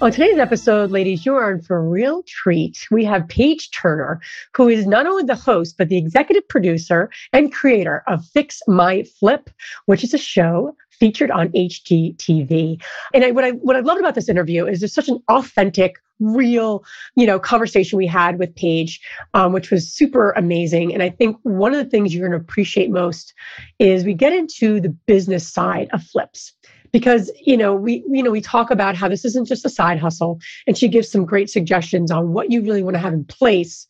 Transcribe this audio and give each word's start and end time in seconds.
On 0.00 0.12
today's 0.12 0.38
episode, 0.38 0.92
ladies, 0.92 1.26
you 1.26 1.34
are 1.34 1.50
in 1.50 1.60
for 1.60 1.76
a 1.76 1.82
real 1.82 2.22
treat. 2.22 2.86
We 2.88 3.04
have 3.06 3.26
Page 3.26 3.72
Turner, 3.72 4.20
who 4.54 4.68
is 4.68 4.86
not 4.86 5.08
only 5.08 5.24
the 5.24 5.34
host, 5.34 5.74
but 5.76 5.88
the 5.88 5.98
executive 5.98 6.46
producer 6.46 7.10
and 7.32 7.52
creator 7.52 8.04
of 8.06 8.24
Fix 8.26 8.62
My 8.68 9.02
Flip, 9.18 9.50
which 9.86 10.04
is 10.04 10.14
a 10.14 10.18
show 10.18 10.76
featured 10.90 11.32
on 11.32 11.48
HGTV. 11.48 12.80
And 13.12 13.24
I, 13.24 13.32
what 13.32 13.42
I 13.42 13.50
what 13.50 13.74
I 13.74 13.80
loved 13.80 13.98
about 13.98 14.14
this 14.14 14.28
interview 14.28 14.66
is 14.66 14.78
there's 14.78 14.94
such 14.94 15.08
an 15.08 15.20
authentic, 15.28 15.96
real, 16.20 16.84
you 17.16 17.26
know, 17.26 17.40
conversation 17.40 17.96
we 17.96 18.06
had 18.06 18.38
with 18.38 18.54
Page, 18.54 19.00
um, 19.34 19.52
which 19.52 19.72
was 19.72 19.92
super 19.92 20.30
amazing. 20.30 20.94
And 20.94 21.02
I 21.02 21.10
think 21.10 21.38
one 21.42 21.74
of 21.74 21.82
the 21.82 21.90
things 21.90 22.14
you're 22.14 22.28
going 22.28 22.38
to 22.38 22.44
appreciate 22.44 22.90
most 22.90 23.34
is 23.80 24.04
we 24.04 24.14
get 24.14 24.32
into 24.32 24.80
the 24.80 24.90
business 24.90 25.52
side 25.52 25.88
of 25.92 26.04
flips 26.04 26.52
because 26.92 27.30
you 27.44 27.56
know 27.56 27.74
we 27.74 28.04
you 28.10 28.22
know 28.22 28.30
we 28.30 28.40
talk 28.40 28.70
about 28.70 28.96
how 28.96 29.08
this 29.08 29.24
isn't 29.24 29.46
just 29.46 29.64
a 29.64 29.68
side 29.68 29.98
hustle 29.98 30.38
and 30.66 30.76
she 30.76 30.88
gives 30.88 31.10
some 31.10 31.24
great 31.24 31.50
suggestions 31.50 32.10
on 32.10 32.32
what 32.32 32.50
you 32.50 32.62
really 32.62 32.82
want 32.82 32.94
to 32.94 33.00
have 33.00 33.12
in 33.12 33.24
place 33.24 33.86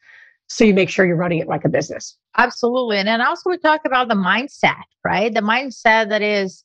so 0.48 0.65
you 0.65 0.73
make 0.73 0.89
sure 0.89 1.05
you're 1.05 1.15
running 1.15 1.41
it 1.41 1.47
like 1.47 1.65
a 1.65 1.69
business. 1.69 2.16
Absolutely 2.37 2.98
and 2.98 3.09
then 3.09 3.20
also 3.20 3.51
we 3.51 3.59
talk 3.59 3.80
about 3.84 4.09
the 4.09 4.15
mindset 4.15 4.83
right? 5.05 5.33
The 5.33 5.41
mindset 5.41 6.09
that 6.11 6.23
is 6.23 6.62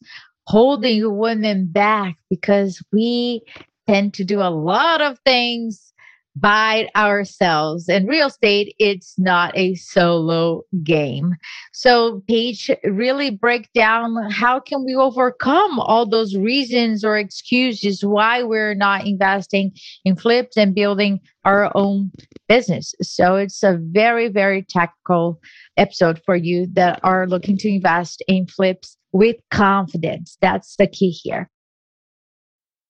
holding 0.47 1.17
women 1.17 1.67
back 1.67 2.15
because 2.29 2.83
we 2.91 3.41
tend 3.87 4.13
to 4.15 4.23
do 4.23 4.41
a 4.41 4.51
lot 4.51 5.01
of 5.01 5.17
things 5.25 5.92
by 6.35 6.87
ourselves. 6.95 7.87
In 7.87 8.07
real 8.07 8.27
estate, 8.27 8.75
it's 8.79 9.13
not 9.19 9.55
a 9.55 9.75
solo 9.75 10.63
game. 10.83 11.35
So 11.73 12.23
Page 12.27 12.71
really 12.83 13.29
break 13.29 13.71
down 13.73 14.31
how 14.31 14.59
can 14.59 14.83
we 14.83 14.95
overcome 14.95 15.79
all 15.79 16.07
those 16.07 16.35
reasons 16.35 17.03
or 17.03 17.17
excuses 17.17 18.03
why 18.03 18.43
we're 18.43 18.73
not 18.73 19.05
investing 19.05 19.71
in 20.05 20.15
flips 20.15 20.57
and 20.57 20.73
building 20.73 21.19
our 21.45 21.71
own 21.75 22.11
business. 22.47 22.95
So 23.01 23.35
it's 23.35 23.61
a 23.63 23.77
very, 23.79 24.27
very 24.27 24.63
tactical 24.63 25.39
episode 25.77 26.21
for 26.25 26.35
you 26.35 26.67
that 26.73 26.99
are 27.03 27.27
looking 27.27 27.57
to 27.57 27.69
invest 27.69 28.23
in 28.27 28.47
flips 28.47 28.97
with 29.11 29.35
confidence. 29.51 30.37
That's 30.41 30.75
the 30.77 30.87
key 30.87 31.11
here. 31.11 31.49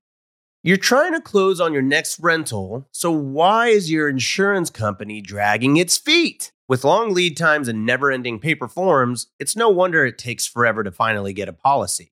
You're 0.61 0.75
trying 0.75 1.13
to 1.13 1.21
close 1.21 1.61
on 1.61 1.71
your 1.71 1.81
next 1.81 2.19
rental, 2.19 2.85
so 2.91 3.11
why 3.11 3.67
is 3.67 3.89
your 3.89 4.09
insurance 4.09 4.69
company 4.69 5.21
dragging 5.21 5.77
its 5.77 5.97
feet? 5.97 6.51
With 6.67 6.83
long 6.83 7.13
lead 7.13 7.38
times 7.38 7.69
and 7.69 7.85
never 7.85 8.11
ending 8.11 8.39
paper 8.39 8.67
forms, 8.67 9.27
it's 9.39 9.55
no 9.55 9.69
wonder 9.69 10.05
it 10.05 10.17
takes 10.17 10.45
forever 10.45 10.83
to 10.83 10.91
finally 10.91 11.31
get 11.31 11.47
a 11.47 11.53
policy. 11.53 12.11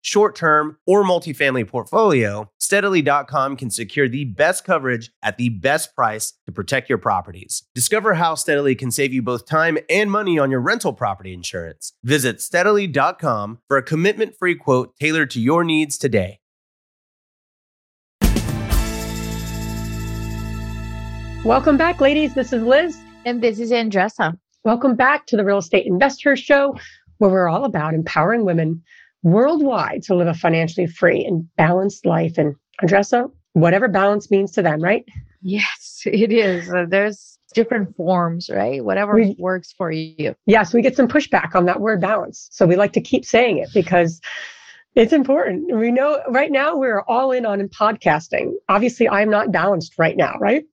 short 0.00 0.36
term, 0.36 0.78
or 0.86 1.04
multifamily 1.04 1.66
portfolio, 1.66 2.50
steadily.com 2.58 3.56
can 3.56 3.70
secure 3.70 4.08
the 4.08 4.24
best 4.24 4.64
coverage 4.64 5.10
at 5.22 5.38
the 5.38 5.48
best 5.48 5.94
price 5.94 6.34
to 6.46 6.52
protect 6.52 6.88
your 6.88 6.98
properties. 6.98 7.64
Discover 7.74 8.14
how 8.14 8.34
Steadily 8.34 8.74
can 8.74 8.90
save 8.90 9.12
you 9.12 9.22
both 9.22 9.46
time 9.46 9.78
and 9.88 10.10
money 10.10 10.38
on 10.38 10.50
your 10.50 10.60
rental 10.60 10.92
property 10.92 11.32
insurance. 11.32 11.92
Visit 12.04 12.40
steadily.com 12.40 13.60
for 13.68 13.76
a 13.76 13.82
commitment 13.82 14.36
free 14.38 14.54
quote 14.54 14.94
tailored 14.98 15.30
to 15.30 15.40
your 15.40 15.64
needs 15.64 15.98
today. 15.98 16.40
Welcome 21.44 21.76
back, 21.76 22.00
ladies. 22.00 22.34
This 22.34 22.52
is 22.52 22.62
Liz. 22.62 23.00
And 23.24 23.40
this 23.40 23.60
is 23.60 23.70
Andressa. 23.70 24.36
Welcome 24.64 24.96
back 24.96 25.26
to 25.26 25.36
the 25.36 25.44
Real 25.44 25.58
Estate 25.58 25.86
Investor 25.86 26.34
Show, 26.34 26.76
where 27.18 27.30
we're 27.30 27.48
all 27.48 27.64
about 27.64 27.94
empowering 27.94 28.44
women 28.44 28.82
worldwide 29.22 30.02
to 30.04 30.14
live 30.14 30.28
a 30.28 30.34
financially 30.34 30.86
free 30.86 31.24
and 31.24 31.48
balanced 31.56 32.06
life. 32.06 32.38
And 32.38 32.54
Andressa, 32.82 33.30
whatever 33.52 33.88
balance 33.88 34.30
means 34.30 34.52
to 34.52 34.62
them, 34.62 34.80
right? 34.80 35.04
Yes, 35.42 36.02
it 36.06 36.32
is. 36.32 36.70
Uh, 36.70 36.86
there's 36.88 37.38
different 37.54 37.96
forms, 37.96 38.50
right? 38.50 38.84
Whatever 38.84 39.14
we, 39.14 39.36
works 39.38 39.72
for 39.72 39.90
you. 39.90 40.34
Yes, 40.46 40.74
we 40.74 40.82
get 40.82 40.96
some 40.96 41.08
pushback 41.08 41.54
on 41.54 41.64
that 41.66 41.80
word 41.80 42.00
balance. 42.00 42.48
So 42.52 42.66
we 42.66 42.76
like 42.76 42.92
to 42.94 43.00
keep 43.00 43.24
saying 43.24 43.58
it 43.58 43.70
because 43.72 44.20
it's 44.96 45.12
important. 45.12 45.76
We 45.76 45.90
know 45.90 46.22
right 46.28 46.50
now 46.50 46.74
we're 46.74 47.02
all 47.02 47.30
in 47.30 47.44
on 47.44 47.60
podcasting. 47.68 48.52
Obviously, 48.70 49.06
I'm 49.08 49.28
not 49.28 49.52
balanced 49.52 49.98
right 49.98 50.16
now, 50.16 50.34
right? 50.40 50.64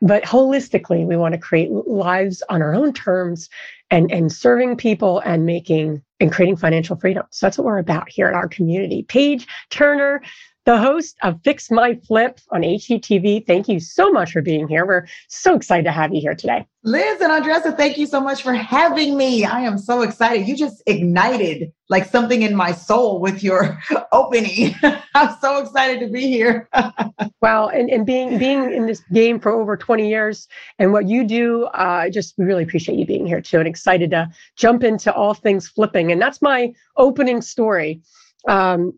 But 0.00 0.22
holistically, 0.22 1.04
we 1.04 1.16
want 1.16 1.34
to 1.34 1.40
create 1.40 1.70
lives 1.70 2.42
on 2.48 2.62
our 2.62 2.74
own 2.74 2.92
terms 2.92 3.50
and, 3.90 4.10
and 4.12 4.32
serving 4.32 4.76
people 4.76 5.18
and 5.20 5.44
making 5.44 6.00
and 6.22 6.32
creating 6.32 6.56
financial 6.56 6.96
freedom. 6.96 7.24
So 7.30 7.46
that's 7.46 7.58
what 7.58 7.64
we're 7.64 7.78
about 7.78 8.08
here 8.08 8.28
at 8.28 8.34
our 8.34 8.48
community. 8.48 9.02
Page 9.02 9.46
Turner, 9.70 10.22
the 10.64 10.78
host 10.78 11.16
of 11.22 11.40
Fix 11.42 11.70
My 11.70 11.94
Flip 12.06 12.38
on 12.50 12.62
HGTV. 12.62 13.46
Thank 13.46 13.68
you 13.68 13.80
so 13.80 14.12
much 14.12 14.32
for 14.32 14.42
being 14.42 14.68
here. 14.68 14.86
We're 14.86 15.06
so 15.28 15.56
excited 15.56 15.84
to 15.84 15.92
have 15.92 16.14
you 16.14 16.20
here 16.20 16.34
today. 16.34 16.66
Liz 16.84 17.20
and 17.20 17.32
Andressa, 17.32 17.76
thank 17.76 17.96
you 17.96 18.06
so 18.06 18.20
much 18.20 18.42
for 18.42 18.54
having 18.54 19.16
me. 19.16 19.44
I 19.44 19.60
am 19.60 19.78
so 19.78 20.02
excited. 20.02 20.48
You 20.48 20.56
just 20.56 20.82
ignited 20.86 21.72
like 21.88 22.06
something 22.06 22.42
in 22.42 22.54
my 22.54 22.72
soul 22.72 23.20
with 23.20 23.42
your 23.42 23.80
opening. 24.12 24.74
I'm 25.14 25.36
so 25.40 25.58
excited 25.58 26.00
to 26.00 26.12
be 26.12 26.28
here. 26.28 26.68
well, 27.40 27.68
and, 27.68 27.90
and 27.90 28.06
being 28.06 28.38
being 28.38 28.72
in 28.72 28.86
this 28.86 29.00
game 29.12 29.38
for 29.40 29.52
over 29.52 29.76
20 29.76 30.08
years 30.08 30.48
and 30.78 30.92
what 30.92 31.08
you 31.08 31.24
do, 31.24 31.64
uh, 31.66 32.08
just 32.08 32.34
we 32.38 32.44
really 32.44 32.64
appreciate 32.64 32.98
you 32.98 33.06
being 33.06 33.26
here 33.26 33.40
too 33.40 33.58
and 33.58 33.68
excited 33.68 34.10
to 34.10 34.28
jump 34.56 34.84
into 34.84 35.12
all 35.12 35.34
things 35.34 35.68
flipping. 35.68 36.10
And 36.12 36.20
that's 36.20 36.42
my 36.42 36.72
opening 36.96 37.42
story. 37.42 38.00
Um, 38.48 38.92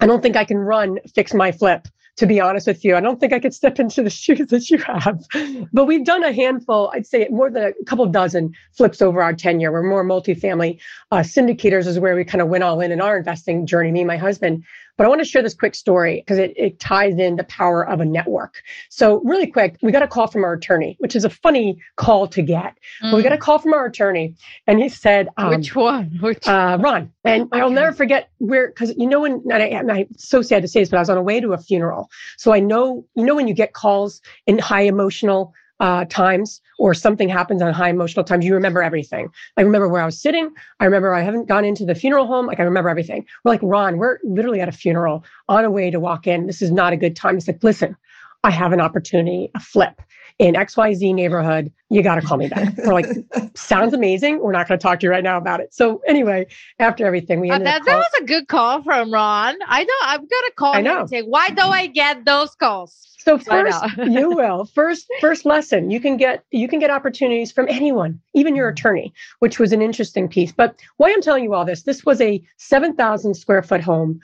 I 0.00 0.06
don't 0.06 0.22
think 0.22 0.36
I 0.36 0.44
can 0.44 0.58
run 0.58 0.98
fix 1.14 1.34
my 1.34 1.52
flip 1.52 1.88
to 2.16 2.26
be 2.26 2.40
honest 2.40 2.66
with 2.66 2.84
you. 2.84 2.94
I 2.94 3.00
don't 3.00 3.18
think 3.18 3.32
I 3.32 3.38
could 3.38 3.54
step 3.54 3.78
into 3.78 4.02
the 4.02 4.10
shoes 4.22 4.46
that 4.48 4.70
you 4.70 4.78
have. 4.78 5.24
But 5.72 5.86
we've 5.86 6.04
done 6.04 6.22
a 6.24 6.32
handful, 6.32 6.90
I'd 6.94 7.06
say 7.06 7.26
more 7.30 7.50
than 7.50 7.64
a 7.64 7.84
couple 7.84 8.06
dozen 8.06 8.52
flips 8.72 9.00
over 9.00 9.22
our 9.22 9.32
tenure. 9.32 9.72
We're 9.72 9.82
more 9.82 10.04
multifamily 10.04 10.78
uh, 11.10 11.18
syndicators, 11.18 11.86
is 11.86 11.98
where 11.98 12.14
we 12.14 12.24
kind 12.24 12.42
of 12.42 12.48
went 12.48 12.64
all 12.64 12.80
in 12.80 12.92
in 12.92 13.00
our 13.00 13.16
investing 13.16 13.66
journey, 13.66 13.90
me 13.90 14.00
and 14.00 14.08
my 14.08 14.16
husband. 14.16 14.64
But 15.02 15.06
I 15.06 15.08
want 15.08 15.20
to 15.20 15.24
share 15.24 15.42
this 15.42 15.54
quick 15.54 15.74
story 15.74 16.20
because 16.20 16.38
it, 16.38 16.52
it 16.56 16.78
ties 16.78 17.18
in 17.18 17.34
the 17.34 17.42
power 17.42 17.84
of 17.84 17.98
a 17.98 18.04
network. 18.04 18.62
So, 18.88 19.20
really 19.24 19.48
quick, 19.48 19.76
we 19.82 19.90
got 19.90 20.04
a 20.04 20.06
call 20.06 20.28
from 20.28 20.44
our 20.44 20.52
attorney, 20.52 20.94
which 21.00 21.16
is 21.16 21.24
a 21.24 21.28
funny 21.28 21.82
call 21.96 22.28
to 22.28 22.40
get. 22.40 22.78
Mm. 23.02 23.10
But 23.10 23.16
we 23.16 23.24
got 23.24 23.32
a 23.32 23.36
mm. 23.36 23.40
call 23.40 23.58
from 23.58 23.74
our 23.74 23.84
attorney, 23.84 24.36
and 24.68 24.80
he 24.80 24.88
said, 24.88 25.28
um, 25.38 25.56
Which 25.56 25.74
one? 25.74 26.18
Which 26.20 26.46
uh, 26.46 26.78
Ron. 26.80 27.12
And 27.24 27.48
I'll 27.50 27.70
never 27.70 27.90
forget 27.90 28.30
where, 28.38 28.68
because 28.68 28.94
you 28.96 29.08
know, 29.08 29.22
when 29.22 29.42
I, 29.50 29.70
I'm 29.70 30.06
so 30.16 30.40
sad 30.40 30.62
to 30.62 30.68
say 30.68 30.78
this, 30.78 30.90
but 30.90 30.98
I 30.98 31.00
was 31.00 31.10
on 31.10 31.18
a 31.18 31.22
way 31.22 31.40
to 31.40 31.52
a 31.52 31.58
funeral. 31.58 32.08
So 32.36 32.52
I 32.52 32.60
know, 32.60 33.04
you 33.16 33.24
know, 33.24 33.34
when 33.34 33.48
you 33.48 33.54
get 33.54 33.72
calls 33.72 34.20
in 34.46 34.60
high 34.60 34.82
emotional 34.82 35.52
uh, 35.82 36.04
times 36.04 36.60
or 36.78 36.94
something 36.94 37.28
happens 37.28 37.60
on 37.60 37.72
high 37.72 37.90
emotional 37.90 38.24
times, 38.24 38.44
you 38.44 38.54
remember 38.54 38.84
everything. 38.84 39.28
I 39.56 39.62
remember 39.62 39.88
where 39.88 40.00
I 40.00 40.06
was 40.06 40.18
sitting. 40.18 40.48
I 40.78 40.84
remember 40.84 41.12
I 41.12 41.22
haven't 41.22 41.48
gone 41.48 41.64
into 41.64 41.84
the 41.84 41.96
funeral 41.96 42.24
home. 42.24 42.46
Like 42.46 42.60
I 42.60 42.62
remember 42.62 42.88
everything. 42.88 43.26
We're 43.42 43.50
like, 43.50 43.60
Ron, 43.64 43.98
we're 43.98 44.18
literally 44.22 44.60
at 44.60 44.68
a 44.68 44.72
funeral 44.72 45.24
on 45.48 45.64
a 45.64 45.70
way 45.70 45.90
to 45.90 45.98
walk 45.98 46.28
in. 46.28 46.46
This 46.46 46.62
is 46.62 46.70
not 46.70 46.92
a 46.92 46.96
good 46.96 47.16
time. 47.16 47.34
He's 47.34 47.48
like, 47.48 47.64
listen, 47.64 47.96
I 48.44 48.50
have 48.50 48.72
an 48.72 48.80
opportunity, 48.80 49.50
a 49.54 49.60
flip 49.60 50.00
in 50.38 50.54
XYZ 50.54 51.14
neighborhood. 51.14 51.72
You 51.90 52.02
got 52.02 52.16
to 52.16 52.22
call 52.22 52.36
me 52.36 52.48
back. 52.48 52.76
We're 52.78 52.92
like, 52.92 53.06
sounds 53.54 53.94
amazing. 53.94 54.40
We're 54.40 54.52
not 54.52 54.66
going 54.66 54.78
to 54.78 54.82
talk 54.82 55.00
to 55.00 55.06
you 55.06 55.10
right 55.10 55.22
now 55.22 55.36
about 55.36 55.60
it. 55.60 55.72
So 55.72 56.02
anyway, 56.06 56.46
after 56.78 57.06
everything, 57.06 57.40
we 57.40 57.50
uh, 57.50 57.58
that, 57.58 57.84
that 57.84 57.96
was 57.96 58.10
a 58.20 58.24
good 58.24 58.48
call 58.48 58.82
from 58.82 59.12
Ron. 59.12 59.56
I 59.66 59.84
know 59.84 59.94
I'm 60.02 60.20
going 60.20 60.28
to 60.28 60.52
call 60.56 60.74
I 60.74 60.80
know. 60.80 61.00
and 61.00 61.08
say, 61.08 61.22
why 61.22 61.48
do 61.48 61.62
I 61.62 61.86
get 61.86 62.24
those 62.24 62.54
calls? 62.54 63.08
So 63.18 63.38
first, 63.38 63.78
you 63.98 64.30
will 64.30 64.64
first 64.64 65.06
first 65.20 65.44
lesson. 65.44 65.92
You 65.92 66.00
can 66.00 66.16
get 66.16 66.44
you 66.50 66.66
can 66.66 66.80
get 66.80 66.90
opportunities 66.90 67.52
from 67.52 67.68
anyone, 67.68 68.20
even 68.34 68.56
your 68.56 68.68
attorney, 68.68 69.14
which 69.38 69.60
was 69.60 69.72
an 69.72 69.80
interesting 69.80 70.28
piece. 70.28 70.50
But 70.50 70.74
why 70.96 71.12
I'm 71.12 71.22
telling 71.22 71.44
you 71.44 71.54
all 71.54 71.64
this, 71.64 71.84
this 71.84 72.04
was 72.04 72.20
a 72.20 72.42
seven 72.56 72.96
thousand 72.96 73.34
square 73.34 73.62
foot 73.62 73.80
home, 73.80 74.20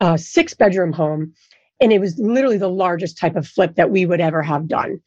uh, 0.00 0.16
six 0.16 0.52
bedroom 0.52 0.92
home, 0.92 1.32
and 1.80 1.92
it 1.92 2.00
was 2.00 2.18
literally 2.18 2.58
the 2.58 2.68
largest 2.68 3.18
type 3.18 3.36
of 3.36 3.46
flip 3.46 3.76
that 3.76 3.90
we 3.90 4.06
would 4.06 4.20
ever 4.20 4.42
have 4.42 4.68
done. 4.68 5.00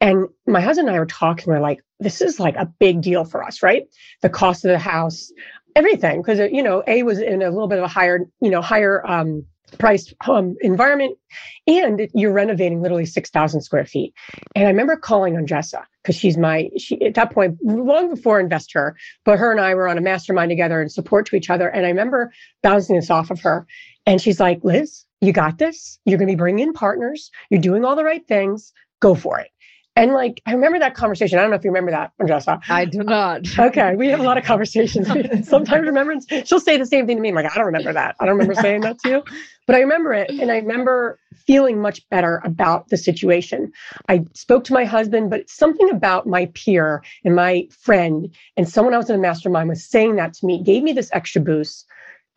And 0.00 0.28
my 0.46 0.60
husband 0.60 0.88
and 0.88 0.96
I 0.96 1.00
were 1.00 1.06
talking. 1.06 1.46
We're 1.46 1.60
like, 1.60 1.80
this 1.98 2.20
is 2.20 2.38
like 2.38 2.56
a 2.56 2.66
big 2.66 3.00
deal 3.00 3.24
for 3.24 3.42
us, 3.42 3.62
right? 3.62 3.84
The 4.22 4.28
cost 4.28 4.64
of 4.64 4.70
the 4.70 4.78
house, 4.78 5.32
everything, 5.74 6.22
because 6.22 6.38
you 6.52 6.62
know, 6.62 6.84
A 6.86 7.02
was 7.02 7.18
in 7.18 7.42
a 7.42 7.50
little 7.50 7.68
bit 7.68 7.78
of 7.78 7.84
a 7.84 7.88
higher, 7.88 8.20
you 8.40 8.50
know, 8.50 8.62
higher 8.62 9.04
um, 9.04 9.44
priced 9.76 10.14
um, 10.26 10.56
environment 10.60 11.18
and 11.66 12.08
you're 12.14 12.32
renovating 12.32 12.80
literally 12.80 13.04
6000 13.04 13.60
square 13.60 13.84
feet 13.84 14.14
and 14.54 14.64
i 14.64 14.68
remember 14.68 14.96
calling 14.96 15.34
Andressa 15.34 15.84
because 16.02 16.16
she's 16.16 16.38
my 16.38 16.70
she 16.78 17.00
at 17.02 17.14
that 17.14 17.32
point 17.32 17.58
long 17.62 18.14
before 18.14 18.40
investor 18.40 18.96
but 19.24 19.38
her 19.38 19.50
and 19.50 19.60
i 19.60 19.74
were 19.74 19.88
on 19.88 19.98
a 19.98 20.00
mastermind 20.00 20.50
together 20.50 20.80
and 20.80 20.90
support 20.90 21.26
to 21.26 21.36
each 21.36 21.50
other 21.50 21.68
and 21.68 21.84
i 21.84 21.88
remember 21.90 22.32
bouncing 22.62 22.96
this 22.96 23.10
off 23.10 23.30
of 23.30 23.40
her 23.40 23.66
and 24.06 24.20
she's 24.20 24.40
like 24.40 24.60
liz 24.64 25.04
you 25.20 25.32
got 25.32 25.58
this 25.58 25.98
you're 26.04 26.18
going 26.18 26.28
to 26.28 26.32
be 26.32 26.38
bringing 26.38 26.66
in 26.68 26.72
partners 26.72 27.30
you're 27.50 27.60
doing 27.60 27.84
all 27.84 27.96
the 27.96 28.04
right 28.04 28.26
things 28.26 28.72
go 29.00 29.14
for 29.14 29.38
it 29.38 29.50
and 29.98 30.12
like, 30.12 30.40
I 30.46 30.52
remember 30.52 30.78
that 30.78 30.94
conversation. 30.94 31.40
I 31.40 31.42
don't 31.42 31.50
know 31.50 31.56
if 31.56 31.64
you 31.64 31.70
remember 31.70 31.90
that, 31.90 32.12
Andressa. 32.20 32.60
I 32.68 32.84
do 32.84 33.02
not. 33.02 33.46
Okay. 33.58 33.96
We 33.96 34.06
have 34.08 34.20
a 34.20 34.22
lot 34.22 34.38
of 34.38 34.44
conversations. 34.44 35.08
Sometimes 35.48 35.84
remembrance, 35.84 36.24
she'll 36.44 36.60
say 36.60 36.76
the 36.76 36.86
same 36.86 37.06
thing 37.06 37.16
to 37.16 37.20
me. 37.20 37.30
I'm 37.30 37.34
like, 37.34 37.50
I 37.50 37.56
don't 37.56 37.66
remember 37.66 37.92
that. 37.92 38.14
I 38.20 38.24
don't 38.24 38.38
remember 38.38 38.54
saying 38.54 38.82
that 38.82 39.00
to 39.00 39.08
you. 39.08 39.24
But 39.66 39.74
I 39.74 39.80
remember 39.80 40.12
it. 40.12 40.30
And 40.30 40.52
I 40.52 40.58
remember 40.58 41.18
feeling 41.34 41.82
much 41.82 42.08
better 42.10 42.40
about 42.44 42.88
the 42.88 42.96
situation. 42.96 43.72
I 44.08 44.24
spoke 44.34 44.62
to 44.64 44.72
my 44.72 44.84
husband, 44.84 45.30
but 45.30 45.50
something 45.50 45.90
about 45.90 46.28
my 46.28 46.46
peer 46.54 47.02
and 47.24 47.34
my 47.34 47.66
friend 47.70 48.32
and 48.56 48.68
someone 48.68 48.94
else 48.94 49.10
in 49.10 49.16
a 49.16 49.18
mastermind 49.18 49.68
was 49.68 49.84
saying 49.84 50.14
that 50.16 50.34
to 50.34 50.46
me, 50.46 50.62
gave 50.62 50.84
me 50.84 50.92
this 50.92 51.10
extra 51.12 51.42
boost. 51.42 51.84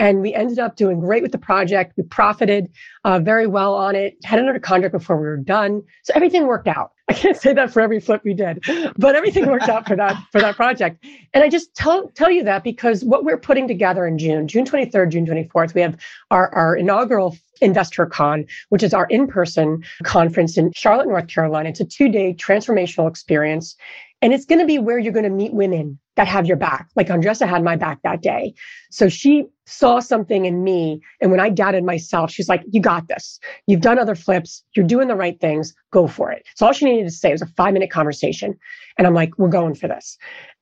And 0.01 0.19
we 0.19 0.33
ended 0.33 0.57
up 0.57 0.77
doing 0.77 1.00
great 1.00 1.21
with 1.21 1.31
the 1.31 1.38
project. 1.38 1.94
We 1.95 2.01
profited 2.01 2.71
uh, 3.03 3.19
very 3.19 3.45
well 3.45 3.75
on 3.75 3.95
it, 3.95 4.18
had 4.24 4.39
under 4.39 4.59
contract 4.59 4.94
before 4.94 5.15
we 5.15 5.27
were 5.27 5.38
done. 5.38 5.83
So 6.01 6.13
everything 6.15 6.48
worked 6.48 6.68
out. 6.68 6.94
I 7.07 7.13
can't 7.13 7.38
say 7.38 7.53
that 7.53 7.71
for 7.71 7.81
every 7.81 8.00
flip 8.00 8.21
we 8.25 8.33
did, 8.33 8.65
but 8.98 9.15
everything 9.15 9.45
worked 9.45 9.69
out 9.69 9.88
for 9.88 9.95
that 9.95 10.18
for 10.31 10.42
that 10.42 10.56
project. 10.56 11.06
And 11.36 11.44
I 11.44 11.50
just 11.50 11.75
tell 11.75 12.07
tell 12.15 12.31
you 12.31 12.44
that 12.45 12.63
because 12.63 13.03
what 13.03 13.24
we're 13.24 13.38
putting 13.38 13.68
together 13.68 14.07
in 14.07 14.18
June, 14.18 14.48
June 14.48 14.65
23rd, 14.65 15.12
June 15.12 15.27
24th, 15.27 15.75
we 15.75 15.81
have 15.81 15.95
our, 16.31 16.50
our 16.56 16.75
inaugural 16.75 17.38
Investor 17.62 18.07
Con, 18.07 18.45
which 18.69 18.81
is 18.81 18.95
our 18.95 19.06
in-person 19.06 19.83
conference 20.01 20.57
in 20.57 20.71
Charlotte, 20.74 21.09
North 21.09 21.27
Carolina. 21.27 21.69
It's 21.69 21.80
a 21.80 21.86
two-day 21.86 22.33
transformational 22.33 23.07
experience. 23.07 23.75
And 24.21 24.33
it's 24.33 24.45
going 24.45 24.59
to 24.59 24.65
be 24.65 24.77
where 24.77 25.00
you're 25.00 25.13
going 25.13 25.23
to 25.23 25.29
meet 25.29 25.53
women 25.53 26.00
that 26.15 26.27
have 26.27 26.45
your 26.45 26.57
back. 26.57 26.88
Like 26.95 27.07
Andressa 27.07 27.47
had 27.47 27.63
my 27.63 27.75
back 27.75 28.00
that 28.03 28.21
day. 28.21 28.53
So 28.91 29.09
she 29.09 29.45
saw 29.65 30.00
something 30.00 30.45
in 30.45 30.63
me. 30.63 31.01
And 31.21 31.31
when 31.31 31.39
I 31.39 31.50
doubted 31.50 31.83
myself, 31.83 32.31
she's 32.31 32.50
like, 32.50 32.63
You 32.69 32.81
got 32.81 33.07
this. 33.07 33.39
You've 33.68 33.81
done 33.81 33.97
other 33.97 34.15
flips. 34.15 34.63
You're 34.75 34.85
doing 34.85 35.07
the 35.07 35.15
right 35.15 35.39
things. 35.39 35.73
Go 35.91 36.07
for 36.07 36.31
it. 36.31 36.44
So 36.56 36.65
all 36.65 36.73
she 36.73 36.85
needed 36.85 37.06
to 37.06 37.12
say 37.12 37.31
was 37.31 37.41
a 37.41 37.47
five 37.47 37.73
minute 37.73 37.89
conversation. 37.89 38.57
And 38.97 39.07
I'm 39.07 39.13
like, 39.13 39.38
We're 39.38 39.50
going 39.50 39.75
for 39.75 39.88
this. 39.88 40.18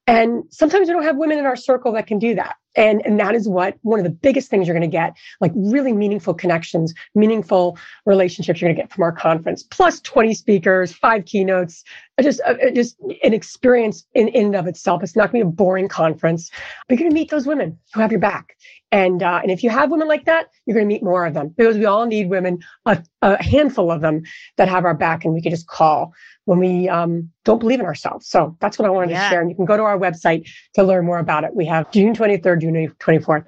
And 0.07 0.43
sometimes 0.49 0.87
we 0.87 0.93
don't 0.93 1.03
have 1.03 1.17
women 1.17 1.37
in 1.37 1.45
our 1.45 1.55
circle 1.55 1.91
that 1.93 2.07
can 2.07 2.17
do 2.17 2.35
that. 2.35 2.55
And, 2.75 3.05
and 3.05 3.19
that 3.19 3.35
is 3.35 3.47
what 3.47 3.77
one 3.81 3.99
of 3.99 4.03
the 4.03 4.11
biggest 4.11 4.49
things 4.49 4.67
you're 4.67 4.77
going 4.77 4.89
to 4.89 4.95
get 4.95 5.15
like 5.41 5.51
really 5.55 5.91
meaningful 5.91 6.33
connections, 6.33 6.93
meaningful 7.15 7.77
relationships 8.05 8.61
you're 8.61 8.69
going 8.69 8.75
to 8.75 8.81
get 8.81 8.91
from 8.91 9.03
our 9.03 9.11
conference, 9.11 9.63
plus 9.63 9.99
20 10.01 10.33
speakers, 10.33 10.93
five 10.93 11.25
keynotes, 11.25 11.83
just, 12.21 12.41
uh, 12.45 12.55
just 12.73 12.97
an 13.23 13.33
experience 13.33 14.05
in, 14.13 14.27
in 14.29 14.47
and 14.47 14.55
of 14.55 14.67
itself. 14.67 15.03
It's 15.03 15.15
not 15.15 15.31
going 15.31 15.41
to 15.41 15.45
be 15.45 15.49
a 15.49 15.53
boring 15.53 15.87
conference. 15.87 16.51
But 16.87 16.97
you're 16.97 16.99
going 16.99 17.11
to 17.11 17.15
meet 17.15 17.31
those 17.31 17.47
women 17.47 17.77
who 17.93 18.01
have 18.01 18.11
your 18.11 18.19
back. 18.19 18.55
And, 18.91 19.21
uh, 19.21 19.39
and 19.43 19.51
if 19.51 19.63
you 19.63 19.69
have 19.69 19.91
women 19.91 20.07
like 20.07 20.25
that, 20.25 20.47
you're 20.65 20.73
going 20.73 20.87
to 20.87 20.93
meet 20.93 21.03
more 21.03 21.25
of 21.25 21.33
them 21.33 21.49
because 21.55 21.77
we 21.77 21.85
all 21.85 22.05
need 22.05 22.29
women, 22.29 22.59
a, 22.85 23.03
a 23.21 23.41
handful 23.41 23.91
of 23.91 24.01
them 24.01 24.23
that 24.57 24.67
have 24.67 24.83
our 24.83 24.95
back 24.95 25.25
and 25.25 25.33
we 25.33 25.41
can 25.41 25.51
just 25.51 25.67
call 25.67 26.13
when 26.45 26.57
we 26.57 26.89
um, 26.89 27.29
don't 27.45 27.59
believe 27.59 27.79
in 27.79 27.85
ourselves. 27.85 28.27
So 28.27 28.57
that's 28.59 28.79
what 28.79 28.87
I 28.87 28.89
wanted 28.89 29.11
yeah. 29.11 29.23
to 29.23 29.29
share. 29.29 29.41
And 29.41 29.49
you 29.49 29.55
can 29.55 29.65
go 29.65 29.77
to 29.77 29.83
our 29.83 29.99
website 29.99 30.49
to 30.73 30.83
learn 30.83 31.05
more 31.05 31.19
about 31.19 31.43
it. 31.43 31.55
We 31.55 31.65
have 31.67 31.91
June 31.91 32.15
23rd, 32.15 32.61
June 32.61 32.95
24th. 32.99 33.45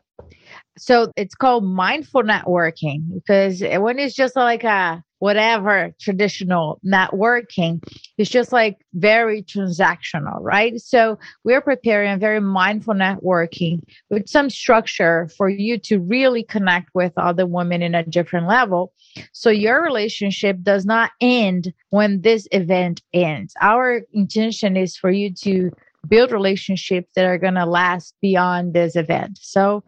So 0.78 1.12
it's 1.16 1.36
called 1.36 1.64
mindful 1.64 2.24
networking 2.24 3.14
because 3.14 3.62
when 3.62 4.00
it's 4.00 4.16
just 4.16 4.36
like 4.36 4.64
a 4.64 5.04
whatever 5.22 5.94
traditional 6.00 6.80
networking 6.84 7.80
is 8.18 8.28
just 8.28 8.52
like 8.52 8.80
very 8.96 9.44
transactional, 9.44 10.40
right? 10.40 10.82
So 10.82 11.20
we're 11.44 11.62
preparing 11.62 12.12
a 12.12 12.18
very 12.18 12.42
mindful 12.42 12.96
networking 12.96 13.84
with 14.10 14.28
some 14.28 14.50
structure 14.50 15.30
for 15.38 15.48
you 15.48 15.78
to 15.78 16.00
really 16.00 16.42
connect 16.42 16.90
with 16.96 17.14
other 17.18 17.46
women 17.46 17.84
in 17.84 17.94
a 17.94 18.04
different 18.04 18.48
level. 18.48 18.94
So 19.32 19.52
your 19.52 19.84
relationship 19.84 20.58
does 20.64 20.88
not 20.88 21.12
end 21.22 21.72
when 21.92 22.22
this 22.22 22.48
event 22.52 23.04
ends. 23.14 23.54
Our 23.62 24.02
intention 24.14 24.76
is 24.76 24.98
for 24.98 25.12
you 25.12 25.32
to 25.44 25.70
build 26.08 26.32
relationships 26.32 27.12
that 27.16 27.26
are 27.26 27.38
going 27.38 27.54
to 27.54 27.68
last 27.68 28.16
beyond 28.24 28.74
this 28.74 28.96
event. 28.96 29.38
So 29.40 29.84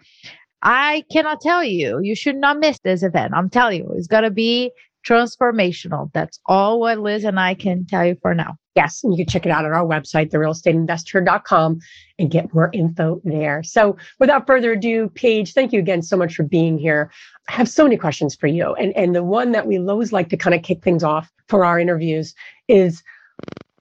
I 0.62 1.04
cannot 1.12 1.42
tell 1.42 1.64
you, 1.64 2.02
you 2.04 2.14
should 2.14 2.36
not 2.36 2.60
miss 2.60 2.78
this 2.84 3.02
event. 3.02 3.34
I'm 3.36 3.50
telling 3.50 3.80
you, 3.80 3.92
it's 3.96 4.06
going 4.06 4.24
to 4.26 4.30
be 4.30 4.72
transformational. 5.06 6.12
That's 6.14 6.40
all 6.46 6.80
what 6.80 7.00
Liz 7.00 7.24
and 7.24 7.40
I 7.40 7.54
can 7.54 7.86
tell 7.86 8.06
you 8.06 8.18
for 8.22 8.34
now. 8.34 8.58
Yes, 8.76 9.04
and 9.04 9.14
you 9.14 9.24
can 9.24 9.32
check 9.32 9.46
it 9.46 9.52
out 9.52 9.66
on 9.66 9.72
our 9.72 9.86
website, 9.86 10.32
therealestateinvestor.com, 10.32 11.80
and 12.18 12.32
get 12.32 12.54
more 12.54 12.72
info 12.74 13.22
there. 13.24 13.62
So, 13.62 13.98
without 14.20 14.48
further 14.48 14.72
ado, 14.72 15.10
Page, 15.10 15.54
thank 15.54 15.74
you 15.74 15.80
again 15.80 16.02
so 16.02 16.18
much 16.18 16.34
for 16.34 16.44
being 16.44 16.80
here. 16.80 17.12
I 17.50 17.54
have 17.54 17.70
so 17.70 17.84
many 17.84 17.98
questions 17.98 18.36
for 18.36 18.48
you. 18.48 18.74
And, 18.74 18.96
and 18.96 19.16
the 19.16 19.24
one 19.24 19.52
that 19.52 19.68
we 19.68 19.78
always 19.78 20.12
like 20.12 20.30
to 20.30 20.38
kind 20.38 20.56
of 20.56 20.64
kick 20.64 20.84
things 20.84 21.04
off 21.04 21.32
for 21.50 21.66
our 21.66 21.80
interviews 21.80 22.34
is 22.68 23.04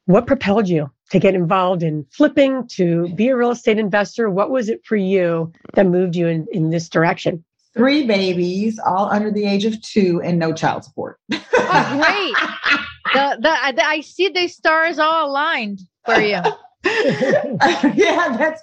what 0.06 0.26
propelled 0.26 0.68
you 0.68 0.90
to 1.10 1.18
get 1.18 1.34
involved 1.34 1.82
in 1.82 2.04
flipping, 2.10 2.66
to 2.66 3.08
be 3.14 3.28
a 3.28 3.36
real 3.36 3.50
estate 3.50 3.78
investor? 3.78 4.28
What 4.28 4.50
was 4.50 4.68
it 4.68 4.84
for 4.84 4.96
you 4.96 5.52
that 5.74 5.86
moved 5.86 6.16
you 6.16 6.26
in, 6.26 6.46
in 6.52 6.70
this 6.70 6.88
direction? 6.88 7.44
Three 7.74 8.06
babies, 8.06 8.78
all 8.78 9.10
under 9.10 9.30
the 9.30 9.44
age 9.44 9.64
of 9.64 9.80
two, 9.82 10.20
and 10.22 10.38
no 10.38 10.52
child 10.52 10.84
support. 10.84 11.18
oh, 11.32 12.02
great. 12.02 13.14
the, 13.14 13.36
the, 13.40 13.84
I 13.84 14.00
see 14.00 14.28
the 14.28 14.48
stars 14.48 14.98
all 14.98 15.30
aligned 15.30 15.80
for 16.04 16.20
you. 16.20 16.40
yeah, 16.84 18.36
that's. 18.36 18.60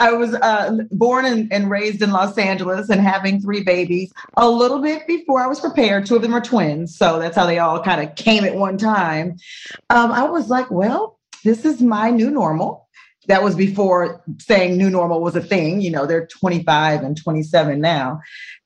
I 0.00 0.12
was 0.12 0.34
uh, 0.34 0.78
born 0.90 1.24
and, 1.24 1.52
and, 1.52 1.70
raised 1.70 2.02
in 2.02 2.10
Los 2.10 2.36
Angeles 2.36 2.90
and 2.90 3.00
having 3.00 3.40
three 3.40 3.62
babies 3.62 4.12
a 4.36 4.50
little 4.50 4.80
bit 4.80 5.06
before 5.06 5.40
I 5.40 5.46
was 5.46 5.60
prepared. 5.60 6.04
Two 6.04 6.16
of 6.16 6.22
them 6.22 6.34
are 6.34 6.40
twins, 6.40 6.96
so 6.96 7.20
that's 7.20 7.36
how 7.36 7.46
they 7.46 7.60
all 7.60 7.80
kind 7.80 8.00
of 8.02 8.16
came 8.16 8.44
at 8.44 8.56
one 8.56 8.76
time. 8.76 9.36
Um, 9.88 10.10
I 10.10 10.24
was 10.24 10.48
like, 10.48 10.68
well, 10.68 11.20
this 11.44 11.64
is 11.64 11.80
my 11.80 12.10
new 12.10 12.30
normal 12.30 12.88
that 13.26 13.42
was 13.42 13.54
before 13.54 14.22
saying 14.38 14.76
new 14.76 14.90
normal 14.90 15.20
was 15.20 15.36
a 15.36 15.42
thing. 15.42 15.80
You 15.80 15.90
know, 15.90 16.06
they're 16.06 16.26
25 16.26 17.02
and 17.02 17.16
27 17.16 17.80
now. 17.80 18.20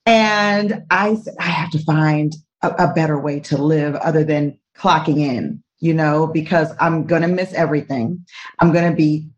And 0.06 0.84
I 0.90 1.16
said, 1.16 1.34
I 1.38 1.44
have 1.44 1.70
to 1.70 1.78
find 1.80 2.34
a, 2.62 2.70
a 2.84 2.94
better 2.94 3.18
way 3.18 3.40
to 3.40 3.58
live 3.58 3.94
other 3.96 4.24
than 4.24 4.58
clocking 4.76 5.18
in, 5.18 5.62
you 5.80 5.94
know, 5.94 6.26
because 6.26 6.70
I'm 6.80 7.06
going 7.06 7.22
to 7.22 7.28
miss 7.28 7.52
everything. 7.52 8.24
I'm 8.58 8.72
going 8.72 8.90
to 8.90 8.96
be, 8.96 9.28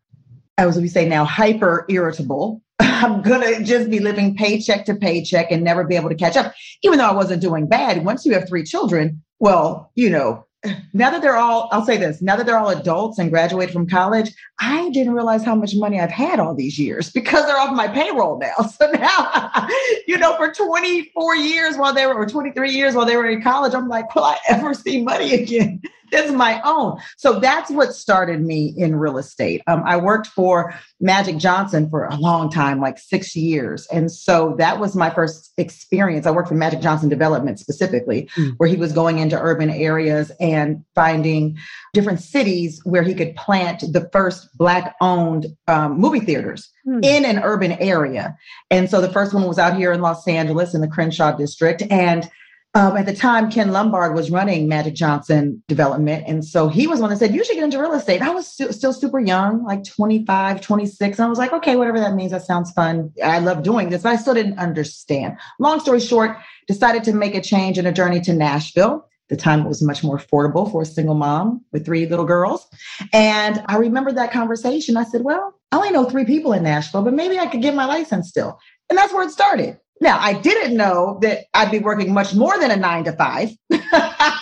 as 0.58 0.78
we 0.78 0.88
say 0.88 1.08
now, 1.08 1.24
hyper 1.24 1.86
irritable. 1.88 2.62
I'm 2.80 3.22
going 3.22 3.40
to 3.40 3.64
just 3.64 3.90
be 3.90 4.00
living 4.00 4.36
paycheck 4.36 4.84
to 4.86 4.94
paycheck 4.94 5.50
and 5.50 5.62
never 5.62 5.84
be 5.84 5.96
able 5.96 6.08
to 6.08 6.14
catch 6.14 6.36
up, 6.36 6.54
even 6.82 6.98
though 6.98 7.08
I 7.08 7.14
wasn't 7.14 7.42
doing 7.42 7.68
bad. 7.68 8.04
Once 8.04 8.24
you 8.24 8.34
have 8.34 8.48
three 8.48 8.64
children, 8.64 9.22
well, 9.38 9.92
you 9.94 10.10
know, 10.10 10.45
now 10.92 11.10
that 11.10 11.22
they're 11.22 11.36
all, 11.36 11.68
I'll 11.72 11.84
say 11.84 11.96
this, 11.96 12.22
now 12.22 12.36
that 12.36 12.46
they're 12.46 12.58
all 12.58 12.70
adults 12.70 13.18
and 13.18 13.30
graduated 13.30 13.72
from 13.72 13.88
college, 13.88 14.32
I 14.60 14.90
didn't 14.90 15.14
realize 15.14 15.44
how 15.44 15.54
much 15.54 15.74
money 15.74 16.00
I've 16.00 16.10
had 16.10 16.40
all 16.40 16.54
these 16.54 16.78
years 16.78 17.10
because 17.14 17.46
they're 17.46 17.58
off 17.58 17.74
my 17.74 17.88
payroll 17.88 18.38
now. 18.38 18.54
So 18.76 18.90
now, 18.90 19.68
you 20.06 20.18
know, 20.18 20.36
for 20.36 20.52
24 20.52 21.36
years 21.36 21.76
while 21.76 21.94
they 21.94 22.06
were, 22.06 22.14
or 22.14 22.26
23 22.26 22.70
years 22.70 22.94
while 22.94 23.06
they 23.06 23.16
were 23.16 23.26
in 23.26 23.40
college, 23.40 23.72
I'm 23.74 23.88
like, 23.88 24.14
will 24.14 24.24
I 24.24 24.36
ever 24.48 24.74
see 24.74 25.02
money 25.02 25.32
again? 25.32 25.80
This 26.10 26.26
is 26.26 26.32
my 26.32 26.60
own. 26.64 26.98
So 27.16 27.38
that's 27.40 27.70
what 27.70 27.94
started 27.94 28.40
me 28.42 28.74
in 28.76 28.96
real 28.96 29.18
estate. 29.18 29.62
Um, 29.66 29.82
I 29.84 29.96
worked 29.96 30.28
for 30.28 30.74
Magic 31.00 31.36
Johnson 31.38 31.88
for 31.90 32.04
a 32.04 32.16
long 32.16 32.50
time, 32.50 32.80
like 32.80 32.98
six 32.98 33.34
years. 33.34 33.86
And 33.92 34.10
so 34.10 34.54
that 34.58 34.78
was 34.78 34.96
my 34.96 35.10
first 35.10 35.52
experience. 35.56 36.26
I 36.26 36.30
worked 36.30 36.48
for 36.48 36.54
Magic 36.54 36.80
Johnson 36.80 37.08
Development 37.08 37.58
specifically, 37.58 38.28
mm. 38.36 38.54
where 38.56 38.68
he 38.68 38.76
was 38.76 38.92
going 38.92 39.18
into 39.18 39.38
urban 39.38 39.70
areas 39.70 40.30
and 40.40 40.84
finding 40.94 41.56
different 41.92 42.20
cities 42.20 42.80
where 42.84 43.02
he 43.02 43.14
could 43.14 43.34
plant 43.36 43.82
the 43.92 44.08
first 44.12 44.56
Black 44.56 44.94
owned 45.00 45.46
um, 45.66 45.98
movie 45.98 46.20
theaters 46.20 46.70
hmm. 46.84 47.00
in 47.02 47.24
an 47.24 47.38
urban 47.42 47.72
area. 47.72 48.36
And 48.70 48.90
so 48.90 49.00
the 49.00 49.10
first 49.10 49.32
one 49.32 49.44
was 49.44 49.58
out 49.58 49.76
here 49.76 49.92
in 49.92 50.00
Los 50.00 50.26
Angeles 50.28 50.74
in 50.74 50.80
the 50.80 50.88
Crenshaw 50.88 51.32
district. 51.36 51.82
And 51.90 52.28
um, 52.76 52.94
at 52.94 53.06
the 53.06 53.16
time, 53.16 53.50
Ken 53.50 53.72
Lombard 53.72 54.14
was 54.14 54.30
running 54.30 54.68
Magic 54.68 54.92
Johnson 54.92 55.62
development. 55.66 56.24
And 56.26 56.44
so 56.44 56.68
he 56.68 56.86
was 56.86 57.00
one 57.00 57.08
that 57.08 57.16
said, 57.16 57.34
You 57.34 57.42
should 57.42 57.54
get 57.54 57.64
into 57.64 57.80
real 57.80 57.94
estate. 57.94 58.20
I 58.20 58.28
was 58.28 58.46
st- 58.46 58.74
still 58.74 58.92
super 58.92 59.18
young, 59.18 59.64
like 59.64 59.82
25, 59.84 60.60
26. 60.60 61.18
And 61.18 61.24
I 61.24 61.28
was 61.30 61.38
like, 61.38 61.54
Okay, 61.54 61.76
whatever 61.76 61.98
that 61.98 62.14
means, 62.14 62.32
that 62.32 62.42
sounds 62.42 62.70
fun. 62.72 63.10
I 63.24 63.38
love 63.38 63.62
doing 63.62 63.88
this, 63.88 64.02
but 64.02 64.10
I 64.10 64.16
still 64.16 64.34
didn't 64.34 64.58
understand. 64.58 65.38
Long 65.58 65.80
story 65.80 66.00
short, 66.00 66.36
decided 66.68 67.02
to 67.04 67.14
make 67.14 67.34
a 67.34 67.40
change 67.40 67.78
and 67.78 67.88
a 67.88 67.92
journey 67.92 68.20
to 68.20 68.34
Nashville 68.34 69.08
the 69.30 69.36
time 69.36 69.60
it 69.60 69.68
was 69.68 69.82
much 69.82 70.04
more 70.04 70.18
affordable 70.18 70.70
for 70.70 70.82
a 70.82 70.86
single 70.86 71.14
mom 71.14 71.64
with 71.72 71.86
three 71.86 72.06
little 72.06 72.26
girls. 72.26 72.66
And 73.14 73.64
I 73.66 73.78
remember 73.78 74.12
that 74.12 74.32
conversation. 74.32 74.98
I 74.98 75.04
said, 75.04 75.22
Well, 75.22 75.54
I 75.72 75.76
only 75.76 75.92
know 75.92 76.04
three 76.04 76.26
people 76.26 76.52
in 76.52 76.64
Nashville, 76.64 77.02
but 77.02 77.14
maybe 77.14 77.38
I 77.38 77.46
could 77.46 77.62
get 77.62 77.74
my 77.74 77.86
license 77.86 78.28
still. 78.28 78.58
And 78.90 78.98
that's 78.98 79.14
where 79.14 79.26
it 79.26 79.30
started. 79.30 79.78
Now, 80.00 80.18
I 80.20 80.34
didn't 80.34 80.76
know 80.76 81.18
that 81.22 81.44
I'd 81.54 81.70
be 81.70 81.78
working 81.78 82.12
much 82.12 82.34
more 82.34 82.58
than 82.58 82.70
a 82.70 82.76
nine 82.76 83.04
to 83.04 83.12
five. 83.12 83.50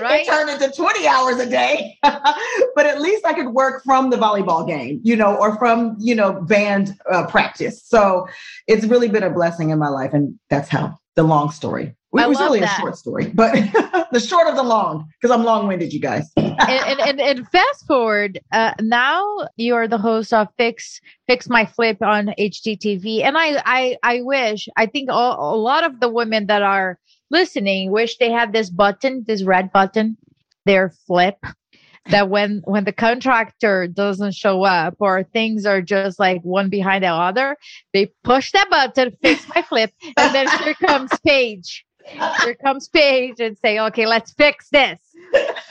Right. 0.00 0.26
it 0.26 0.26
turned 0.26 0.50
into 0.50 0.74
20 0.74 1.06
hours 1.06 1.38
a 1.38 1.48
day, 1.48 1.96
but 2.02 2.86
at 2.86 3.00
least 3.00 3.24
I 3.24 3.34
could 3.34 3.48
work 3.48 3.84
from 3.84 4.10
the 4.10 4.16
volleyball 4.16 4.66
game, 4.66 5.00
you 5.04 5.14
know, 5.14 5.36
or 5.36 5.56
from, 5.58 5.96
you 6.00 6.16
know, 6.16 6.32
band 6.42 6.96
uh, 7.10 7.26
practice. 7.26 7.80
So 7.84 8.26
it's 8.66 8.84
really 8.84 9.08
been 9.08 9.22
a 9.22 9.30
blessing 9.30 9.70
in 9.70 9.78
my 9.78 9.88
life. 9.88 10.12
And 10.12 10.38
that's 10.50 10.68
how 10.68 10.98
the 11.14 11.22
long 11.22 11.52
story 11.52 11.94
it 12.12 12.28
was 12.28 12.40
really 12.40 12.60
that. 12.60 12.78
a 12.78 12.80
short 12.80 12.96
story, 12.96 13.26
but 13.34 13.52
the 14.12 14.20
short 14.20 14.46
of 14.46 14.56
the 14.56 14.62
long, 14.62 15.08
because 15.20 15.34
I'm 15.34 15.44
long 15.44 15.66
winded, 15.66 15.92
you 15.92 16.00
guys. 16.00 16.30
and, 16.36 16.60
and, 16.60 17.00
and, 17.00 17.20
and, 17.20 17.48
fast 17.48 17.86
forward, 17.86 18.38
uh, 18.52 18.74
now 18.80 19.24
you 19.56 19.74
are 19.74 19.88
the 19.88 19.98
host 19.98 20.32
of 20.32 20.48
Fix 20.58 21.00
Fix 21.26 21.48
My 21.48 21.64
Flip 21.64 22.02
on 22.02 22.34
HGTV. 22.38 23.22
And 23.22 23.38
I, 23.38 23.62
I, 23.64 23.96
I 24.02 24.20
wish, 24.22 24.68
I 24.76 24.86
think 24.86 25.08
a, 25.08 25.12
a 25.12 25.56
lot 25.56 25.84
of 25.84 26.00
the 26.00 26.08
women 26.08 26.46
that 26.46 26.62
are 26.62 26.98
listening 27.30 27.90
wish 27.90 28.18
they 28.18 28.30
had 28.30 28.52
this 28.52 28.68
button, 28.68 29.24
this 29.26 29.42
red 29.42 29.72
button, 29.72 30.18
their 30.66 30.90
flip 31.06 31.36
that 32.06 32.28
when 32.28 32.62
when 32.64 32.84
the 32.84 32.92
contractor 32.92 33.86
doesn't 33.86 34.34
show 34.34 34.64
up 34.64 34.96
or 34.98 35.22
things 35.22 35.64
are 35.64 35.80
just 35.80 36.18
like 36.18 36.42
one 36.42 36.68
behind 36.68 37.04
the 37.04 37.08
other, 37.08 37.56
they 37.92 38.06
push 38.24 38.52
that 38.52 38.68
button, 38.70 39.16
fix 39.22 39.46
my 39.54 39.62
flip, 39.62 39.92
and 40.16 40.34
then 40.34 40.48
here 40.64 40.74
comes 40.74 41.10
Page 41.24 41.84
here 42.06 42.54
comes 42.54 42.88
Page 42.88 43.40
and 43.40 43.56
say, 43.58 43.78
okay, 43.78 44.06
let's 44.06 44.32
fix 44.32 44.68
this. 44.70 44.98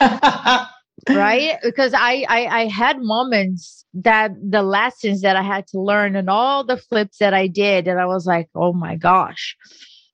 right? 1.08 1.58
Because 1.62 1.94
I, 1.94 2.24
I 2.28 2.46
I 2.46 2.66
had 2.66 3.00
moments 3.00 3.84
that 3.94 4.32
the 4.42 4.62
lessons 4.62 5.22
that 5.22 5.36
I 5.36 5.42
had 5.42 5.66
to 5.68 5.80
learn 5.80 6.16
and 6.16 6.30
all 6.30 6.64
the 6.64 6.76
flips 6.76 7.18
that 7.18 7.34
I 7.34 7.46
did, 7.46 7.88
and 7.88 8.00
I 8.00 8.06
was 8.06 8.26
like, 8.26 8.48
oh 8.54 8.72
my 8.72 8.96
gosh. 8.96 9.56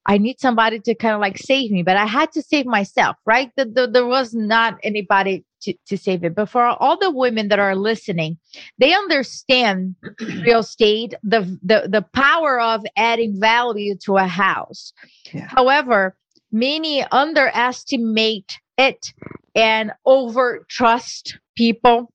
I 0.07 0.17
need 0.17 0.41
somebody 0.41 0.81
to 0.81 0.95
kind 0.95 1.15
of 1.15 1.21
like 1.21 1.37
save 1.37 1.71
me, 1.71 1.83
but 1.83 1.99
I 1.99 2.07
had 2.07 2.33
to 2.33 2.41
save 2.41 2.65
myself, 2.65 3.17
right? 3.27 3.51
The, 3.57 3.67
the, 3.67 3.87
there 3.87 4.07
was 4.07 4.33
not 4.33 4.79
anybody 4.83 5.45
to, 5.63 5.75
to 5.87 5.97
save 5.97 6.25
it. 6.25 6.35
But 6.35 6.49
for 6.49 6.65
all 6.65 6.99
the 6.99 7.11
women 7.11 7.49
that 7.49 7.59
are 7.59 7.77
listening, 7.77 8.39
they 8.79 8.93
understand 8.93 9.97
real 10.21 10.61
estate, 10.61 11.15
the, 11.23 11.59
the, 11.63 11.89
the 11.91 12.03
power 12.15 12.61
of 12.61 12.85
adding 12.97 13.41
value 13.41 13.97
to 14.05 14.17
a 14.17 14.27
house. 14.27 14.93
Yeah. 15.33 15.49
However, 15.49 16.17
many 16.53 17.05
underestimate 17.05 18.59
it 18.77 19.13
and 19.55 19.93
over 20.07 20.65
trust 20.69 21.39
people 21.57 22.13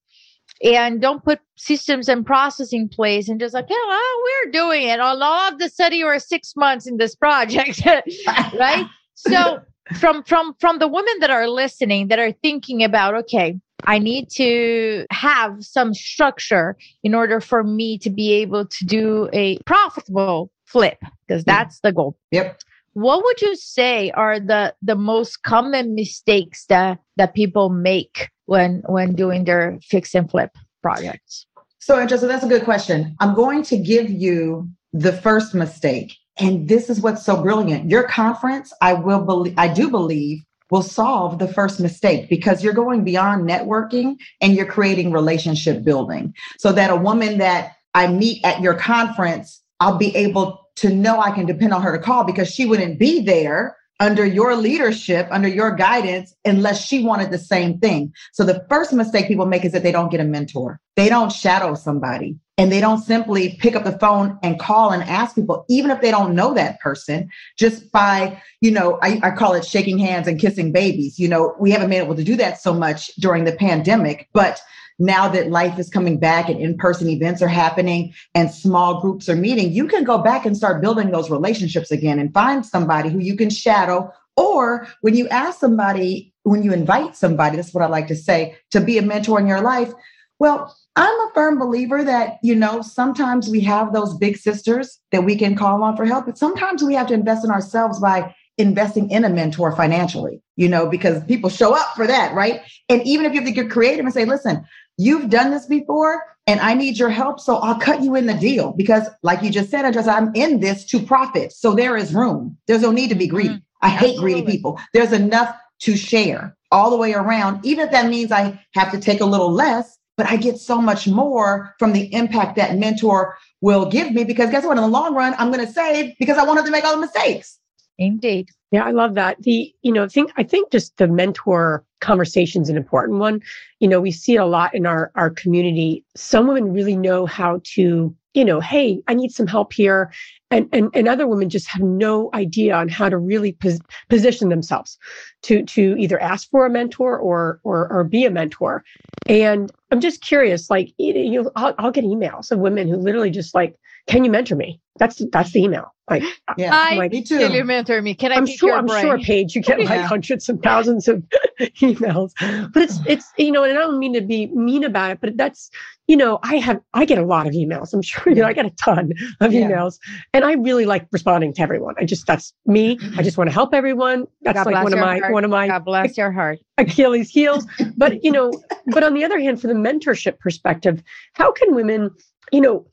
and 0.63 1.01
don't 1.01 1.23
put 1.23 1.39
systems 1.57 2.07
and 2.07 2.25
process 2.25 2.71
in 2.71 2.87
place 2.87 3.27
and 3.27 3.39
just 3.39 3.53
like, 3.53 3.65
yeah, 3.69 3.75
oh, 3.77 4.41
we're 4.45 4.51
doing 4.51 4.83
it. 4.83 4.99
All 4.99 5.21
of 5.21 5.59
the 5.59 5.69
study 5.69 6.03
or 6.03 6.17
six 6.19 6.55
months 6.55 6.87
in 6.87 6.97
this 6.97 7.15
project, 7.15 7.81
right? 8.27 8.85
so 9.15 9.61
from 9.99 10.23
from 10.23 10.55
from 10.59 10.79
the 10.79 10.87
women 10.87 11.13
that 11.19 11.29
are 11.29 11.47
listening 11.47 12.07
that 12.07 12.19
are 12.19 12.31
thinking 12.31 12.83
about, 12.83 13.15
okay, 13.15 13.59
I 13.85 13.99
need 13.99 14.29
to 14.31 15.05
have 15.11 15.63
some 15.63 15.93
structure 15.93 16.77
in 17.03 17.13
order 17.13 17.41
for 17.41 17.63
me 17.63 17.97
to 17.99 18.09
be 18.09 18.33
able 18.33 18.65
to 18.65 18.85
do 18.85 19.29
a 19.33 19.57
profitable 19.59 20.51
flip 20.65 20.97
because 21.27 21.43
that's 21.43 21.79
the 21.81 21.91
goal. 21.91 22.17
Yep. 22.31 22.59
What 22.93 23.23
would 23.23 23.41
you 23.41 23.55
say 23.55 24.11
are 24.11 24.39
the 24.39 24.75
the 24.81 24.95
most 24.95 25.43
common 25.43 25.95
mistakes 25.95 26.65
that 26.67 26.99
that 27.17 27.33
people 27.33 27.69
make 27.69 28.29
when 28.45 28.83
when 28.87 29.15
doing 29.15 29.45
their 29.45 29.79
fix 29.81 30.13
and 30.15 30.29
flip 30.29 30.51
projects? 30.81 31.45
So, 31.79 31.99
Angela, 31.99 32.27
that's 32.27 32.45
a 32.45 32.47
good 32.47 32.63
question. 32.63 33.15
I'm 33.19 33.35
going 33.35 33.63
to 33.63 33.77
give 33.77 34.09
you 34.09 34.69
the 34.93 35.11
first 35.11 35.53
mistake. 35.53 36.15
And 36.39 36.67
this 36.67 36.89
is 36.89 37.01
what's 37.01 37.25
so 37.25 37.41
brilliant. 37.41 37.89
Your 37.89 38.03
conference, 38.03 38.73
I 38.81 38.93
will 38.93 39.23
believe, 39.23 39.53
I 39.57 39.67
do 39.67 39.89
believe, 39.89 40.43
will 40.71 40.81
solve 40.81 41.37
the 41.37 41.47
first 41.47 41.79
mistake 41.79 42.29
because 42.29 42.63
you're 42.63 42.73
going 42.73 43.03
beyond 43.03 43.47
networking 43.47 44.15
and 44.41 44.55
you're 44.55 44.65
creating 44.65 45.11
relationship 45.11 45.83
building. 45.83 46.33
So 46.57 46.71
that 46.71 46.89
a 46.89 46.95
woman 46.95 47.37
that 47.37 47.73
I 47.93 48.07
meet 48.07 48.43
at 48.43 48.61
your 48.61 48.73
conference, 48.73 49.61
I'll 49.79 49.97
be 49.97 50.15
able 50.15 50.67
to 50.77 50.89
know 50.89 51.19
I 51.19 51.31
can 51.31 51.45
depend 51.45 51.73
on 51.73 51.83
her 51.83 51.95
to 51.95 52.03
call 52.03 52.23
because 52.23 52.51
she 52.51 52.65
wouldn't 52.65 52.97
be 52.97 53.21
there 53.21 53.77
under 53.99 54.25
your 54.25 54.55
leadership, 54.55 55.27
under 55.29 55.47
your 55.47 55.75
guidance, 55.75 56.33
unless 56.43 56.83
she 56.83 57.03
wanted 57.03 57.29
the 57.29 57.37
same 57.37 57.77
thing. 57.79 58.11
So 58.31 58.43
the 58.43 58.65
first 58.67 58.91
mistake 58.91 59.27
people 59.27 59.45
make 59.45 59.63
is 59.63 59.71
that 59.73 59.83
they 59.83 59.91
don't 59.91 60.09
get 60.09 60.19
a 60.19 60.25
mentor. 60.25 60.79
They 60.95 61.09
don't 61.09 61.31
shadow 61.31 61.75
somebody 61.75 62.37
and 62.57 62.71
they 62.71 62.79
don't 62.79 63.01
simply 63.01 63.57
pick 63.59 63.75
up 63.75 63.83
the 63.83 63.97
phone 63.97 64.37
and 64.43 64.59
call 64.59 64.91
and 64.91 65.03
ask 65.03 65.35
people, 65.35 65.65
even 65.69 65.89
if 65.89 66.01
they 66.01 66.11
don't 66.11 66.35
know 66.35 66.53
that 66.53 66.79
person, 66.79 67.29
just 67.57 67.91
by, 67.91 68.39
you 68.61 68.69
know, 68.69 68.99
I, 69.01 69.19
I 69.23 69.31
call 69.31 69.53
it 69.53 69.65
shaking 69.65 69.97
hands 69.97 70.27
and 70.27 70.39
kissing 70.39 70.71
babies. 70.71 71.17
You 71.17 71.27
know, 71.27 71.55
we 71.59 71.71
haven't 71.71 71.89
been 71.89 72.03
able 72.03 72.15
to 72.15 72.23
do 72.23 72.35
that 72.35 72.61
so 72.61 72.73
much 72.73 73.07
during 73.15 73.45
the 73.45 73.53
pandemic, 73.53 74.29
but 74.33 74.61
now 74.99 75.27
that 75.27 75.49
life 75.49 75.79
is 75.79 75.89
coming 75.89 76.19
back 76.19 76.47
and 76.47 76.59
in-person 76.59 77.09
events 77.09 77.41
are 77.41 77.47
happening 77.47 78.13
and 78.35 78.51
small 78.51 79.01
groups 79.01 79.27
are 79.27 79.35
meeting, 79.35 79.71
you 79.71 79.87
can 79.87 80.03
go 80.03 80.19
back 80.19 80.45
and 80.45 80.55
start 80.55 80.81
building 80.81 81.09
those 81.09 81.31
relationships 81.31 81.89
again 81.89 82.19
and 82.19 82.31
find 82.33 82.63
somebody 82.63 83.09
who 83.09 83.17
you 83.17 83.35
can 83.35 83.49
shadow. 83.49 84.13
Or 84.37 84.87
when 85.01 85.15
you 85.15 85.27
ask 85.29 85.59
somebody, 85.59 86.31
when 86.43 86.61
you 86.61 86.71
invite 86.71 87.15
somebody, 87.15 87.55
that's 87.55 87.73
what 87.73 87.83
I 87.83 87.87
like 87.87 88.07
to 88.07 88.15
say, 88.15 88.55
to 88.69 88.79
be 88.79 88.99
a 88.99 89.01
mentor 89.01 89.39
in 89.39 89.47
your 89.47 89.61
life. 89.61 89.91
Well, 90.37 90.75
I'm 90.95 91.19
a 91.21 91.31
firm 91.33 91.57
believer 91.57 92.03
that, 92.03 92.37
you 92.43 92.55
know, 92.55 92.81
sometimes 92.81 93.49
we 93.49 93.61
have 93.61 93.93
those 93.93 94.15
big 94.15 94.37
sisters 94.37 94.99
that 95.11 95.23
we 95.23 95.35
can 95.35 95.55
call 95.55 95.81
on 95.83 95.97
for 95.97 96.05
help, 96.05 96.27
but 96.27 96.37
sometimes 96.37 96.83
we 96.83 96.93
have 96.93 97.07
to 97.07 97.13
invest 97.15 97.43
in 97.43 97.49
ourselves 97.49 97.99
by 97.99 98.35
investing 98.59 99.09
in 99.09 99.25
a 99.25 99.29
mentor 99.29 99.75
financially, 99.75 100.39
you 100.55 100.69
know, 100.69 100.87
because 100.87 101.23
people 101.23 101.49
show 101.49 101.73
up 101.75 101.95
for 101.95 102.05
that, 102.05 102.35
right? 102.35 102.61
And 102.89 103.01
even 103.07 103.25
if 103.25 103.33
you 103.33 103.39
have 103.39 103.47
to 103.47 103.53
get 103.53 103.71
creative 103.71 104.05
and 104.05 104.13
say, 104.13 104.25
listen, 104.25 104.63
You've 104.97 105.29
done 105.29 105.51
this 105.51 105.65
before 105.65 106.23
and 106.45 106.59
I 106.59 106.73
need 106.73 106.97
your 106.97 107.09
help. 107.09 107.39
So 107.39 107.57
I'll 107.57 107.79
cut 107.79 108.03
you 108.03 108.15
in 108.15 108.27
the 108.27 108.33
deal 108.33 108.73
because, 108.73 109.07
like 109.23 109.41
you 109.41 109.49
just 109.49 109.69
said, 109.69 109.91
just, 109.93 110.07
I'm 110.07 110.31
in 110.35 110.59
this 110.59 110.85
to 110.85 110.99
profit. 110.99 111.51
So 111.51 111.73
there 111.73 111.97
is 111.97 112.13
room. 112.13 112.57
There's 112.67 112.81
no 112.81 112.91
need 112.91 113.09
to 113.09 113.15
be 113.15 113.27
greedy. 113.27 113.55
Mm, 113.55 113.61
I 113.81 113.89
hate 113.89 114.19
greedy 114.19 114.43
people. 114.43 114.79
There's 114.93 115.11
enough 115.11 115.55
to 115.81 115.97
share 115.97 116.55
all 116.71 116.89
the 116.89 116.97
way 116.97 117.13
around, 117.13 117.65
even 117.65 117.85
if 117.85 117.91
that 117.91 118.07
means 118.07 118.31
I 118.31 118.59
have 118.73 118.91
to 118.91 118.99
take 118.99 119.21
a 119.21 119.25
little 119.25 119.51
less, 119.51 119.97
but 120.17 120.27
I 120.27 120.37
get 120.37 120.57
so 120.57 120.81
much 120.81 121.07
more 121.07 121.75
from 121.79 121.93
the 121.93 122.13
impact 122.13 122.55
that 122.57 122.77
mentor 122.77 123.37
will 123.61 123.89
give 123.89 124.11
me 124.11 124.23
because 124.23 124.51
guess 124.51 124.65
what? 124.65 124.77
In 124.77 124.83
the 124.83 124.89
long 124.89 125.15
run, 125.15 125.35
I'm 125.37 125.51
going 125.51 125.65
to 125.65 125.71
save 125.71 126.13
because 126.19 126.37
I 126.37 126.43
want 126.43 126.59
her 126.59 126.65
to 126.65 126.71
make 126.71 126.83
all 126.83 126.95
the 126.95 127.01
mistakes. 127.01 127.59
Indeed. 127.97 128.49
Yeah, 128.73 128.85
I 128.85 128.89
love 128.89 129.13
that. 129.13 129.39
The, 129.43 129.71
you 129.83 129.91
know, 129.91 130.07
think 130.07 130.31
I 130.35 130.41
think 130.41 130.71
just 130.71 130.97
the 130.97 131.07
mentor 131.07 131.85
conversation 132.01 132.63
is 132.63 132.69
an 132.69 132.75
important 132.75 133.19
one. 133.19 133.39
You 133.79 133.87
know, 133.87 134.01
we 134.01 134.11
see 134.11 134.33
it 134.33 134.39
a 134.39 134.45
lot 134.47 134.73
in 134.73 134.87
our 134.87 135.11
our 135.13 135.29
community. 135.29 136.03
Some 136.15 136.47
women 136.47 136.73
really 136.73 136.97
know 136.97 137.27
how 137.27 137.61
to, 137.75 138.15
you 138.33 138.43
know, 138.45 138.59
hey, 138.59 138.99
I 139.07 139.13
need 139.13 139.29
some 139.31 139.45
help 139.45 139.73
here. 139.73 140.11
And 140.49 140.67
and, 140.73 140.89
and 140.95 141.07
other 141.07 141.27
women 141.27 141.51
just 141.51 141.67
have 141.67 141.83
no 141.83 142.31
idea 142.33 142.73
on 142.73 142.89
how 142.89 143.09
to 143.09 143.17
really 143.19 143.51
pos- 143.53 143.77
position 144.09 144.49
themselves 144.49 144.97
to 145.43 145.61
to 145.65 145.95
either 145.99 146.19
ask 146.19 146.49
for 146.49 146.65
a 146.65 146.69
mentor 146.71 147.15
or 147.15 147.59
or 147.63 147.87
or 147.93 148.03
be 148.03 148.25
a 148.25 148.31
mentor. 148.31 148.83
And 149.27 149.71
I'm 149.91 149.99
just 150.01 150.23
curious, 150.23 150.71
like 150.71 150.91
you 150.97 151.43
know, 151.43 151.51
I'll, 151.55 151.75
I'll 151.77 151.91
get 151.91 152.05
emails 152.05 152.49
of 152.49 152.57
women 152.57 152.87
who 152.87 152.95
literally 152.97 153.29
just 153.29 153.53
like, 153.53 153.75
can 154.07 154.25
you 154.25 154.31
mentor 154.31 154.55
me? 154.55 154.81
That's 154.97 155.21
that's 155.31 155.51
the 155.51 155.61
email. 155.61 155.92
Like, 156.09 156.23
Yeah, 156.57 156.71
Hi, 156.71 156.95
like, 156.95 157.11
me 157.11 157.23
too. 157.23 157.39
Can 157.39 157.53
you 157.53 157.63
mentor 157.63 158.01
me? 158.01 158.13
Can 158.13 158.31
I 158.31 158.35
I'm 158.35 158.45
sure 158.45 158.73
I'm 158.73 158.85
brain? 158.85 159.01
sure 159.01 159.17
Page, 159.19 159.55
you 159.55 159.61
get 159.61 159.79
like 159.79 159.89
Yeah. 159.89 160.07
hundreds 160.07 160.49
and 160.49 160.61
thousands 160.61 161.07
of 161.07 161.23
emails. 161.81 162.31
But 162.73 162.83
it's 162.83 162.99
it's 163.07 163.31
you 163.37 163.51
know, 163.51 163.63
and 163.63 163.77
I 163.77 163.81
don't 163.81 163.97
mean 163.99 164.13
to 164.13 164.21
be 164.21 164.47
mean 164.47 164.83
about 164.83 165.11
it, 165.11 165.21
but 165.21 165.37
that's 165.37 165.69
you 166.07 166.17
know, 166.17 166.39
I 166.43 166.57
have 166.57 166.81
I 166.93 167.05
get 167.05 167.17
a 167.17 167.25
lot 167.25 167.47
of 167.47 167.53
emails. 167.53 167.93
I'm 167.93 168.01
sure 168.01 168.23
you 168.27 168.35
know 168.41 168.45
I 168.47 168.53
get 168.53 168.65
a 168.65 168.71
ton 168.71 169.13
of 169.39 169.53
Yeah. 169.53 169.69
emails. 169.69 169.97
And 170.33 170.43
I 170.43 170.53
really 170.53 170.85
like 170.85 171.07
responding 171.11 171.53
to 171.53 171.61
everyone. 171.61 171.95
I 171.97 172.05
just 172.05 172.27
that's 172.27 172.53
me. 172.65 172.99
I 173.17 173.23
just 173.23 173.37
want 173.37 173.49
to 173.49 173.53
help 173.53 173.73
everyone. 173.73 174.27
That's 174.41 174.55
God 174.57 174.65
like 174.71 174.83
one 174.83 174.93
of 174.93 174.99
my 174.99 175.19
heart. 175.19 175.31
one 175.31 175.45
of 175.45 175.49
my 175.51 175.67
God 175.69 175.85
bless 175.85 176.17
your 176.17 176.31
heart. 176.31 176.59
Achilles 176.77 177.29
heels. 177.29 177.65
But 177.97 178.23
you 178.23 178.31
know, 178.31 178.61
but 178.87 179.03
on 179.03 179.13
the 179.13 179.23
other 179.23 179.39
hand, 179.39 179.61
for 179.61 179.67
the 179.67 179.73
mentorship 179.73 180.39
perspective, 180.39 181.01
how 181.33 181.51
can 181.53 181.73
women, 181.73 182.11
you 182.51 182.59
know, 182.61 182.85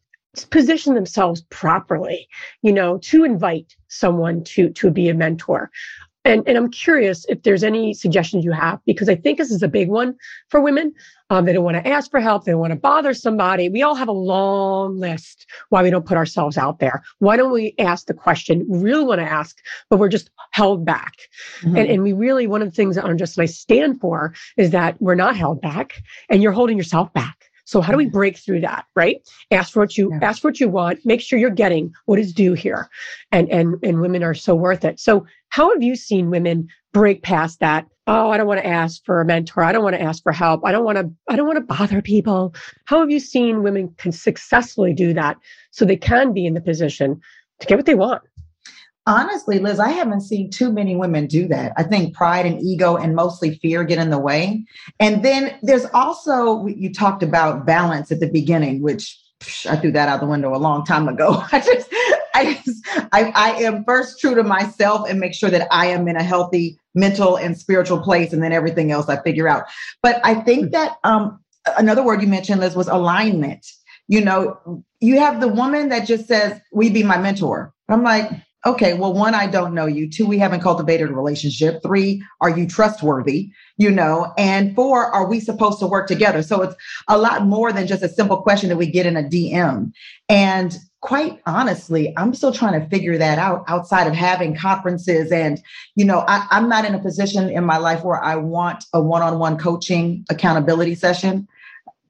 position 0.51 0.95
themselves 0.95 1.43
properly, 1.51 2.29
you 2.63 2.73
know, 2.73 2.99
to 2.99 3.25
invite 3.25 3.77
someone 3.89 4.45
to 4.45 4.71
to 4.71 4.91
be 4.91 5.09
a 5.09 5.15
mentor? 5.15 5.71
And 6.25 6.47
and 6.47 6.59
I'm 6.59 6.71
curious 6.71 7.25
if 7.29 7.43
there's 7.43 7.65
any 7.65 7.95
suggestions 7.95 8.45
you 8.45 8.53
have 8.53 8.79
because 8.85 9.09
I 9.09 9.17
think 9.17 9.39
this 9.39 9.51
is 9.51 9.63
a 9.63 9.69
big 9.69 9.89
one 9.89 10.15
for 10.51 10.61
women. 10.61 10.93
Um, 11.31 11.45
they 11.45 11.53
don't 11.53 11.65
want 11.65 11.77
to 11.77 11.89
ask 11.89 12.11
for 12.11 12.21
help. 12.21 12.45
They 12.45 12.53
don't 12.53 12.61
want 12.61 12.73
to 12.73 12.79
bother 12.79 13.15
somebody. 13.15 13.69
We 13.69 13.83
all 13.83 13.95
have 13.95 14.09
a 14.09 14.13
long 14.13 14.99
list 14.99 15.47
why 15.69 15.83
we 15.83 15.89
don't 15.89 16.05
put 16.05 16.17
ourselves 16.17 16.59
out 16.59 16.81
there. 16.81 17.03
Why 17.21 17.37
don't 17.37 17.53
we 17.53 17.75
ask 17.79 18.07
the 18.07 18.15
question 18.15 18.67
we 18.69 18.81
really 18.81 19.05
want 19.05 19.21
to 19.21 19.27
ask, 19.31 19.57
but 19.89 19.99
we're 19.99 20.09
just 20.09 20.29
held 20.51 20.85
back? 20.85 21.15
Mhm. 21.61 21.79
And, 21.79 21.89
and 21.91 22.03
we 22.03 22.13
really, 22.13 22.47
one 22.49 22.63
of 22.63 22.69
the 22.69 22.75
things 22.75 22.97
that 22.97 23.05
Andressa 23.05 23.37
and 23.39 23.43
I 23.45 23.47
stand 23.47 24.01
for 24.01 24.35
is 24.57 24.71
that 24.71 25.01
we're 25.01 25.15
not 25.15 25.37
held 25.37 25.61
back 25.63 26.03
and 26.29 26.43
you're 26.43 26.53
holding 26.53 26.77
yourself 26.77 27.13
back. 27.13 27.50
So 27.71 27.81
how 27.81 27.93
do 27.93 27.99
we 27.99 28.07
break 28.07 28.37
through 28.37 28.63
that, 28.63 28.85
right? 28.97 29.21
Ask 29.53 29.73
for 29.73 29.79
what 29.81 29.97
you 29.97 30.11
Yeah. 30.11 30.19
ask 30.29 30.43
for 30.43 30.49
what 30.49 30.59
you 30.59 30.69
want, 30.69 30.99
make 31.07 31.21
sure 31.21 31.39
you're 31.39 31.51
getting 31.51 31.93
what 32.07 32.19
is 32.19 32.33
due 32.33 32.55
here. 32.55 32.89
And 33.31 33.49
and 33.49 33.77
and 33.85 34.01
women 34.01 34.25
are 34.25 34.35
so 34.35 34.57
worth 34.57 34.85
it. 34.85 34.99
So 34.99 35.25
how 35.51 35.73
have 35.73 35.81
you 35.81 35.95
seen 35.95 36.31
women 36.31 36.67
break 36.93 37.23
past 37.23 37.61
that? 37.61 37.87
Oh, 38.09 38.31
I 38.31 38.39
don't 38.39 38.49
want 38.49 38.59
to 38.61 38.67
ask 38.67 39.05
for 39.05 39.21
a 39.21 39.25
mentor. 39.25 39.63
I 39.63 39.71
don't 39.71 39.85
want 39.85 39.95
to 39.95 40.03
ask 40.03 40.21
for 40.21 40.33
help. 40.33 40.63
I 40.65 40.73
don't 40.73 40.85
want 40.85 40.99
to 40.99 41.13
I 41.29 41.37
don't 41.37 41.47
want 41.47 41.59
to 41.59 41.75
bother 41.77 42.03
people. 42.03 42.53
How 42.87 42.99
have 42.99 43.11
you 43.11 43.21
seen 43.21 43.63
women 43.63 43.95
can 43.99 44.11
successfully 44.11 44.93
do 44.93 45.15
that 45.15 45.37
so 45.71 45.85
they 45.85 45.97
can 45.97 46.33
be 46.33 46.47
in 46.47 46.55
the 46.55 46.61
position 46.61 47.21
to 47.61 47.67
get 47.69 47.77
what 47.79 47.87
they 47.87 47.95
want? 47.95 48.23
Honestly, 49.07 49.59
Liz, 49.59 49.81
I 49.81 49.91
haven't 49.91 50.21
seen 50.21 50.51
too 50.51 50.71
many 50.71 50.95
women 50.95 51.27
do 51.27 51.49
that. 51.49 51.73
I 51.77 51.83
think 51.83 52.15
pride 52.15 52.47
and 52.47 52.61
ego 52.61 52.97
and 52.97 53.17
mostly 53.17 53.59
fear 53.59 53.83
get 53.83 53.99
in 53.99 54.11
the 54.11 54.19
way. 54.19 54.65
And 54.99 55.25
then 55.25 55.59
there's 55.63 55.87
also, 55.95 56.67
you 56.67 56.93
talked 56.93 57.23
about 57.23 57.67
balance 57.67 58.13
at 58.13 58.21
the 58.21 58.31
beginning, 58.31 58.83
which 58.83 59.19
psh, 59.41 59.67
I 59.67 59.77
threw 59.77 59.91
that 59.93 60.09
out 60.09 60.21
the 60.21 60.27
window 60.27 60.55
a 60.55 60.59
long 60.59 60.85
time 60.85 61.09
ago. 61.09 61.43
I 61.53 61.61
just, 61.61 61.89
I 62.35 62.61
just, 62.65 62.87
I, 63.13 63.33
I 63.35 63.51
am 63.63 63.85
first 63.85 64.21
true 64.21 64.35
to 64.35 64.43
myself 64.43 65.09
and 65.09 65.19
make 65.19 65.35
sure 65.35 65.51
that 65.51 65.67
I 65.71 65.87
am 65.87 66.07
in 66.07 66.17
a 66.17 66.23
healthy 66.23 66.79
mental 66.95 67.37
and 67.37 67.59
spiritual 67.59 68.01
place, 68.01 68.33
and 68.33 68.43
then 68.43 68.53
everything 68.53 68.91
else 68.93 69.09
I 69.09 69.23
figure 69.23 69.49
out. 69.49 69.65
But 70.03 70.21
I 70.25 70.35
think 70.35 70.73
that 70.73 70.97
um, 71.05 71.41
another 71.79 72.03
word 72.03 72.23
you 72.23 72.29
mentioned, 72.29 72.61
Liz, 72.61 72.77
was 72.77 72.89
alignment. 72.89 73.67
You 74.09 74.21
know, 74.21 74.85
you 75.01 75.19
have 75.19 75.41
the 75.41 75.49
woman 75.49 75.89
that 75.91 76.07
just 76.07 76.27
says, 76.27 76.61
"We 76.73 76.91
be 76.91 77.03
my 77.03 77.19
mentor." 77.19 77.73
I'm 77.89 78.03
like, 78.03 78.31
okay, 78.67 78.95
well, 78.95 79.13
one, 79.13 79.35
I 79.35 79.47
don't 79.47 79.75
know 79.75 79.87
you. 79.87 80.09
Two, 80.09 80.27
we 80.27 80.39
haven't 80.39 80.61
cultivated 80.61 81.11
a 81.11 81.15
relationship. 81.15 81.83
Three, 81.83 82.23
are 82.41 82.51
you 82.51 82.67
trustworthy? 82.67 83.51
You 83.79 83.91
know, 83.91 84.33
and 84.37 84.75
four, 84.75 85.07
are 85.07 85.27
we 85.27 85.41
supposed 85.41 85.79
to 85.81 85.87
work 85.87 86.07
together? 86.07 86.43
So 86.43 86.63
it's 86.63 86.75
a 87.09 87.17
lot 87.17 87.47
more 87.47 87.73
than 87.73 87.87
just 87.87 88.03
a 88.03 88.09
simple 88.09 88.43
question 88.43 88.69
that 88.69 88.77
we 88.77 88.91
get 88.91 89.07
in 89.07 89.17
a 89.17 89.23
DM. 89.23 89.93
And 90.29 90.77
quite 91.01 91.41
honestly, 91.47 92.13
I'm 92.17 92.35
still 92.35 92.53
trying 92.53 92.79
to 92.79 92.87
figure 92.89 93.17
that 93.17 93.39
out 93.39 93.65
outside 93.69 94.07
of 94.07 94.15
having 94.15 94.55
conferences. 94.55 95.33
And, 95.33 95.61
you 95.97 96.05
know, 96.05 96.25
I, 96.29 96.47
I'm 96.51 96.69
not 96.69 96.85
in 96.85 96.95
a 96.95 96.99
position 96.99 97.49
in 97.49 97.65
my 97.65 97.79
life 97.79 98.05
where 98.05 98.23
I 98.23 98.37
want 98.37 98.85
a 98.93 99.01
one 99.01 99.23
on 99.23 99.39
one 99.39 99.57
coaching 99.57 100.25
accountability 100.29 100.95
session. 100.95 101.49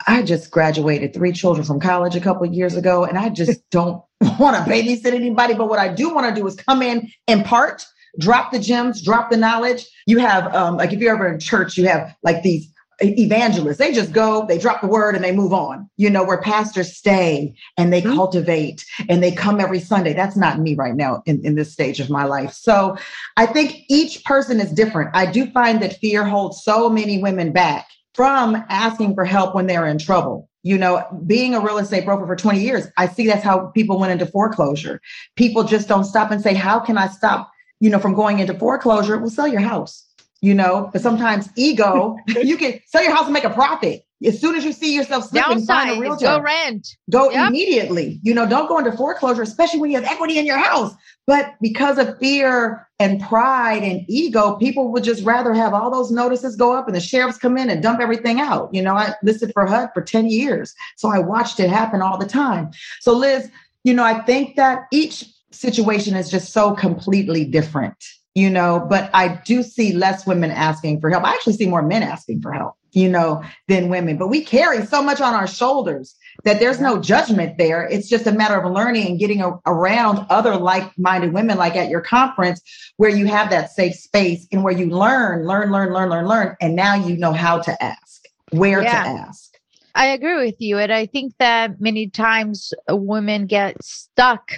I 0.06 0.22
just 0.22 0.50
graduated 0.50 1.12
three 1.12 1.32
children 1.32 1.64
from 1.64 1.78
college 1.78 2.16
a 2.16 2.20
couple 2.20 2.46
years 2.46 2.74
ago, 2.74 3.04
and 3.04 3.18
I 3.18 3.28
just 3.28 3.68
don't 3.70 4.02
want 4.38 4.56
to 4.56 4.70
babysit 4.70 5.12
anybody. 5.12 5.54
But 5.54 5.68
what 5.68 5.78
I 5.78 5.92
do 5.92 6.14
want 6.14 6.34
to 6.34 6.40
do 6.40 6.46
is 6.46 6.54
come 6.56 6.82
in, 6.82 7.08
impart, 7.26 7.86
drop 8.18 8.52
the 8.52 8.58
gems, 8.58 9.02
drop 9.02 9.30
the 9.30 9.36
knowledge. 9.36 9.86
You 10.06 10.18
have, 10.18 10.54
um, 10.54 10.76
like, 10.76 10.92
if 10.92 11.00
you're 11.00 11.14
ever 11.14 11.32
in 11.32 11.40
church, 11.40 11.76
you 11.76 11.86
have 11.88 12.14
like 12.22 12.42
these 12.42 12.70
evangelists. 13.02 13.78
They 13.78 13.94
just 13.94 14.12
go, 14.12 14.44
they 14.46 14.58
drop 14.58 14.82
the 14.82 14.86
word, 14.86 15.14
and 15.14 15.24
they 15.24 15.32
move 15.32 15.54
on. 15.54 15.88
You 15.96 16.10
know, 16.10 16.22
where 16.22 16.40
pastors 16.42 16.94
stay 16.94 17.54
and 17.78 17.90
they 17.90 18.02
Mhm. 18.02 18.14
cultivate 18.14 18.84
and 19.08 19.22
they 19.22 19.32
come 19.32 19.58
every 19.58 19.80
Sunday. 19.80 20.12
That's 20.12 20.36
not 20.36 20.60
me 20.60 20.74
right 20.74 20.94
now 20.94 21.22
in, 21.24 21.40
in 21.42 21.54
this 21.54 21.72
stage 21.72 21.98
of 22.00 22.10
my 22.10 22.24
life. 22.24 22.52
So 22.52 22.98
I 23.38 23.46
think 23.46 23.84
each 23.88 24.22
person 24.24 24.60
is 24.60 24.70
different. 24.72 25.12
I 25.14 25.24
do 25.24 25.50
find 25.50 25.80
that 25.80 25.96
fear 25.96 26.24
holds 26.24 26.62
so 26.62 26.90
many 26.90 27.22
women 27.22 27.52
back 27.52 27.86
from 28.14 28.62
asking 28.68 29.14
for 29.14 29.24
help 29.24 29.54
when 29.54 29.66
they're 29.66 29.86
in 29.86 29.96
trouble. 29.96 30.49
You 30.62 30.76
know, 30.76 31.06
being 31.26 31.54
a 31.54 31.60
real 31.60 31.78
estate 31.78 32.04
broker 32.04 32.26
for 32.26 32.36
20 32.36 32.60
years, 32.60 32.86
I 32.98 33.08
see 33.08 33.26
that's 33.26 33.42
how 33.42 33.68
people 33.68 33.98
went 33.98 34.12
into 34.12 34.26
foreclosure. 34.26 35.00
People 35.36 35.64
just 35.64 35.88
don't 35.88 36.04
stop 36.04 36.30
and 36.30 36.42
say, 36.42 36.54
How 36.54 36.78
can 36.78 36.98
I 36.98 37.08
stop, 37.08 37.50
you 37.80 37.88
know, 37.88 37.98
from 37.98 38.14
going 38.14 38.40
into 38.40 38.54
foreclosure? 38.54 39.18
Well, 39.18 39.30
sell 39.30 39.48
your 39.48 39.60
house, 39.60 40.06
you 40.42 40.54
know, 40.54 40.90
but 40.92 41.00
sometimes 41.00 41.48
ego, 41.56 42.16
you 42.26 42.56
can 42.56 42.78
sell 42.86 43.02
your 43.02 43.14
house 43.14 43.24
and 43.24 43.32
make 43.32 43.44
a 43.44 43.50
profit. 43.50 44.04
As 44.24 44.40
soon 44.40 44.54
as 44.54 44.64
you 44.64 44.72
see 44.72 44.94
yourself 44.94 45.28
slipping, 45.28 45.64
find 45.64 45.96
a 45.96 46.00
realtor 46.00 46.24
go 46.26 46.40
rent. 46.40 46.96
go 47.10 47.30
Yep. 47.30 47.48
immediately. 47.48 48.20
You 48.22 48.34
know, 48.34 48.46
don't 48.46 48.68
go 48.68 48.78
into 48.78 48.92
foreclosure, 48.92 49.42
especially 49.42 49.80
when 49.80 49.90
you 49.90 50.00
have 50.00 50.10
equity 50.10 50.38
in 50.38 50.46
your 50.46 50.58
house. 50.58 50.94
But 51.26 51.54
because 51.60 51.96
of 51.98 52.18
fear 52.18 52.86
and 52.98 53.20
pride 53.20 53.82
and 53.82 54.04
ego, 54.08 54.56
people 54.56 54.90
would 54.92 55.04
just 55.04 55.24
rather 55.24 55.54
have 55.54 55.72
all 55.72 55.90
those 55.90 56.10
notices 56.10 56.56
go 56.56 56.72
up 56.74 56.86
and 56.86 56.94
the 56.94 57.00
sheriffs 57.00 57.38
come 57.38 57.56
in 57.56 57.70
and 57.70 57.82
dump 57.82 58.00
everything 58.00 58.40
out. 58.40 58.68
You 58.72 58.82
know, 58.82 58.94
I 58.94 59.14
listed 59.22 59.52
for 59.54 59.64
HUD 59.66 59.90
for 59.94 60.02
10 60.02 60.28
years. 60.28 60.74
So 60.96 61.08
I 61.08 61.18
watched 61.18 61.60
it 61.60 61.70
happen 61.70 62.02
all 62.02 62.18
the 62.18 62.26
time. 62.26 62.70
So, 63.00 63.12
Liz, 63.12 63.48
you 63.84 63.94
know, 63.94 64.04
I 64.04 64.20
think 64.22 64.56
that 64.56 64.86
each 64.92 65.24
situation 65.52 66.14
is 66.14 66.30
just 66.30 66.52
so 66.52 66.74
completely 66.74 67.44
different, 67.44 67.96
you 68.34 68.50
know, 68.50 68.84
but 68.88 69.10
I 69.14 69.40
do 69.44 69.62
see 69.62 69.92
less 69.92 70.26
women 70.26 70.50
asking 70.50 71.00
for 71.00 71.10
help. 71.10 71.24
I 71.24 71.32
actually 71.32 71.54
see 71.54 71.66
more 71.66 71.82
men 71.82 72.02
asking 72.02 72.42
for 72.42 72.52
help, 72.52 72.74
you 72.92 73.08
know, 73.08 73.42
than 73.68 73.88
women. 73.88 74.16
But 74.16 74.28
we 74.28 74.42
carry 74.42 74.84
so 74.86 75.02
much 75.02 75.20
on 75.20 75.34
our 75.34 75.46
shoulders 75.46 76.14
that 76.44 76.58
there's 76.58 76.80
no 76.80 77.00
judgment 77.00 77.58
there. 77.58 77.86
It's 77.86 78.08
just 78.08 78.26
a 78.26 78.32
matter 78.32 78.60
of 78.60 78.72
learning 78.72 79.06
and 79.06 79.18
getting 79.18 79.42
a- 79.42 79.58
around 79.66 80.26
other 80.30 80.56
like 80.56 80.90
minded 80.98 81.32
women, 81.32 81.58
like 81.58 81.76
at 81.76 81.90
your 81.90 82.00
conference, 82.00 82.62
where 82.96 83.10
you 83.10 83.26
have 83.26 83.50
that 83.50 83.70
safe 83.70 83.94
space 83.94 84.46
and 84.50 84.64
where 84.64 84.72
you 84.72 84.86
learn, 84.86 85.46
learn, 85.46 85.70
learn, 85.70 85.92
learn, 85.92 86.10
learn, 86.10 86.26
learn. 86.26 86.56
And 86.60 86.74
now 86.76 86.94
you 86.94 87.16
know 87.16 87.32
how 87.32 87.58
to 87.60 87.82
ask, 87.82 88.24
where 88.50 88.82
Yeah. 88.82 89.02
to 89.02 89.08
ask. 89.08 89.50
I 89.94 90.06
agree 90.06 90.36
with 90.36 90.54
you. 90.60 90.78
And 90.78 90.92
I 90.92 91.06
think 91.06 91.34
that 91.38 91.80
many 91.80 92.08
times 92.08 92.72
women 92.88 93.46
get 93.46 93.82
stuck. 93.82 94.52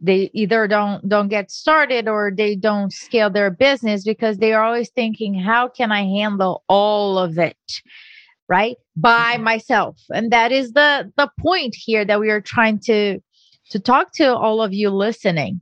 They 0.00 0.30
either 0.34 0.68
don't 0.68 1.08
don't 1.08 1.28
get 1.28 1.50
started 1.50 2.08
or 2.08 2.30
they 2.34 2.54
don't 2.54 2.92
scale 2.92 3.30
their 3.30 3.50
business 3.50 4.04
because 4.04 4.38
they 4.38 4.52
are 4.52 4.62
always 4.62 4.90
thinking, 4.90 5.34
how 5.34 5.68
can 5.68 5.90
I 5.90 6.02
handle 6.02 6.64
all 6.68 7.18
of 7.18 7.38
it? 7.38 7.56
Right? 8.48 8.76
By 8.94 9.34
mm-hmm. 9.34 9.44
myself. 9.44 10.00
And 10.12 10.30
that 10.32 10.52
is 10.52 10.72
the 10.72 11.10
the 11.16 11.30
point 11.40 11.74
here 11.74 12.04
that 12.04 12.20
we 12.20 12.30
are 12.30 12.42
trying 12.42 12.78
to 12.80 13.20
to 13.70 13.80
talk 13.80 14.12
to 14.14 14.36
all 14.36 14.62
of 14.62 14.72
you 14.72 14.90
listening. 14.90 15.60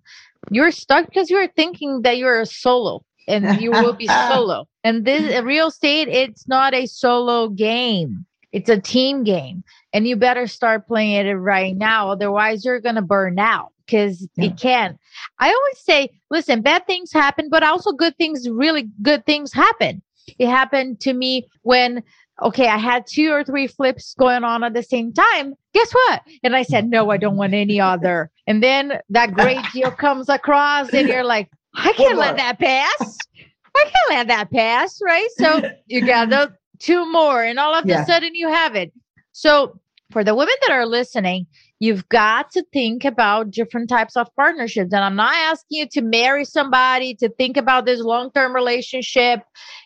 You're 0.50 0.72
stuck 0.72 1.06
because 1.06 1.30
you're 1.30 1.48
thinking 1.48 2.02
that 2.02 2.18
you're 2.18 2.40
a 2.40 2.46
solo 2.46 3.04
and 3.26 3.60
you 3.60 3.70
will 3.70 3.94
be 3.94 4.06
solo. 4.28 4.66
And 4.82 5.04
this 5.04 5.42
real 5.42 5.68
estate, 5.68 6.08
it's 6.08 6.46
not 6.48 6.74
a 6.74 6.86
solo 6.86 7.48
game. 7.48 8.26
It's 8.54 8.70
a 8.70 8.80
team 8.80 9.24
game. 9.24 9.64
And 9.92 10.06
you 10.06 10.14
better 10.14 10.46
start 10.46 10.86
playing 10.86 11.26
it 11.26 11.32
right 11.32 11.76
now. 11.76 12.10
Otherwise, 12.10 12.64
you're 12.64 12.80
going 12.80 12.94
to 12.94 13.02
burn 13.02 13.38
out 13.38 13.72
because 13.84 14.26
Yeah. 14.36 14.46
it 14.46 14.56
can. 14.56 14.96
I 15.40 15.48
always 15.48 15.78
say, 15.80 16.10
listen, 16.30 16.62
bad 16.62 16.86
things 16.86 17.12
happen, 17.12 17.48
but 17.50 17.64
also 17.64 17.90
good 17.92 18.16
things, 18.16 18.48
really 18.48 18.88
good 19.02 19.26
things 19.26 19.52
happen. 19.52 20.02
It 20.38 20.48
happened 20.48 21.00
to 21.00 21.12
me 21.12 21.48
when, 21.62 22.04
okay, 22.42 22.68
I 22.68 22.78
had 22.78 23.08
two 23.08 23.32
or 23.32 23.42
three 23.42 23.66
flips 23.66 24.14
going 24.18 24.44
on 24.44 24.62
at 24.62 24.72
the 24.72 24.84
same 24.84 25.12
time. 25.12 25.54
Guess 25.74 25.92
what? 25.92 26.22
And 26.44 26.54
I 26.54 26.62
said, 26.62 26.88
no, 26.88 27.10
I 27.10 27.16
don't 27.16 27.36
want 27.36 27.54
any 27.54 27.80
other. 27.80 28.30
And 28.46 28.62
then 28.62 29.00
that 29.10 29.34
great 29.34 29.64
deal 29.72 29.90
comes 29.90 30.28
across, 30.28 30.90
and 30.94 31.08
you're 31.08 31.24
like, 31.24 31.50
I 31.74 31.92
can't 31.92 32.18
let 32.18 32.36
that 32.36 32.60
pass. 32.60 33.18
I 33.76 33.82
can't 33.82 34.10
let 34.10 34.28
that 34.28 34.52
pass, 34.52 35.00
right? 35.04 35.28
So 35.38 35.60
you 35.86 36.06
got 36.06 36.30
the 36.30 36.52
two 36.84 37.10
more, 37.10 37.42
and 37.42 37.58
all 37.58 37.74
of 37.74 37.86
Yeah. 37.86 38.02
a 38.02 38.06
sudden 38.06 38.34
you 38.34 38.48
have 38.48 38.74
it. 38.76 38.92
So 39.32 39.80
for 40.12 40.22
the 40.22 40.34
women 40.34 40.54
that 40.62 40.70
are 40.70 40.86
listening, 40.86 41.46
you've 41.80 42.08
got 42.08 42.50
to 42.52 42.62
think 42.72 43.04
about 43.04 43.50
different 43.50 43.88
types 43.88 44.16
of 44.16 44.28
partnerships. 44.36 44.92
And 44.92 45.02
I'm 45.02 45.16
not 45.16 45.34
asking 45.34 45.78
you 45.78 45.86
to 45.92 46.02
marry 46.02 46.44
somebody, 46.44 47.14
to 47.16 47.28
think 47.30 47.56
about 47.56 47.86
this 47.86 48.00
long 48.00 48.30
term 48.32 48.54
relationship. 48.54 49.40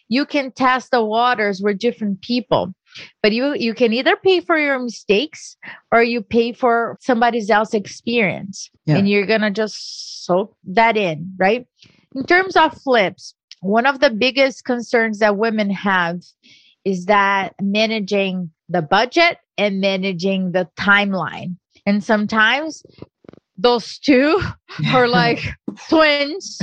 You 0.09 0.27
can 0.27 0.51
test 0.53 0.91
the 0.91 1.05
waters 1.05 1.63
with 1.63 1.79
different 1.79 2.21
people. 2.23 2.75
But 3.23 3.33
you 3.33 3.55
you 3.55 3.75
can 3.75 3.93
either 3.93 4.17
pay 4.17 4.41
for 4.41 4.59
your 4.59 4.79
mistakes 4.81 5.57
or 5.93 6.03
you 6.03 6.21
pay 6.21 6.53
for 6.53 6.99
somebody 7.01 7.41
else's 7.49 7.75
experience. 7.75 8.71
Yeah. 8.87 8.97
And 8.97 9.09
you're 9.09 9.27
gonna 9.27 9.53
just 9.53 10.25
soak 10.27 10.57
that 10.65 10.97
in, 10.97 11.33
right? 11.39 11.65
In 12.17 12.25
terms 12.25 12.57
of 12.57 12.73
flips, 12.83 13.35
one 13.61 13.87
of 13.87 14.01
the 14.01 14.11
biggest 14.11 14.65
concerns 14.65 15.19
that 15.21 15.37
women 15.37 15.71
have 15.71 16.23
is 16.85 17.07
that 17.07 17.55
managing 17.61 18.51
the 18.69 18.83
budget 18.83 19.39
and 19.57 19.81
managing 19.81 20.53
the 20.53 20.69
timeline. 20.79 21.57
And 21.87 22.03
sometimes 22.03 22.83
those 23.59 23.99
two 23.99 24.41
are 24.93 25.09
like 25.09 25.41
twins. 25.89 26.59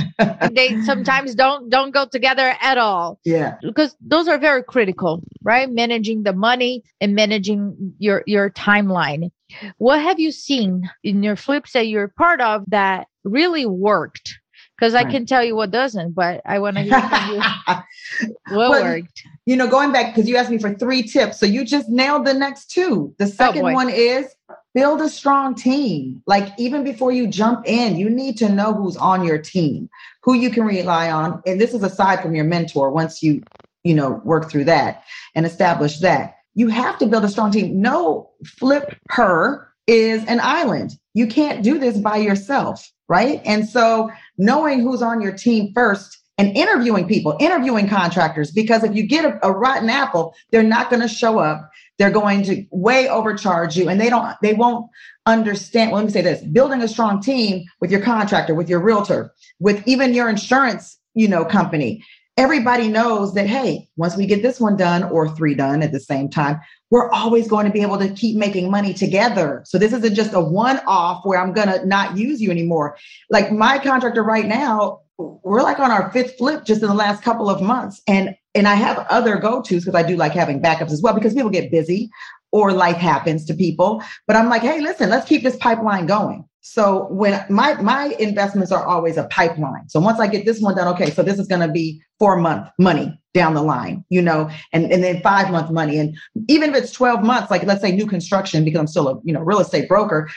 They 0.50 0.80
sometimes 0.82 1.34
don't 1.34 1.68
don't 1.68 1.92
go 1.92 2.06
together 2.06 2.56
at 2.60 2.78
all 2.78 3.20
yeah. 3.24 3.56
because 3.62 3.94
those 4.00 4.28
are 4.28 4.38
very 4.38 4.62
critical, 4.62 5.22
right? 5.42 5.70
Managing 5.70 6.22
the 6.22 6.32
money 6.32 6.82
and 7.00 7.14
managing 7.14 7.94
your 7.98 8.22
your 8.26 8.50
timeline. 8.50 9.30
What 9.78 10.00
have 10.00 10.18
you 10.18 10.32
seen 10.32 10.90
in 11.04 11.22
your 11.22 11.36
flips 11.36 11.72
that 11.72 11.86
you're 11.86 12.08
part 12.08 12.40
of 12.40 12.64
that 12.68 13.06
really 13.24 13.66
worked? 13.66 14.38
Because 14.78 14.94
I 14.94 15.02
Right. 15.04 15.10
can 15.10 15.26
tell 15.26 15.42
you 15.44 15.56
what 15.56 15.70
doesn't, 15.70 16.14
but 16.14 16.42
I 16.44 16.58
want 16.58 16.76
to 16.76 16.82
hear 16.82 17.00
from 17.00 17.34
you 17.34 17.40
what 18.56 18.70
Well, 18.70 18.82
worked. 18.82 19.22
you 19.46 19.56
know, 19.56 19.66
going 19.68 19.92
back 19.92 20.14
because 20.14 20.28
you 20.28 20.36
asked 20.36 20.50
me 20.50 20.58
for 20.58 20.74
three 20.74 21.02
tips, 21.02 21.38
so 21.40 21.46
you 21.46 21.64
just 21.64 21.88
nailed 21.88 22.26
the 22.26 22.34
next 22.34 22.70
two. 22.70 23.14
The 23.18 23.24
oh, 23.24 23.28
second 23.28 23.62
boy. 23.62 23.72
one 23.72 23.88
is 23.90 24.26
build 24.74 25.00
a 25.00 25.08
strong 25.08 25.54
team. 25.54 26.22
Like 26.26 26.52
even 26.58 26.84
before 26.84 27.10
you 27.10 27.26
jump 27.26 27.66
in, 27.66 27.96
you 27.96 28.10
need 28.10 28.36
to 28.38 28.48
know 28.50 28.74
who's 28.74 28.96
on 28.98 29.24
your 29.24 29.38
team, 29.38 29.88
who 30.22 30.34
you 30.34 30.50
can 30.50 30.64
rely 30.64 31.10
on, 31.10 31.42
and 31.46 31.58
this 31.60 31.72
is 31.72 31.82
aside 31.82 32.20
from 32.20 32.34
your 32.34 32.44
mentor. 32.44 32.90
Once 32.90 33.22
you, 33.22 33.42
you 33.84 33.94
know, 33.94 34.20
work 34.24 34.50
through 34.50 34.64
that 34.64 35.04
and 35.34 35.46
establish 35.46 36.00
that, 36.00 36.36
you 36.54 36.68
have 36.68 36.98
to 36.98 37.06
build 37.06 37.24
a 37.24 37.28
strong 37.28 37.50
team. 37.50 37.80
No 37.80 38.30
flip 38.44 38.94
her 39.10 39.68
is 39.86 40.24
an 40.26 40.40
island. 40.40 40.98
You 41.14 41.26
can't 41.26 41.62
do 41.62 41.78
this 41.78 41.96
by 41.96 42.16
yourself, 42.16 42.90
right? 43.08 43.40
And 43.44 43.66
so 43.68 44.10
knowing 44.38 44.80
who's 44.80 45.02
on 45.02 45.20
your 45.20 45.32
team 45.32 45.72
first 45.74 46.18
and 46.38 46.56
interviewing 46.56 47.08
people, 47.08 47.36
interviewing 47.40 47.88
contractors, 47.88 48.50
because 48.50 48.84
if 48.84 48.94
you 48.94 49.06
get 49.06 49.24
a, 49.24 49.46
a 49.46 49.52
rotten 49.52 49.88
apple, 49.88 50.34
they're 50.50 50.62
not 50.62 50.90
going 50.90 51.02
to 51.02 51.08
show 51.08 51.38
up. 51.38 51.70
They're 51.98 52.10
going 52.10 52.42
to 52.44 52.66
way 52.70 53.08
overcharge 53.08 53.74
you 53.76 53.88
and 53.88 53.98
they 53.98 54.10
don't, 54.10 54.36
they 54.42 54.52
won't 54.52 54.90
understand. 55.24 55.92
Well, 55.92 56.00
let 56.00 56.06
me 56.06 56.12
say 56.12 56.20
this 56.20 56.42
building 56.42 56.82
a 56.82 56.88
strong 56.88 57.22
team 57.22 57.64
with 57.80 57.90
your 57.90 58.02
contractor, 58.02 58.54
with 58.54 58.68
your 58.68 58.80
realtor, 58.80 59.32
with 59.60 59.82
even 59.88 60.12
your 60.12 60.28
insurance, 60.28 60.98
you 61.14 61.26
know, 61.26 61.44
company. 61.44 62.04
Everybody 62.38 62.88
knows 62.88 63.32
that, 63.32 63.46
hey, 63.46 63.88
once 63.96 64.14
we 64.14 64.26
get 64.26 64.42
this 64.42 64.60
one 64.60 64.76
done 64.76 65.04
or 65.04 65.34
three 65.34 65.54
done 65.54 65.82
at 65.82 65.92
the 65.92 66.00
same 66.00 66.28
time, 66.28 66.60
we're 66.90 67.10
always 67.10 67.48
going 67.48 67.64
to 67.64 67.72
be 67.72 67.80
able 67.80 67.98
to 67.98 68.10
keep 68.10 68.36
making 68.36 68.70
money 68.70 68.92
together. 68.92 69.62
So 69.64 69.78
this 69.78 69.94
isn't 69.94 70.14
just 70.14 70.34
a 70.34 70.40
one 70.40 70.80
off 70.86 71.24
where 71.24 71.40
I'm 71.40 71.54
going 71.54 71.68
to 71.68 71.86
not 71.86 72.18
use 72.18 72.42
you 72.42 72.50
anymore. 72.50 72.98
Like 73.30 73.52
my 73.52 73.78
contractor 73.78 74.22
right 74.22 74.44
now, 74.44 75.00
we're 75.16 75.62
like 75.62 75.78
on 75.78 75.90
our 75.90 76.10
fifth 76.12 76.36
flip 76.36 76.64
just 76.66 76.82
in 76.82 76.88
the 76.88 76.94
last 76.94 77.22
couple 77.22 77.48
of 77.48 77.62
months. 77.62 78.02
And 78.06 78.36
and 78.54 78.66
I 78.66 78.74
have 78.74 78.98
other 79.10 79.36
go-tos 79.36 79.84
because 79.84 79.94
I 79.94 80.06
do 80.06 80.16
like 80.16 80.32
having 80.32 80.62
backups 80.62 80.90
as 80.90 81.02
well 81.02 81.14
because 81.14 81.34
people 81.34 81.50
get 81.50 81.70
busy 81.70 82.10
or 82.52 82.72
life 82.72 82.96
happens 82.96 83.44
to 83.46 83.54
people. 83.54 84.02
But 84.26 84.36
I'm 84.36 84.48
like, 84.48 84.62
hey, 84.62 84.80
listen, 84.80 85.10
let's 85.10 85.28
keep 85.28 85.42
this 85.42 85.56
pipeline 85.56 86.06
going. 86.06 86.48
So 86.68 87.06
when 87.10 87.42
my 87.48 87.80
my 87.80 88.16
investments 88.18 88.72
are 88.72 88.84
always 88.84 89.16
a 89.16 89.24
pipeline. 89.28 89.88
So 89.88 90.00
once 90.00 90.18
I 90.18 90.26
get 90.26 90.44
this 90.44 90.60
one 90.60 90.74
done, 90.74 90.88
okay, 90.94 91.10
so 91.10 91.22
this 91.22 91.38
is 91.38 91.46
going 91.46 91.60
to 91.60 91.72
be 91.72 92.02
four 92.18 92.36
month 92.36 92.68
money 92.76 93.16
down 93.34 93.54
the 93.54 93.62
line, 93.62 94.04
you 94.08 94.20
know, 94.20 94.50
and, 94.72 94.90
and 94.90 95.02
then 95.02 95.22
five 95.22 95.50
month 95.50 95.70
money. 95.70 95.96
And 95.96 96.18
even 96.48 96.70
if 96.70 96.76
it's 96.76 96.92
12 96.92 97.22
months, 97.22 97.52
like 97.52 97.62
let's 97.62 97.82
say 97.82 97.92
new 97.92 98.06
construction, 98.06 98.64
because 98.64 98.80
I'm 98.80 98.88
still 98.88 99.08
a 99.08 99.20
you 99.22 99.32
know 99.32 99.40
real 99.40 99.60
estate 99.60 99.88
broker, 99.88 100.28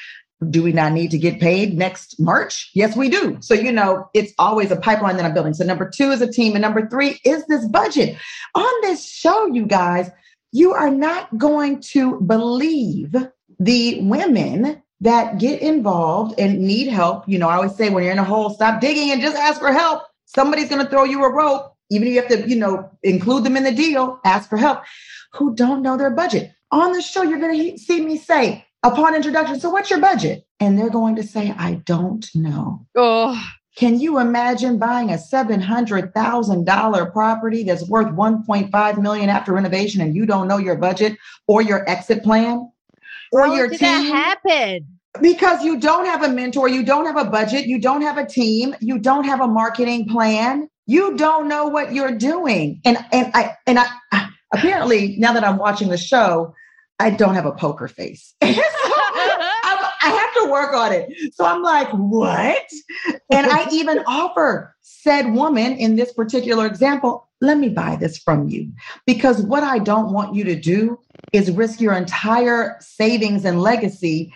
do 0.52 0.62
we 0.62 0.72
not 0.72 0.94
need 0.94 1.10
to 1.12 1.18
get 1.18 1.40
paid 1.40 1.76
next 1.76 2.20
March? 2.20 2.70
Yes, 2.76 2.96
we 2.96 3.10
do. 3.10 3.38
So, 3.42 3.56
you 3.56 3.72
know, 3.72 4.08
it's 4.14 4.32
always 4.38 4.70
a 4.70 4.78
pipeline 4.78 5.18
that 5.18 5.26
I'm 5.26 5.34
building. 5.34 5.56
So, 5.56 5.66
number 5.66 5.90
two 5.90 6.12
is 6.12 6.22
a 6.22 6.32
team. 6.32 6.54
And 6.54 6.62
number 6.62 6.88
three 6.88 7.20
is 7.26 7.44
this 7.48 7.68
budget. 7.68 8.16
On 8.54 8.82
this 8.82 9.04
show, 9.10 9.48
you 9.48 9.66
guys, 9.66 10.12
you 10.52 10.74
are 10.74 10.92
not 10.92 11.36
going 11.38 11.82
to 11.94 12.22
believe 12.22 13.16
the 13.60 14.02
women 14.04 14.84
that 15.02 15.38
get 15.38 15.62
involved 15.62 16.40
and 16.40 16.60
need 16.60 16.88
help. 16.88 17.24
You 17.28 17.40
know, 17.40 17.48
I 17.48 17.56
always 17.56 17.76
say 17.76 17.90
when 17.90 18.04
you're 18.04 18.12
in 18.12 18.20
a 18.20 18.24
hole, 18.24 18.50
stop 18.50 18.82
digging 18.82 19.12
and 19.12 19.22
just 19.22 19.38
ask 19.38 19.60
for 19.60 19.72
help. 19.72 20.04
Somebody's 20.26 20.70
going 20.70 20.84
to 20.84 20.90
throw 20.90 21.06
you 21.06 21.24
a 21.24 21.34
rope. 21.34 21.74
Even 21.90 22.08
if 22.08 22.14
you 22.14 22.22
have 22.22 22.30
to, 22.30 22.50
you 22.50 22.56
know, 22.56 22.90
include 23.02 23.44
them 23.44 23.58
in 23.58 23.64
the 23.64 23.72
deal, 23.72 24.20
ask 24.24 24.50
for 24.50 24.58
help, 24.58 24.84
who 25.34 25.56
don't 25.56 25.82
know 25.82 25.98
their 25.98 26.12
budget. 26.12 26.52
On 26.72 26.92
the 26.92 27.02
show, 27.02 27.24
you're 27.24 27.40
going 27.40 27.72
to 27.72 27.78
see 27.80 28.02
me 28.02 28.18
say, 28.18 28.64
upon 28.84 29.16
introduction, 29.16 29.60
so 29.60 29.72
what's 29.72 29.90
your 29.90 30.00
budget? 30.00 30.46
And 30.60 30.78
they're 30.78 30.92
going 30.92 31.16
to 31.16 31.24
say, 31.24 31.52
I 31.58 31.82
don't 31.86 32.28
know. 32.36 32.86
Oh, 32.96 33.42
Can 33.76 34.00
you 34.00 34.20
imagine 34.20 34.78
buying 34.78 35.10
a 35.10 35.14
$700,000 35.14 37.14
property 37.14 37.64
that's 37.64 37.88
worth 37.88 38.08
1.5 38.08 39.02
million 39.02 39.30
after 39.30 39.54
renovation 39.54 40.02
and 40.02 40.16
you 40.16 40.28
don't 40.28 40.48
know 40.48 40.58
your 40.58 40.76
budget 40.76 41.18
or 41.48 41.62
your 41.62 41.90
exit 41.90 42.24
plan 42.24 42.70
or 43.32 43.48
how 43.48 43.56
your 43.56 43.68
did 43.68 43.80
team? 43.80 43.88
that 43.88 44.42
happen? 44.44 44.88
Because 45.22 45.64
you 45.64 45.80
don't 45.80 46.06
have 46.06 46.24
a 46.24 46.30
mentor, 46.30 46.68
you 46.68 46.84
don't 46.84 47.06
have 47.06 47.18
a 47.18 47.30
budget, 47.30 47.66
you 47.66 47.80
don't 47.80 48.02
have 48.02 48.18
a 48.18 48.26
team, 48.26 48.76
you 48.80 49.00
don't 49.00 49.24
have 49.24 49.42
a 49.42 49.48
marketing 49.48 50.08
plan, 50.08 50.70
you 50.86 51.16
don't 51.18 51.48
know 51.48 51.68
what 51.68 51.94
you're 51.94 52.16
doing. 52.16 52.82
And 52.86 52.98
and 53.12 53.32
I 53.34 53.56
and 53.66 53.80
I 53.80 53.88
apparently 54.54 55.16
now 55.18 55.34
that 55.34 55.44
I'm 55.44 55.58
watching 55.58 55.90
the 55.90 55.98
show, 55.98 56.54
I 57.00 57.10
don't 57.10 57.36
have 57.36 57.46
a 57.46 57.54
poker 57.54 57.88
face. 57.88 58.36
So 59.70 59.86
I 60.02 60.10
have 60.12 60.44
to 60.44 60.52
work 60.52 60.74
on 60.74 60.94
it. 60.94 61.34
So 61.34 61.46
I'm 61.46 61.62
like, 61.62 61.90
what? 61.92 62.68
And 63.30 63.48
I 63.48 63.68
even 63.72 64.00
offer 64.08 64.76
said 64.82 65.34
woman 65.34 65.74
in 65.74 65.96
this 65.96 66.14
particular 66.14 66.66
example, 66.66 67.29
let 67.42 67.58
me 67.58 67.70
buy 67.70 67.96
this 67.96 68.18
from 68.18 68.48
you. 68.48 68.72
Because 69.06 69.42
what 69.42 69.64
I 69.64 69.80
don't 69.80 70.12
want 70.14 70.36
you 70.36 70.44
to 70.46 70.56
do 70.56 71.00
is 71.34 71.52
risk 71.52 71.80
your 71.80 71.94
entire 71.94 72.78
savings 72.80 73.46
and 73.46 73.62
legacy 73.62 74.34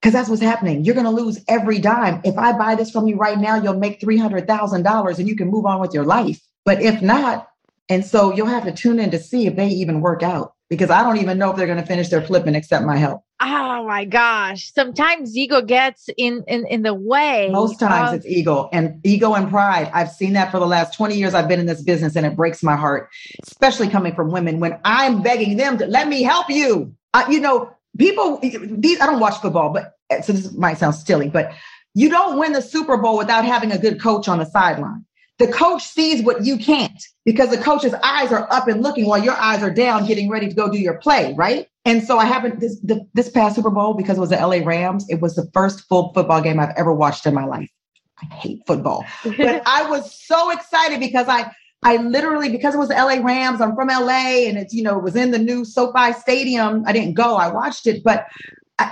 because 0.00 0.12
that's 0.12 0.28
what's 0.28 0.42
happening. 0.42 0.84
You're 0.84 0.94
going 0.94 1.06
to 1.06 1.10
lose 1.10 1.42
every 1.48 1.78
dime. 1.78 2.20
If 2.24 2.36
I 2.36 2.52
buy 2.52 2.74
this 2.74 2.90
from 2.90 3.08
you 3.08 3.16
right 3.16 3.38
now, 3.38 3.56
you'll 3.56 3.78
make 3.78 4.00
$300,000 4.00 5.18
and 5.18 5.28
you 5.28 5.36
can 5.36 5.48
move 5.48 5.64
on 5.64 5.80
with 5.80 5.94
your 5.94 6.04
life. 6.04 6.40
But 6.64 6.82
if 6.82 7.00
not, 7.00 7.48
and 7.88 8.04
so 8.04 8.34
you'll 8.34 8.46
have 8.46 8.64
to 8.64 8.72
tune 8.72 8.98
in 8.98 9.10
to 9.10 9.18
see 9.18 9.46
if 9.46 9.56
they 9.56 9.68
even 9.68 10.00
work 10.00 10.22
out 10.22 10.53
because 10.74 10.90
I 10.90 11.02
don't 11.02 11.18
even 11.18 11.38
know 11.38 11.50
if 11.50 11.56
they're 11.56 11.66
going 11.66 11.80
to 11.80 11.86
finish 11.86 12.08
their 12.08 12.22
flip 12.22 12.46
and 12.46 12.56
accept 12.56 12.84
my 12.84 12.96
help. 12.96 13.22
Oh 13.40 13.84
my 13.86 14.04
gosh. 14.04 14.72
Sometimes 14.72 15.36
ego 15.36 15.60
gets 15.62 16.08
in 16.16 16.44
in, 16.46 16.66
in 16.66 16.82
the 16.82 16.94
way. 16.94 17.48
Most 17.50 17.78
times 17.78 18.10
of- 18.10 18.16
it's 18.16 18.26
ego 18.26 18.68
and 18.72 19.00
ego 19.04 19.34
and 19.34 19.48
pride. 19.50 19.90
I've 19.92 20.10
seen 20.10 20.32
that 20.34 20.50
for 20.50 20.58
the 20.58 20.66
last 20.66 20.94
20 20.94 21.16
years 21.16 21.34
I've 21.34 21.48
been 21.48 21.60
in 21.60 21.66
this 21.66 21.82
business 21.82 22.16
and 22.16 22.24
it 22.26 22.36
breaks 22.36 22.62
my 22.62 22.76
heart, 22.76 23.08
especially 23.46 23.88
coming 23.88 24.14
from 24.14 24.30
women 24.30 24.60
when 24.60 24.78
I'm 24.84 25.22
begging 25.22 25.56
them 25.56 25.78
to 25.78 25.86
let 25.86 26.08
me 26.08 26.22
help 26.22 26.48
you. 26.48 26.94
I, 27.12 27.30
you 27.30 27.40
know, 27.40 27.70
people, 27.98 28.38
these, 28.40 29.00
I 29.00 29.06
don't 29.06 29.20
watch 29.20 29.40
football, 29.40 29.72
but 29.72 29.92
eh, 30.10 30.20
so 30.22 30.32
this 30.32 30.52
might 30.52 30.78
sound 30.78 30.94
silly, 30.94 31.28
but 31.28 31.52
you 31.94 32.08
don't 32.08 32.38
win 32.38 32.52
the 32.52 32.62
Super 32.62 32.96
Bowl 32.96 33.16
without 33.16 33.44
having 33.44 33.70
a 33.72 33.78
good 33.78 34.00
coach 34.00 34.26
on 34.28 34.38
the 34.38 34.46
sideline. 34.46 35.04
The 35.38 35.48
coach 35.48 35.82
sees 35.82 36.22
what 36.22 36.44
you 36.44 36.56
can't 36.56 37.02
because 37.24 37.50
the 37.50 37.58
coach's 37.58 37.94
eyes 38.04 38.30
are 38.30 38.46
up 38.52 38.68
and 38.68 38.82
looking 38.82 39.06
while 39.06 39.22
your 39.22 39.34
eyes 39.34 39.62
are 39.62 39.70
down, 39.70 40.06
getting 40.06 40.30
ready 40.30 40.48
to 40.48 40.54
go 40.54 40.70
do 40.70 40.78
your 40.78 40.98
play, 40.98 41.34
right? 41.36 41.66
And 41.84 42.02
so 42.02 42.18
I 42.18 42.24
happened 42.24 42.60
this 42.60 42.78
the, 42.80 43.06
this 43.14 43.30
past 43.30 43.56
Super 43.56 43.70
Bowl 43.70 43.94
because 43.94 44.16
it 44.16 44.20
was 44.20 44.30
the 44.30 44.36
LA 44.36 44.64
Rams. 44.64 45.06
It 45.08 45.20
was 45.20 45.34
the 45.34 45.50
first 45.52 45.88
full 45.88 46.12
football 46.12 46.40
game 46.40 46.60
I've 46.60 46.74
ever 46.76 46.92
watched 46.92 47.26
in 47.26 47.34
my 47.34 47.44
life. 47.44 47.68
I 48.22 48.32
hate 48.34 48.62
football, 48.66 49.04
but 49.24 49.62
I 49.66 49.88
was 49.90 50.14
so 50.14 50.50
excited 50.50 51.00
because 51.00 51.26
I 51.28 51.50
I 51.82 51.98
literally 51.98 52.48
because 52.48 52.74
it 52.74 52.78
was 52.78 52.88
the 52.88 52.94
LA 52.94 53.22
Rams. 53.22 53.60
I'm 53.60 53.74
from 53.74 53.88
LA, 53.88 54.46
and 54.46 54.56
it's 54.56 54.72
you 54.72 54.82
know 54.82 54.96
it 54.98 55.02
was 55.02 55.16
in 55.16 55.30
the 55.32 55.38
new 55.38 55.64
SoFi 55.64 56.12
Stadium. 56.12 56.84
I 56.86 56.92
didn't 56.92 57.14
go. 57.14 57.36
I 57.36 57.52
watched 57.52 57.86
it, 57.86 58.02
but 58.02 58.26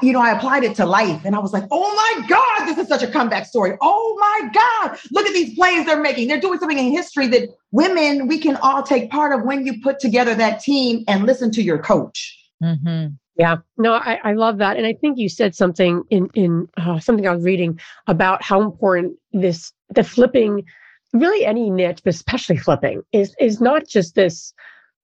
you 0.02 0.12
know, 0.12 0.20
I 0.20 0.30
applied 0.30 0.64
it 0.64 0.76
to 0.76 0.86
life 0.86 1.22
and 1.24 1.34
I 1.34 1.38
was 1.38 1.52
like, 1.52 1.64
oh 1.70 1.94
my 1.94 2.26
God, 2.28 2.66
this 2.66 2.78
is 2.78 2.88
such 2.88 3.02
a 3.02 3.10
comeback 3.10 3.46
story. 3.46 3.76
Oh 3.80 4.16
my 4.20 4.50
God, 4.52 4.98
look 5.10 5.26
at 5.26 5.32
these 5.32 5.54
plays 5.56 5.86
they're 5.86 6.00
making. 6.00 6.28
They're 6.28 6.40
doing 6.40 6.58
something 6.58 6.78
in 6.78 6.92
history 6.92 7.26
that 7.28 7.48
women, 7.72 8.28
we 8.28 8.38
can 8.38 8.56
all 8.56 8.82
take 8.82 9.10
part 9.10 9.38
of 9.38 9.44
when 9.44 9.66
you 9.66 9.80
put 9.82 9.98
together 9.98 10.34
that 10.36 10.60
team 10.60 11.04
and 11.08 11.24
listen 11.26 11.50
to 11.52 11.62
your 11.62 11.78
coach. 11.78 12.38
Mhm. 12.62 13.16
Yeah, 13.36 13.56
no, 13.78 13.94
I, 13.94 14.20
I 14.22 14.32
love 14.34 14.58
that, 14.58 14.76
and 14.76 14.86
I 14.86 14.92
think 14.92 15.18
you 15.18 15.30
said 15.30 15.54
something 15.54 16.02
in 16.10 16.28
in 16.34 16.68
uh, 16.76 17.00
something 17.00 17.26
I 17.26 17.34
was 17.34 17.44
reading 17.44 17.80
about 18.06 18.42
how 18.42 18.60
important 18.60 19.16
this 19.32 19.72
the 19.88 20.04
flipping 20.04 20.64
really 21.14 21.46
any 21.46 21.70
niche, 21.70 22.02
but 22.04 22.14
especially 22.14 22.58
flipping, 22.58 23.02
is 23.12 23.34
is 23.40 23.58
not 23.58 23.88
just 23.88 24.14
this 24.16 24.52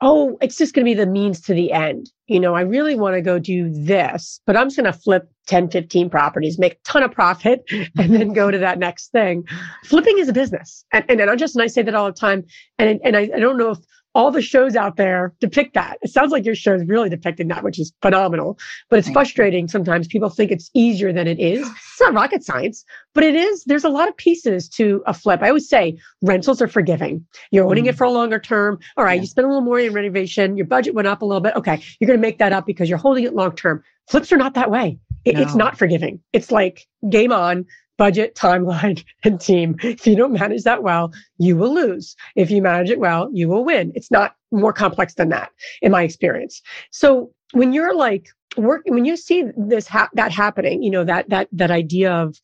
oh, 0.00 0.38
it's 0.40 0.56
just 0.56 0.74
going 0.74 0.84
to 0.84 0.90
be 0.90 0.94
the 0.94 1.06
means 1.06 1.40
to 1.42 1.54
the 1.54 1.72
end. 1.72 2.10
You 2.26 2.38
know, 2.38 2.54
I 2.54 2.60
really 2.60 2.94
want 2.94 3.14
to 3.14 3.22
go 3.22 3.38
do 3.38 3.68
this, 3.70 4.40
but 4.46 4.56
I'm 4.56 4.66
just 4.66 4.76
going 4.76 4.92
to 4.92 4.98
flip 4.98 5.28
10, 5.46 5.70
15 5.70 6.10
properties, 6.10 6.58
make 6.58 6.74
a 6.74 6.78
ton 6.84 7.02
of 7.02 7.10
profit, 7.10 7.64
and 7.70 8.14
then 8.14 8.32
go 8.32 8.50
to 8.50 8.58
that 8.58 8.78
next 8.78 9.10
thing. 9.10 9.44
Flipping 9.84 10.18
is 10.18 10.28
a 10.28 10.32
business. 10.32 10.84
And, 10.92 11.04
and, 11.08 11.20
and 11.20 11.30
I 11.30 11.36
just, 11.36 11.56
and 11.56 11.62
I 11.62 11.66
say 11.66 11.82
that 11.82 11.94
all 11.94 12.06
the 12.06 12.12
time. 12.12 12.44
And, 12.78 13.00
and 13.02 13.16
I, 13.16 13.22
I 13.34 13.40
don't 13.40 13.58
know 13.58 13.70
if 13.70 13.78
all 14.14 14.30
the 14.30 14.42
shows 14.42 14.76
out 14.76 14.96
there 14.96 15.34
depict 15.40 15.74
that. 15.74 15.98
It 16.02 16.10
sounds 16.10 16.32
like 16.32 16.44
your 16.44 16.54
show 16.54 16.74
is 16.74 16.86
really 16.86 17.08
depicting 17.08 17.48
that, 17.48 17.62
which 17.62 17.78
is 17.78 17.92
phenomenal. 18.02 18.58
But 18.88 18.98
it's 19.00 19.10
frustrating. 19.10 19.68
Sometimes 19.68 20.08
people 20.08 20.28
think 20.28 20.50
it's 20.50 20.70
easier 20.74 21.12
than 21.12 21.26
it 21.26 21.38
is. 21.38 21.68
It's 21.98 22.02
not 22.02 22.14
rocket 22.14 22.44
science, 22.44 22.84
but 23.12 23.24
it 23.24 23.34
is. 23.34 23.64
There's 23.64 23.82
a 23.82 23.88
lot 23.88 24.08
of 24.08 24.16
pieces 24.16 24.68
to 24.68 25.02
a 25.06 25.12
flip. 25.12 25.42
I 25.42 25.48
always 25.48 25.68
say 25.68 25.98
rentals 26.22 26.62
are 26.62 26.68
forgiving. 26.68 27.26
You're 27.50 27.66
owning 27.66 27.86
mm. 27.86 27.88
it 27.88 27.96
for 27.96 28.04
a 28.04 28.10
longer 28.12 28.38
term. 28.38 28.78
All 28.96 29.04
right, 29.04 29.14
yeah. 29.14 29.22
you 29.22 29.26
spend 29.26 29.46
a 29.46 29.48
little 29.48 29.64
more 29.64 29.80
in 29.80 29.92
renovation. 29.92 30.56
Your 30.56 30.66
budget 30.66 30.94
went 30.94 31.08
up 31.08 31.22
a 31.22 31.24
little 31.24 31.40
bit. 31.40 31.56
Okay, 31.56 31.82
you're 31.98 32.06
going 32.06 32.16
to 32.16 32.22
make 32.24 32.38
that 32.38 32.52
up 32.52 32.66
because 32.66 32.88
you're 32.88 32.98
holding 32.98 33.24
it 33.24 33.34
long 33.34 33.56
term. 33.56 33.82
Flips 34.08 34.30
are 34.32 34.36
not 34.36 34.54
that 34.54 34.70
way. 34.70 35.00
It, 35.24 35.34
no. 35.34 35.42
It's 35.42 35.56
not 35.56 35.76
forgiving. 35.76 36.20
It's 36.32 36.52
like 36.52 36.86
game 37.10 37.32
on 37.32 37.66
budget, 37.98 38.34
timeline, 38.34 39.04
and 39.24 39.40
team. 39.40 39.76
If 39.82 40.06
you 40.06 40.16
don't 40.16 40.32
manage 40.32 40.62
that 40.62 40.82
well, 40.82 41.12
you 41.38 41.56
will 41.56 41.74
lose. 41.74 42.16
If 42.36 42.50
you 42.50 42.62
manage 42.62 42.90
it 42.90 42.98
well, 42.98 43.28
you 43.32 43.48
will 43.48 43.64
win. 43.64 43.92
It's 43.94 44.10
not 44.10 44.34
more 44.50 44.72
complex 44.72 45.14
than 45.14 45.28
that, 45.28 45.50
in 45.82 45.92
my 45.92 46.02
experience. 46.02 46.62
So 46.90 47.30
when 47.52 47.72
you're 47.72 47.94
like 47.94 48.28
working, 48.56 48.94
when 48.94 49.04
you 49.04 49.16
see 49.16 49.44
this 49.56 49.86
ha- 49.86 50.10
that 50.14 50.32
happening, 50.32 50.82
you 50.82 50.90
know 50.90 51.04
that 51.04 51.28
that 51.28 51.48
that 51.52 51.70
idea 51.70 52.12
of 52.12 52.38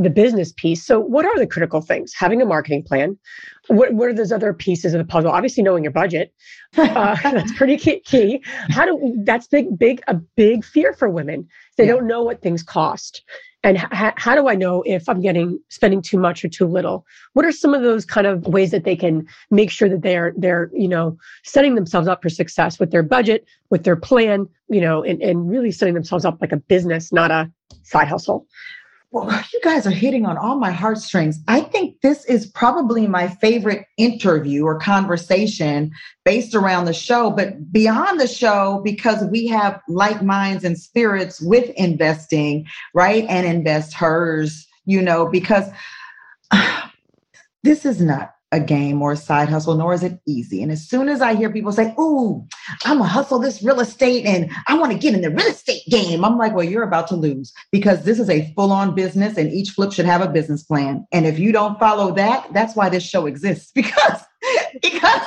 the 0.00 0.10
business 0.10 0.52
piece. 0.56 0.84
So, 0.84 0.98
what 0.98 1.26
are 1.26 1.38
the 1.38 1.46
critical 1.46 1.82
things? 1.82 2.12
Having 2.16 2.40
a 2.40 2.46
marketing 2.46 2.82
plan. 2.82 3.18
What, 3.68 3.92
what 3.92 4.08
are 4.08 4.14
those 4.14 4.32
other 4.32 4.54
pieces 4.54 4.94
of 4.94 4.98
the 4.98 5.04
puzzle? 5.04 5.30
Obviously, 5.30 5.62
knowing 5.62 5.84
your 5.84 5.92
budget. 5.92 6.32
Uh, 6.76 7.16
that's 7.22 7.52
pretty 7.52 7.76
key, 7.76 8.00
key. 8.00 8.42
How 8.70 8.86
do 8.86 9.22
that's 9.24 9.46
big, 9.46 9.78
big, 9.78 10.00
a 10.08 10.14
big 10.14 10.64
fear 10.64 10.94
for 10.94 11.08
women. 11.08 11.46
They 11.76 11.86
yeah. 11.86 11.92
don't 11.92 12.06
know 12.06 12.22
what 12.22 12.40
things 12.40 12.62
cost 12.62 13.22
and 13.62 13.76
h- 13.76 14.14
how 14.16 14.34
do 14.34 14.48
i 14.48 14.54
know 14.54 14.82
if 14.86 15.08
i'm 15.08 15.20
getting 15.20 15.58
spending 15.68 16.02
too 16.02 16.18
much 16.18 16.44
or 16.44 16.48
too 16.48 16.66
little? 16.66 17.06
What 17.34 17.44
are 17.44 17.52
some 17.52 17.74
of 17.74 17.82
those 17.82 18.04
kind 18.04 18.26
of 18.26 18.46
ways 18.46 18.70
that 18.70 18.84
they 18.84 18.96
can 18.96 19.26
make 19.50 19.70
sure 19.70 19.88
that 19.88 20.02
they're 20.02 20.32
they're 20.36 20.70
you 20.74 20.88
know 20.88 21.16
setting 21.44 21.74
themselves 21.74 22.08
up 22.08 22.22
for 22.22 22.28
success 22.28 22.78
with 22.78 22.90
their 22.90 23.02
budget 23.02 23.46
with 23.70 23.84
their 23.84 23.96
plan 23.96 24.48
you 24.68 24.80
know 24.80 25.02
and, 25.02 25.22
and 25.22 25.48
really 25.50 25.70
setting 25.70 25.94
themselves 25.94 26.24
up 26.24 26.38
like 26.40 26.52
a 26.52 26.56
business 26.56 27.12
not 27.12 27.30
a 27.30 27.50
side 27.82 28.08
hustle 28.08 28.46
well, 29.12 29.28
you 29.52 29.60
guys 29.64 29.86
are 29.86 29.90
hitting 29.90 30.24
on 30.24 30.38
all 30.38 30.56
my 30.56 30.70
heartstrings. 30.70 31.40
I 31.48 31.62
think 31.62 32.00
this 32.00 32.24
is 32.26 32.46
probably 32.46 33.08
my 33.08 33.26
favorite 33.26 33.86
interview 33.96 34.64
or 34.64 34.78
conversation 34.78 35.90
based 36.24 36.54
around 36.54 36.84
the 36.84 36.92
show, 36.92 37.30
but 37.30 37.72
beyond 37.72 38.20
the 38.20 38.28
show, 38.28 38.80
because 38.84 39.24
we 39.24 39.48
have 39.48 39.80
like 39.88 40.22
minds 40.22 40.62
and 40.62 40.78
spirits 40.78 41.40
with 41.40 41.70
investing, 41.70 42.66
right? 42.94 43.24
And 43.28 43.46
invest 43.46 43.94
hers, 43.94 44.66
you 44.84 45.02
know, 45.02 45.26
because 45.28 45.68
this 47.64 47.84
is 47.84 48.00
not 48.00 48.34
a 48.52 48.60
game 48.60 49.00
or 49.00 49.12
a 49.12 49.16
side 49.16 49.48
hustle, 49.48 49.76
nor 49.76 49.94
is 49.94 50.02
it 50.02 50.20
easy. 50.26 50.62
And 50.62 50.72
as 50.72 50.88
soon 50.88 51.08
as 51.08 51.20
I 51.20 51.34
hear 51.34 51.50
people 51.50 51.72
say, 51.72 51.94
Ooh, 51.98 52.46
I'm 52.84 52.98
gonna 52.98 53.08
hustle 53.08 53.38
this 53.38 53.62
real 53.62 53.80
estate 53.80 54.26
and 54.26 54.50
I 54.66 54.76
want 54.76 54.92
to 54.92 54.98
get 54.98 55.14
in 55.14 55.20
the 55.20 55.30
real 55.30 55.46
estate 55.46 55.82
game, 55.88 56.24
I'm 56.24 56.36
like, 56.36 56.54
Well, 56.54 56.64
you're 56.64 56.82
about 56.82 57.06
to 57.08 57.16
lose 57.16 57.52
because 57.70 58.04
this 58.04 58.18
is 58.18 58.28
a 58.28 58.52
full 58.54 58.72
on 58.72 58.94
business 58.94 59.36
and 59.36 59.52
each 59.52 59.70
flip 59.70 59.92
should 59.92 60.06
have 60.06 60.20
a 60.22 60.28
business 60.28 60.62
plan. 60.62 61.06
And 61.12 61.26
if 61.26 61.38
you 61.38 61.52
don't 61.52 61.78
follow 61.78 62.12
that, 62.14 62.52
that's 62.52 62.74
why 62.74 62.88
this 62.88 63.04
show 63.04 63.26
exists 63.26 63.72
because. 63.74 64.24
because 64.80 65.20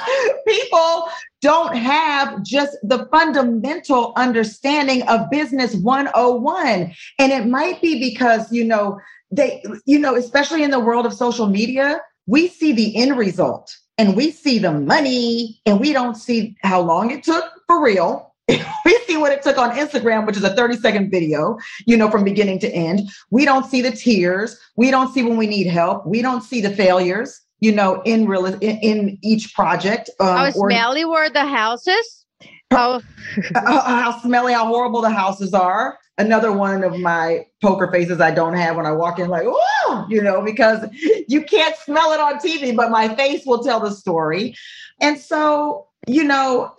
people 0.47 1.07
don't 1.41 1.75
have 1.75 2.41
just 2.41 2.75
the 2.81 3.05
fundamental 3.11 4.11
understanding 4.15 5.03
of 5.03 5.29
business 5.29 5.75
101 5.75 6.91
and 7.19 7.31
it 7.31 7.45
might 7.45 7.79
be 7.79 7.99
because 7.99 8.51
you 8.51 8.63
know 8.63 8.99
they 9.29 9.63
you 9.85 9.99
know 9.99 10.15
especially 10.15 10.63
in 10.63 10.71
the 10.71 10.79
world 10.79 11.05
of 11.05 11.13
social 11.13 11.45
media 11.45 12.01
we 12.27 12.47
see 12.47 12.71
the 12.73 12.95
end 12.95 13.17
result 13.17 13.75
and 13.97 14.15
we 14.15 14.31
see 14.31 14.59
the 14.59 14.71
money 14.71 15.59
and 15.65 15.79
we 15.79 15.93
don't 15.93 16.15
see 16.15 16.55
how 16.61 16.81
long 16.81 17.11
it 17.11 17.23
took 17.23 17.45
for 17.67 17.83
real. 17.83 18.33
we 18.49 18.99
see 19.05 19.15
what 19.17 19.31
it 19.31 19.41
took 19.41 19.57
on 19.57 19.71
Instagram, 19.71 20.25
which 20.25 20.37
is 20.37 20.43
a 20.43 20.55
30 20.55 20.77
second 20.77 21.11
video, 21.11 21.57
you 21.85 21.95
know, 21.95 22.09
from 22.09 22.23
beginning 22.23 22.59
to 22.59 22.69
end. 22.69 23.01
We 23.29 23.45
don't 23.45 23.65
see 23.65 23.81
the 23.81 23.91
tears. 23.91 24.59
We 24.75 24.91
don't 24.91 25.13
see 25.13 25.23
when 25.23 25.37
we 25.37 25.47
need 25.47 25.67
help. 25.67 26.05
We 26.05 26.21
don't 26.21 26.41
see 26.41 26.59
the 26.59 26.69
failures, 26.69 27.39
you 27.59 27.71
know, 27.71 28.01
in 28.01 28.25
real 28.25 28.45
in, 28.45 28.59
in 28.59 29.17
each 29.21 29.53
project. 29.53 30.09
Um, 30.19 30.27
how 30.27 30.49
smelly 30.51 31.05
were 31.05 31.29
the 31.29 31.45
houses? 31.45 32.25
How, 32.71 33.01
how 33.55 34.19
smelly, 34.19 34.53
how 34.53 34.65
horrible 34.65 35.01
the 35.01 35.11
houses 35.11 35.53
are 35.53 35.97
another 36.17 36.51
one 36.51 36.83
of 36.83 36.99
my 36.99 37.45
poker 37.61 37.91
faces 37.91 38.21
I 38.21 38.31
don't 38.31 38.53
have 38.53 38.75
when 38.75 38.85
I 38.85 38.91
walk 38.91 39.19
in, 39.19 39.29
like, 39.29 39.45
oh, 39.45 40.05
you 40.09 40.21
know, 40.21 40.41
because 40.41 40.87
you 41.27 41.43
can't 41.43 41.75
smell 41.77 42.11
it 42.11 42.19
on 42.19 42.35
TV, 42.35 42.75
but 42.75 42.91
my 42.91 43.13
face 43.15 43.45
will 43.45 43.63
tell 43.63 43.79
the 43.79 43.91
story. 43.91 44.55
And 45.01 45.19
so, 45.19 45.87
you 46.07 46.23
know, 46.23 46.75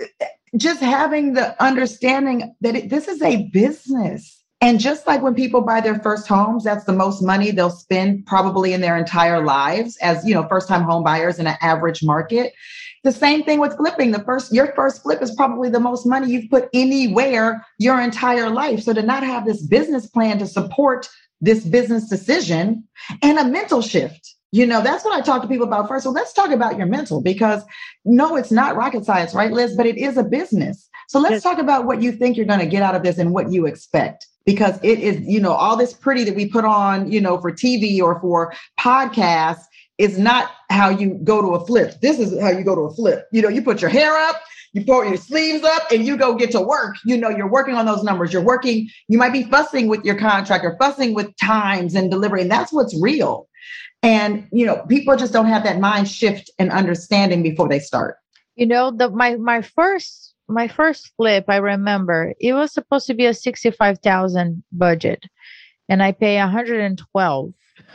just 0.57 0.81
having 0.81 1.35
the 1.35 1.61
understanding 1.63 2.55
that 2.61 2.77
it, 2.77 2.91
this 2.91 3.09
is 3.09 3.23
a 3.23 3.49
business. 3.49 4.43
And 4.61 4.81
just 4.81 5.07
like 5.07 5.21
when 5.21 5.35
people 5.35 5.61
buy 5.61 5.81
their 5.81 5.99
first 5.99 6.27
homes, 6.27 6.65
that's 6.65 6.85
the 6.85 6.93
most 6.93 7.21
money 7.21 7.51
they'll 7.51 7.69
spend 7.69 8.25
probably 8.25 8.73
in 8.73 8.81
their 8.81 8.97
entire 8.97 9.45
lives 9.45 9.99
as, 9.99 10.25
you 10.27 10.35
know, 10.35 10.47
first 10.49 10.69
time 10.69 10.83
home 10.83 11.05
buyers 11.05 11.39
in 11.39 11.47
an 11.47 11.57
average 11.61 12.03
market. 12.03 12.55
The 13.05 13.13
same 13.13 13.45
thing 13.45 13.61
with 13.61 13.77
flipping. 13.77 14.11
The 14.11 14.25
first, 14.25 14.53
your 14.53 14.75
first 14.75 15.03
flip 15.03 15.23
is 15.23 15.35
probably 15.35 15.69
the 15.69 15.79
most 15.79 16.07
money 16.07 16.31
you've 16.31 16.51
put 16.51 16.69
anywhere 16.73 17.65
your 17.79 18.01
entire 18.01 18.51
life. 18.51 18.83
So 18.83 18.93
to 18.95 19.03
not 19.03 19.23
have 19.23 19.45
this 19.45 19.63
business 19.63 20.07
plan 20.07 20.39
to 20.39 20.47
support 20.47 21.09
this 21.41 21.65
business 21.65 22.09
decision 22.09 22.85
and 23.23 23.39
a 23.39 23.45
mental 23.45 23.83
shift. 23.83 24.35
You 24.53 24.67
know, 24.67 24.81
that's 24.81 25.05
what 25.05 25.15
I 25.15 25.21
talk 25.21 25.43
to 25.43 25.49
people 25.49 25.67
about 25.67 25.89
first. 25.89 26.05
So 26.05 26.11
let's 26.11 26.33
talk 26.33 26.51
about 26.51 26.79
your 26.79 26.87
mental 26.87 27.21
because 27.21 27.63
no, 28.05 28.37
it's 28.37 28.53
not 28.53 28.77
rocket 28.77 29.05
science, 29.05 29.35
right, 29.35 29.53
Liz? 29.53 29.77
But 29.77 29.87
it 29.87 29.99
is 29.99 30.17
a 30.17 30.23
business. 30.23 30.89
So 31.09 31.19
let's 31.19 31.43
talk 31.43 31.59
about 31.59 31.85
what 31.85 32.01
you 32.01 32.13
think 32.13 32.37
you're 32.37 32.47
going 32.47 32.61
to 32.61 32.67
get 32.67 32.83
out 32.83 32.95
of 32.95 33.03
this 33.03 33.19
and 33.19 33.33
what 33.33 33.53
you 33.53 33.67
expect 33.67 34.27
because 34.47 34.79
it 34.83 35.01
is, 35.01 35.21
you 35.21 35.41
know, 35.41 35.53
all 35.53 35.77
this 35.77 35.93
pretty 35.93 36.25
that 36.25 36.35
we 36.35 36.49
put 36.49 36.65
on, 36.65 37.11
you 37.11 37.21
know, 37.21 37.39
for 37.41 37.51
TV 37.51 38.01
or 38.01 38.21
for 38.21 38.55
podcasts 38.79 39.65
is 39.99 40.19
not 40.19 40.51
how 40.71 40.89
you 40.89 41.21
go 41.25 41.41
to 41.41 41.55
a 41.55 41.67
flip. 41.67 42.01
This 42.01 42.19
is 42.19 42.41
how 42.41 42.51
you 42.51 42.65
go 42.65 42.75
to 42.75 42.83
a 42.83 42.95
flip. 42.95 43.29
You 43.33 43.43
know, 43.43 43.49
you 43.49 43.63
put 43.63 43.81
your 43.81 43.91
hair 43.91 44.17
up, 44.17 44.43
you 44.73 44.85
pull 44.85 45.05
your 45.05 45.17
sleeves 45.17 45.63
up, 45.65 45.91
and 45.93 46.05
you 46.05 46.17
go 46.17 46.35
get 46.35 46.51
to 46.53 46.61
work. 46.61 46.97
You 47.05 47.17
know, 47.17 47.29
you're 47.29 47.51
working 47.51 47.75
on 47.77 47.87
those 47.87 48.03
numbers. 48.03 48.33
You're 48.33 48.43
working, 48.43 48.89
you 49.09 49.19
might 49.19 49.33
be 49.33 49.45
fussing 49.45 49.89
with 49.89 50.05
your 50.05 50.17
contractor, 50.17 50.77
fussing 50.81 51.15
with 51.15 51.37
times 51.37 51.95
and 51.95 52.11
delivery. 52.11 52.43
And 52.43 52.51
that's 52.51 52.73
what's 52.73 53.01
real. 53.01 53.49
And, 54.03 54.49
you 54.53 54.67
know, 54.67 54.85
people 54.89 55.17
just 55.17 55.33
don't 55.33 55.47
have 55.47 55.65
that 55.65 55.79
mind 55.79 56.09
shift 56.09 56.51
and 56.59 56.71
understanding 56.71 57.43
before 57.43 57.69
they 57.69 57.79
start. 57.79 58.17
You 58.57 58.67
know, 58.67 58.91
the 58.91 59.11
my 59.11 59.37
my 59.37 59.63
first 59.63 60.35
my 60.49 60.69
first 60.69 61.11
flip, 61.17 61.47
I 61.49 61.57
remember 61.57 62.35
it 62.39 62.53
was 62.53 62.73
supposed 62.73 63.07
to 63.07 63.15
be 63.15 63.27
a 63.27 63.35
65,000 63.35 64.63
budget 64.73 65.25
and 65.89 66.03
I 66.03 66.13
pay 66.13 66.37
112. 66.37 67.53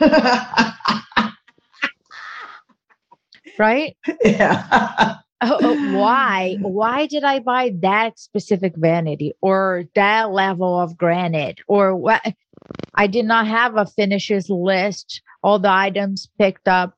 right? 3.58 3.96
Yeah. 4.24 5.16
oh, 5.40 5.58
oh, 5.62 5.98
why? 5.98 6.58
Why 6.60 7.06
did 7.06 7.24
I 7.24 7.38
buy 7.40 7.72
that 7.80 8.18
specific 8.18 8.74
vanity 8.76 9.32
or 9.40 9.84
that 9.94 10.30
level 10.30 10.78
of 10.78 10.96
granite 10.96 11.60
or 11.66 11.96
what? 11.96 12.22
I 12.94 13.06
did 13.06 13.24
not 13.24 13.46
have 13.46 13.76
a 13.76 13.86
finishes 13.86 14.50
list, 14.50 15.22
all 15.42 15.58
the 15.58 15.70
items 15.70 16.28
picked 16.38 16.68
up. 16.68 16.94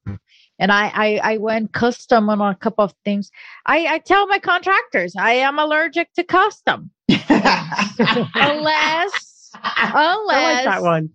And 0.59 0.71
I, 0.71 0.91
I, 0.95 1.21
I 1.35 1.37
went 1.38 1.73
custom 1.73 2.29
on 2.29 2.41
a 2.41 2.55
couple 2.57 2.85
of 2.85 2.95
things. 3.05 3.31
I, 3.67 3.87
I 3.87 3.99
tell 3.99 4.27
my 4.27 4.38
contractors 4.38 5.15
I 5.17 5.33
am 5.35 5.59
allergic 5.59 6.12
to 6.15 6.25
custom. 6.25 6.91
unless, 7.09 8.31
unless 8.37 9.55
I 9.55 10.15
like 10.15 10.65
that 10.65 10.83
one. 10.83 11.11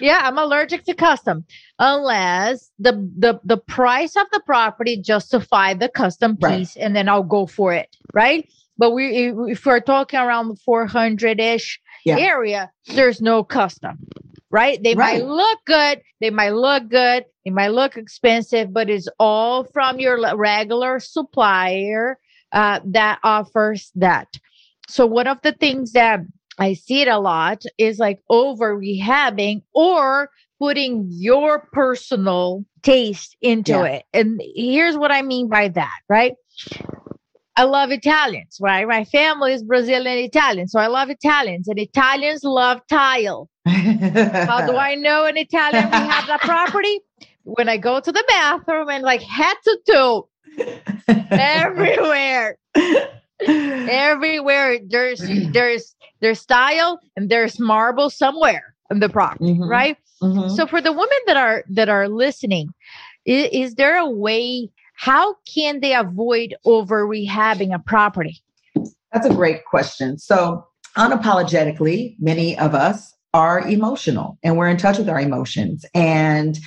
Yeah, 0.00 0.20
I'm 0.22 0.38
allergic 0.38 0.84
to 0.84 0.94
custom 0.94 1.44
unless 1.78 2.70
the 2.78 2.92
the 3.16 3.40
the 3.44 3.56
price 3.56 4.16
of 4.16 4.26
the 4.32 4.40
property 4.44 5.00
justify 5.00 5.74
the 5.74 5.88
custom 5.88 6.36
piece, 6.36 6.76
right. 6.76 6.82
and 6.84 6.96
then 6.96 7.08
I'll 7.08 7.22
go 7.22 7.46
for 7.46 7.72
it, 7.72 7.96
right? 8.14 8.48
But 8.78 8.92
we 8.92 9.32
if 9.50 9.66
we're 9.66 9.80
talking 9.80 10.18
around 10.18 10.58
400 10.60 11.40
ish 11.40 11.80
yeah. 12.04 12.18
area, 12.18 12.70
there's 12.86 13.20
no 13.20 13.44
custom, 13.44 13.98
right? 14.50 14.82
They 14.82 14.94
right. 14.94 15.20
might 15.20 15.28
look 15.28 15.58
good, 15.66 16.00
they 16.20 16.30
might 16.30 16.54
look 16.54 16.88
good, 16.88 17.26
it 17.44 17.52
might 17.52 17.68
look 17.68 17.96
expensive, 17.96 18.72
but 18.72 18.88
it's 18.88 19.08
all 19.18 19.64
from 19.64 19.98
your 19.98 20.34
regular 20.36 20.98
supplier 20.98 22.18
uh, 22.52 22.80
that 22.86 23.18
offers 23.22 23.90
that. 23.96 24.28
So 24.88 25.06
one 25.06 25.26
of 25.26 25.40
the 25.42 25.52
things 25.52 25.92
that 25.92 26.20
I 26.60 26.74
see 26.74 27.02
it 27.02 27.08
a 27.08 27.18
lot 27.18 27.62
is 27.78 27.98
like 27.98 28.20
over 28.28 28.78
rehabbing 28.78 29.62
or 29.74 30.30
putting 30.60 31.06
your 31.10 31.66
personal 31.72 32.64
taste 32.82 33.36
into 33.40 33.72
Yeah. 33.72 33.84
it. 33.84 34.04
And 34.12 34.40
here's 34.54 34.96
what 34.96 35.10
I 35.10 35.22
mean 35.22 35.48
by 35.48 35.68
that, 35.68 35.98
right? 36.08 36.34
I 37.56 37.64
love 37.64 37.90
Italians, 37.90 38.58
right? 38.60 38.86
My 38.86 39.04
family 39.04 39.52
is 39.52 39.62
Brazilian 39.64 40.18
Italian. 40.18 40.68
So 40.68 40.78
I 40.80 40.86
love 40.86 41.10
Italians 41.10 41.68
and 41.68 41.78
Italians 41.78 42.44
love 42.44 42.80
tile. 42.88 43.48
How 43.66 44.62
do 44.62 44.76
I 44.78 44.94
know 44.96 45.26
an 45.26 45.36
Italian 45.38 45.90
we 45.90 46.04
have 46.04 46.26
that 46.26 46.42
property? 46.44 47.00
When 47.44 47.68
I 47.68 47.78
go 47.78 48.00
to 48.00 48.12
the 48.12 48.24
bathroom 48.28 48.88
and 48.90 49.02
like 49.02 49.22
head 49.22 49.56
to 49.64 49.78
toe, 49.90 50.28
everywhere, 51.30 52.56
everywhere 53.88 54.78
there's 54.88 55.28
there's 55.52 55.94
there's 56.20 56.40
style 56.40 57.00
and 57.16 57.28
there's 57.30 57.58
marble 57.58 58.10
somewhere 58.10 58.74
in 58.90 59.00
the 59.00 59.08
property, 59.08 59.54
Mhm. 59.54 59.68
right? 59.68 59.96
Mhm. 60.22 60.54
So 60.56 60.66
for 60.66 60.80
the 60.80 60.92
women 60.92 61.18
that 61.26 61.36
are 61.36 61.64
that 61.70 61.88
are 61.88 62.08
listening, 62.08 62.72
is, 63.24 63.48
is 63.52 63.74
there 63.74 63.96
a 63.98 64.08
way? 64.08 64.70
How 64.94 65.36
can 65.52 65.80
they 65.80 65.94
avoid 65.94 66.54
over 66.64 67.06
rehabbing 67.06 67.74
a 67.74 67.78
property? 67.78 68.42
That's 69.12 69.26
a 69.26 69.34
great 69.34 69.64
question. 69.64 70.18
So, 70.18 70.66
unapologetically, 70.96 72.16
many 72.20 72.58
of 72.58 72.74
us 72.74 73.14
are 73.32 73.60
emotional 73.60 74.38
and 74.42 74.56
we're 74.56 74.68
in 74.68 74.76
touch 74.76 74.98
with 74.98 75.08
our 75.08 75.20
emotions. 75.20 75.84
And 75.94 76.58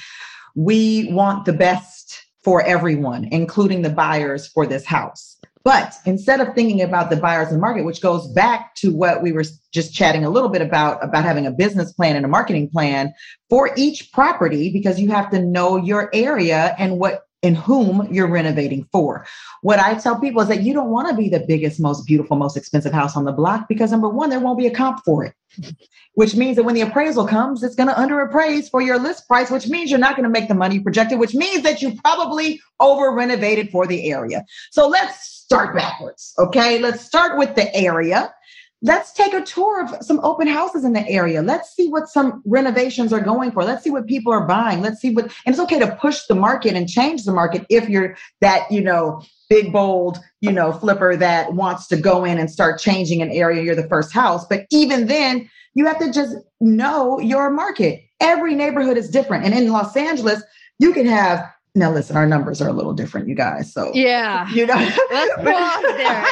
we 0.55 1.11
want 1.11 1.45
the 1.45 1.53
best 1.53 2.23
for 2.43 2.61
everyone, 2.63 3.25
including 3.31 3.81
the 3.81 3.89
buyers 3.89 4.47
for 4.47 4.65
this 4.65 4.85
house. 4.85 5.37
But 5.63 5.95
instead 6.05 6.41
of 6.41 6.53
thinking 6.53 6.81
about 6.81 7.09
the 7.09 7.15
buyers 7.15 7.51
and 7.51 7.61
market, 7.61 7.85
which 7.85 8.01
goes 8.01 8.27
back 8.27 8.75
to 8.75 8.93
what 8.93 9.21
we 9.21 9.31
were 9.31 9.45
just 9.71 9.93
chatting 9.93 10.25
a 10.25 10.29
little 10.29 10.49
bit 10.49 10.61
about, 10.61 11.03
about 11.03 11.23
having 11.23 11.45
a 11.45 11.51
business 11.51 11.93
plan 11.93 12.17
and 12.17 12.25
a 12.25 12.29
marketing 12.29 12.69
plan 12.69 13.13
for 13.49 13.71
each 13.77 14.11
property, 14.11 14.71
because 14.71 14.99
you 14.99 15.09
have 15.09 15.31
to 15.31 15.39
know 15.39 15.77
your 15.77 16.09
area 16.13 16.75
and 16.77 16.99
what 16.99 17.23
and 17.43 17.57
whom 17.57 18.07
you're 18.09 18.27
renovating 18.27 18.87
for. 18.91 19.27
What 19.61 19.77
I 19.77 19.95
tell 19.95 20.17
people 20.19 20.41
is 20.41 20.47
that 20.47 20.63
you 20.63 20.73
don't 20.73 20.89
want 20.89 21.09
to 21.09 21.15
be 21.15 21.27
the 21.27 21.41
biggest, 21.45 21.79
most 21.79 22.07
beautiful, 22.07 22.37
most 22.37 22.55
expensive 22.55 22.93
house 22.93 23.17
on 23.17 23.25
the 23.25 23.33
block 23.33 23.67
because 23.67 23.91
number 23.91 24.07
one, 24.07 24.29
there 24.29 24.39
won't 24.39 24.57
be 24.57 24.65
a 24.65 24.73
comp 24.73 25.03
for 25.03 25.25
it. 25.25 25.33
Which 26.15 26.35
means 26.35 26.55
that 26.55 26.63
when 26.63 26.75
the 26.75 26.81
appraisal 26.81 27.27
comes, 27.27 27.63
it's 27.63 27.75
going 27.75 27.89
to 27.89 27.95
underappraise 27.95 28.69
for 28.69 28.81
your 28.81 28.99
list 28.99 29.27
price, 29.27 29.49
which 29.49 29.67
means 29.67 29.89
you're 29.89 29.99
not 29.99 30.15
going 30.15 30.25
to 30.25 30.29
make 30.29 30.47
the 30.47 30.53
money 30.53 30.79
projected, 30.79 31.17
which 31.17 31.33
means 31.33 31.63
that 31.63 31.81
you 31.81 31.99
probably 32.03 32.61
over 32.79 33.11
renovated 33.11 33.71
for 33.71 33.87
the 33.87 34.11
area. 34.11 34.45
So 34.71 34.87
let's 34.87 35.32
start 35.53 35.75
backwards. 35.75 36.33
Okay. 36.39 36.79
Let's 36.79 37.05
start 37.05 37.37
with 37.37 37.55
the 37.55 37.73
area. 37.75 38.33
Let's 38.81 39.13
take 39.13 39.33
a 39.33 39.41
tour 39.41 39.81
of 39.81 40.03
some 40.03 40.19
open 40.23 40.47
houses 40.47 40.83
in 40.83 40.91
the 40.91 41.07
area. 41.07 41.41
Let's 41.41 41.73
see 41.73 41.87
what 41.87 42.09
some 42.09 42.41
renovations 42.45 43.13
are 43.13 43.21
going 43.21 43.51
for. 43.51 43.63
Let's 43.63 43.83
see 43.83 43.91
what 43.91 44.07
people 44.07 44.33
are 44.33 44.45
buying. 44.45 44.81
Let's 44.81 44.99
see 44.99 45.13
what, 45.13 45.25
and 45.45 45.53
it's 45.53 45.59
okay 45.59 45.79
to 45.79 45.95
push 45.95 46.25
the 46.25 46.35
market 46.35 46.73
and 46.73 46.89
change 46.89 47.23
the 47.23 47.31
market 47.31 47.65
if 47.69 47.87
you're 47.87 48.17
that, 48.41 48.69
you 48.69 48.81
know, 48.81 49.21
big, 49.47 49.71
bold, 49.71 50.17
you 50.41 50.51
know, 50.51 50.73
flipper 50.73 51.15
that 51.15 51.53
wants 51.53 51.87
to 51.87 51.97
go 51.97 52.25
in 52.25 52.39
and 52.39 52.51
start 52.51 52.79
changing 52.79 53.21
an 53.21 53.29
area. 53.29 53.61
You're 53.61 53.75
the 53.75 53.87
first 53.87 54.11
house. 54.11 54.45
But 54.47 54.65
even 54.71 55.05
then, 55.05 55.49
you 55.75 55.85
have 55.85 55.99
to 55.99 56.11
just 56.11 56.35
know 56.59 57.19
your 57.19 57.51
market. 57.51 58.01
Every 58.19 58.55
neighborhood 58.55 58.97
is 58.97 59.09
different. 59.09 59.45
And 59.45 59.53
in 59.53 59.71
Los 59.71 59.95
Angeles, 59.95 60.43
you 60.79 60.91
can 60.91 61.05
have, 61.05 61.47
now 61.75 61.91
listen, 61.91 62.15
our 62.15 62.27
numbers 62.27 62.61
are 62.61 62.69
a 62.69 62.73
little 62.73 62.93
different, 62.93 63.27
you 63.27 63.35
guys. 63.35 63.73
So, 63.73 63.91
Yeah. 63.93 64.47
you 64.53 64.65
know, 64.65 64.75
Let's 64.75 65.35
there. 65.37 66.23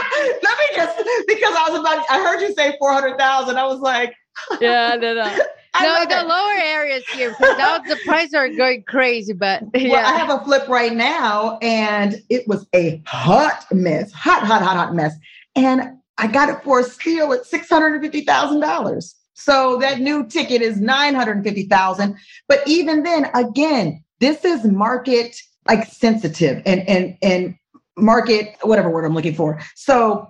Let 0.43 0.57
me 0.57 0.65
just 0.75 0.97
because 1.27 1.55
I 1.55 1.67
was 1.69 1.79
about 1.79 2.05
I 2.09 2.19
heard 2.23 2.41
you 2.41 2.53
say 2.53 2.75
400,000. 2.79 3.57
I 3.57 3.65
was 3.65 3.79
like, 3.79 4.13
Yeah, 4.59 4.95
no, 4.99 5.13
no. 5.15 5.37
I 5.73 5.85
no, 5.85 6.05
the 6.05 6.21
it. 6.21 6.27
lower 6.27 6.51
areas 6.51 7.03
here 7.13 7.33
now 7.39 7.77
the 7.79 7.97
prices 8.05 8.33
are 8.33 8.49
going 8.49 8.83
crazy. 8.83 9.31
But 9.33 9.63
Well, 9.73 10.05
I 10.05 10.17
have 10.17 10.29
a 10.29 10.43
flip 10.43 10.67
right 10.67 10.93
now, 10.93 11.57
and 11.61 12.21
it 12.29 12.45
was 12.45 12.67
a 12.75 13.01
hot 13.07 13.65
mess, 13.71 14.11
hot, 14.11 14.43
hot, 14.43 14.61
hot, 14.61 14.75
hot 14.75 14.93
mess. 14.93 15.15
And 15.55 15.97
I 16.17 16.27
got 16.27 16.49
it 16.49 16.61
for 16.63 16.81
a 16.81 16.83
steal 16.83 17.31
at 17.31 17.45
six 17.45 17.69
hundred 17.69 17.93
and 17.93 18.03
fifty 18.03 18.21
thousand 18.21 18.59
dollars. 18.59 19.15
So 19.33 19.77
that 19.77 20.01
new 20.01 20.27
ticket 20.27 20.61
is 20.61 20.79
nine 20.81 21.15
hundred 21.15 21.37
and 21.37 21.45
fifty 21.45 21.63
thousand. 21.63 22.17
But 22.49 22.61
even 22.67 23.03
then, 23.03 23.31
again, 23.33 24.03
this 24.21 24.45
is 24.45 24.63
market 24.63 25.35
like 25.67 25.85
sensitive 25.87 26.61
and 26.65 26.87
and 26.87 27.17
and 27.21 27.55
market 27.97 28.55
whatever 28.61 28.89
word 28.89 29.03
I'm 29.03 29.13
looking 29.13 29.35
for. 29.35 29.59
So 29.75 30.29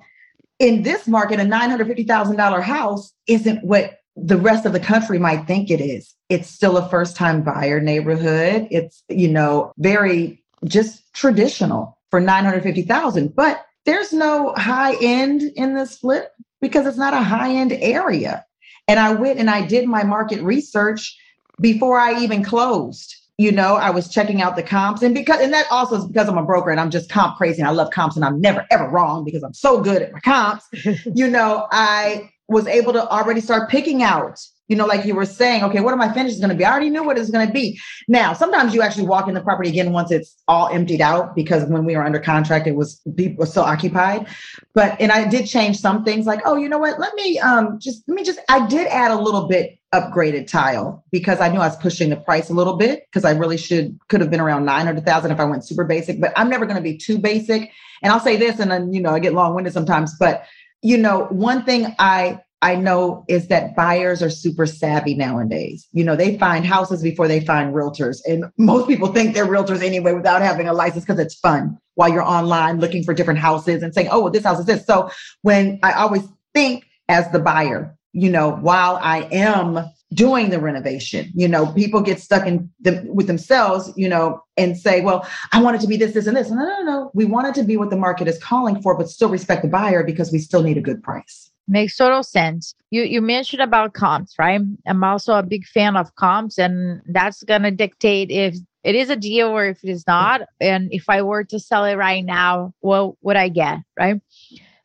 in 0.57 0.83
this 0.83 1.07
market, 1.07 1.39
a 1.39 1.43
nine 1.43 1.69
hundred 1.69 1.87
fifty 1.87 2.03
thousand 2.03 2.37
dollar 2.37 2.61
house 2.61 3.13
isn't 3.27 3.63
what 3.63 3.99
the 4.15 4.37
rest 4.37 4.65
of 4.65 4.73
the 4.73 4.79
country 4.79 5.19
might 5.19 5.47
think 5.47 5.69
it 5.69 5.81
is. 5.81 6.13
It's 6.29 6.49
still 6.49 6.77
a 6.77 6.89
first 6.89 7.15
time 7.15 7.43
buyer 7.43 7.79
neighborhood. 7.79 8.67
It's, 8.71 9.03
you 9.09 9.27
know, 9.27 9.73
very 9.77 10.43
just 10.65 11.01
traditional 11.13 11.97
for 12.09 12.19
950,000, 12.19 13.35
but 13.35 13.65
there's 13.85 14.13
no 14.13 14.53
high 14.57 14.95
end 15.01 15.41
in 15.55 15.75
this 15.75 15.97
flip 15.97 16.31
because 16.59 16.85
it's 16.85 16.97
not 16.97 17.13
a 17.13 17.21
high 17.21 17.51
end 17.51 17.71
area. 17.71 18.45
And 18.87 18.99
I 18.99 19.13
went 19.13 19.39
and 19.39 19.49
I 19.49 19.65
did 19.65 19.87
my 19.87 20.03
market 20.03 20.41
research 20.41 21.17
before 21.59 21.97
I 21.97 22.19
even 22.19 22.43
closed. 22.43 23.15
You 23.41 23.51
know, 23.51 23.75
I 23.75 23.89
was 23.89 24.07
checking 24.07 24.41
out 24.41 24.55
the 24.55 24.61
comps 24.61 25.01
and 25.01 25.15
because 25.15 25.41
and 25.41 25.51
that 25.51 25.65
also 25.71 25.95
is 25.95 26.05
because 26.05 26.29
I'm 26.29 26.37
a 26.37 26.43
broker 26.43 26.69
and 26.69 26.79
I'm 26.79 26.91
just 26.91 27.09
comp 27.09 27.37
crazy 27.37 27.59
and 27.59 27.67
I 27.67 27.71
love 27.71 27.89
comps 27.89 28.15
and 28.15 28.23
I'm 28.23 28.39
never 28.39 28.67
ever 28.69 28.87
wrong 28.87 29.25
because 29.25 29.41
I'm 29.41 29.55
so 29.55 29.81
good 29.81 30.03
at 30.03 30.11
my 30.11 30.19
comps. 30.19 30.67
you 31.15 31.27
know, 31.27 31.67
I 31.71 32.29
was 32.51 32.67
able 32.67 32.93
to 32.93 33.07
already 33.07 33.41
start 33.41 33.69
picking 33.69 34.03
out, 34.03 34.39
you 34.67 34.75
know, 34.75 34.85
like 34.85 35.05
you 35.05 35.15
were 35.15 35.25
saying, 35.25 35.63
okay, 35.63 35.79
what 35.79 35.93
are 35.93 35.97
my 35.97 36.13
finishes 36.13 36.39
going 36.39 36.49
to 36.49 36.55
be? 36.55 36.65
I 36.65 36.71
already 36.71 36.89
knew 36.89 37.03
what 37.03 37.17
it's 37.17 37.31
going 37.31 37.47
to 37.47 37.51
be. 37.51 37.79
Now, 38.07 38.33
sometimes 38.33 38.75
you 38.75 38.81
actually 38.81 39.07
walk 39.07 39.27
in 39.27 39.33
the 39.33 39.41
property 39.41 39.69
again 39.69 39.91
once 39.91 40.11
it's 40.11 40.35
all 40.47 40.67
emptied 40.67 41.01
out 41.01 41.33
because 41.33 41.63
when 41.65 41.85
we 41.85 41.95
were 41.95 42.05
under 42.05 42.19
contract, 42.19 42.67
it 42.67 42.75
was 42.75 43.01
people 43.15 43.37
were 43.37 43.45
still 43.45 43.63
occupied. 43.63 44.27
But 44.75 44.99
and 45.01 45.11
I 45.11 45.27
did 45.27 45.47
change 45.47 45.79
some 45.79 46.03
things 46.03 46.27
like, 46.27 46.41
oh, 46.45 46.57
you 46.57 46.69
know 46.69 46.77
what? 46.77 46.99
Let 46.99 47.15
me 47.15 47.39
um 47.39 47.79
just 47.79 48.03
let 48.07 48.15
me 48.15 48.23
just 48.23 48.39
I 48.49 48.67
did 48.67 48.85
add 48.87 49.11
a 49.11 49.19
little 49.19 49.47
bit 49.47 49.79
upgraded 49.93 50.47
tile 50.47 51.03
because 51.11 51.41
I 51.41 51.49
knew 51.49 51.59
I 51.59 51.67
was 51.67 51.75
pushing 51.77 52.09
the 52.09 52.15
price 52.15 52.49
a 52.49 52.53
little 52.53 52.77
bit 52.77 53.05
because 53.07 53.25
I 53.25 53.31
really 53.31 53.57
should 53.57 53.99
could 54.07 54.21
have 54.21 54.31
been 54.31 54.39
around 54.39 54.65
900,000 54.65 55.31
if 55.31 55.39
I 55.39 55.43
went 55.43 55.65
super 55.65 55.83
basic, 55.83 56.21
but 56.21 56.31
I'm 56.35 56.49
never 56.49 56.65
going 56.65 56.77
to 56.77 56.81
be 56.81 56.97
too 56.97 57.17
basic. 57.17 57.69
And 58.01 58.11
I'll 58.11 58.19
say 58.19 58.37
this 58.37 58.59
and 58.59 58.71
then 58.71 58.93
you 58.93 59.01
know, 59.01 59.11
I 59.11 59.19
get 59.19 59.33
long-winded 59.33 59.73
sometimes, 59.73 60.15
but 60.17 60.45
you 60.81 60.97
know, 60.97 61.27
one 61.29 61.63
thing 61.63 61.93
I 61.99 62.39
I 62.63 62.75
know 62.75 63.25
is 63.27 63.47
that 63.47 63.75
buyers 63.75 64.21
are 64.21 64.29
super 64.29 64.67
savvy 64.67 65.15
nowadays. 65.15 65.87
You 65.93 66.03
know, 66.03 66.15
they 66.15 66.37
find 66.37 66.63
houses 66.63 67.01
before 67.01 67.27
they 67.27 67.43
find 67.43 67.73
realtors. 67.73 68.19
And 68.27 68.45
most 68.57 68.87
people 68.87 69.11
think 69.11 69.33
they're 69.33 69.47
realtors 69.47 69.81
anyway 69.81 70.13
without 70.13 70.43
having 70.43 70.67
a 70.67 70.73
license 70.73 71.03
because 71.03 71.19
it's 71.19 71.33
fun 71.33 71.77
while 71.95 72.09
you're 72.09 72.21
online 72.21 72.79
looking 72.79 73.03
for 73.03 73.15
different 73.15 73.39
houses 73.39 73.81
and 73.81 73.93
saying, 73.95 74.09
oh, 74.11 74.21
well, 74.21 74.31
this 74.31 74.43
house 74.43 74.59
is 74.59 74.67
this. 74.67 74.85
So 74.85 75.09
when 75.41 75.79
I 75.81 75.93
always 75.93 76.21
think 76.53 76.85
as 77.09 77.29
the 77.31 77.39
buyer, 77.39 77.97
you 78.13 78.29
know, 78.29 78.51
while 78.51 78.99
I 79.01 79.27
am 79.31 79.89
doing 80.13 80.49
the 80.49 80.59
renovation, 80.59 81.31
you 81.33 81.47
know, 81.47 81.71
people 81.73 82.01
get 82.01 82.19
stuck 82.19 82.45
in 82.45 82.69
the, 82.81 83.05
with 83.07 83.27
themselves, 83.27 83.91
you 83.95 84.09
know, 84.09 84.43
and 84.57 84.77
say, 84.77 85.01
well, 85.01 85.25
I 85.53 85.61
want 85.61 85.77
it 85.77 85.81
to 85.81 85.87
be 85.87 85.95
this, 85.95 86.13
this, 86.13 86.27
and 86.27 86.35
this. 86.35 86.49
No, 86.49 86.57
no, 86.57 86.81
no. 86.83 87.11
We 87.13 87.25
want 87.25 87.47
it 87.47 87.55
to 87.61 87.63
be 87.63 87.77
what 87.77 87.89
the 87.89 87.95
market 87.95 88.27
is 88.27 88.37
calling 88.37 88.81
for, 88.81 88.97
but 88.97 89.09
still 89.09 89.29
respect 89.29 89.61
the 89.61 89.69
buyer 89.69 90.03
because 90.03 90.31
we 90.31 90.39
still 90.39 90.61
need 90.61 90.77
a 90.77 90.81
good 90.81 91.01
price. 91.01 91.51
makes 91.67 91.95
total 91.95 92.23
sense. 92.23 92.75
You 92.91 93.03
you 93.03 93.21
mentioned 93.21 93.61
about 93.61 93.93
comps, 93.93 94.35
right? 94.37 94.61
I'm 94.85 95.03
also 95.03 95.35
a 95.35 95.43
big 95.43 95.65
fan 95.65 95.95
of 95.95 96.13
comps, 96.15 96.57
and 96.59 97.01
that's 97.07 97.43
gonna 97.43 97.71
dictate 97.71 98.29
if 98.29 98.55
it 98.83 98.95
is 98.95 99.09
a 99.09 99.15
deal 99.15 99.47
or 99.47 99.65
if 99.67 99.83
it 99.83 99.89
is 99.89 100.05
not. 100.05 100.41
And 100.59 100.89
if 100.91 101.05
I 101.07 101.21
were 101.21 101.43
to 101.45 101.59
sell 101.59 101.85
it 101.85 101.95
right 101.95 102.25
now, 102.25 102.73
what 102.81 103.15
would 103.21 103.37
I 103.37 103.49
get, 103.49 103.79
right? 103.97 104.19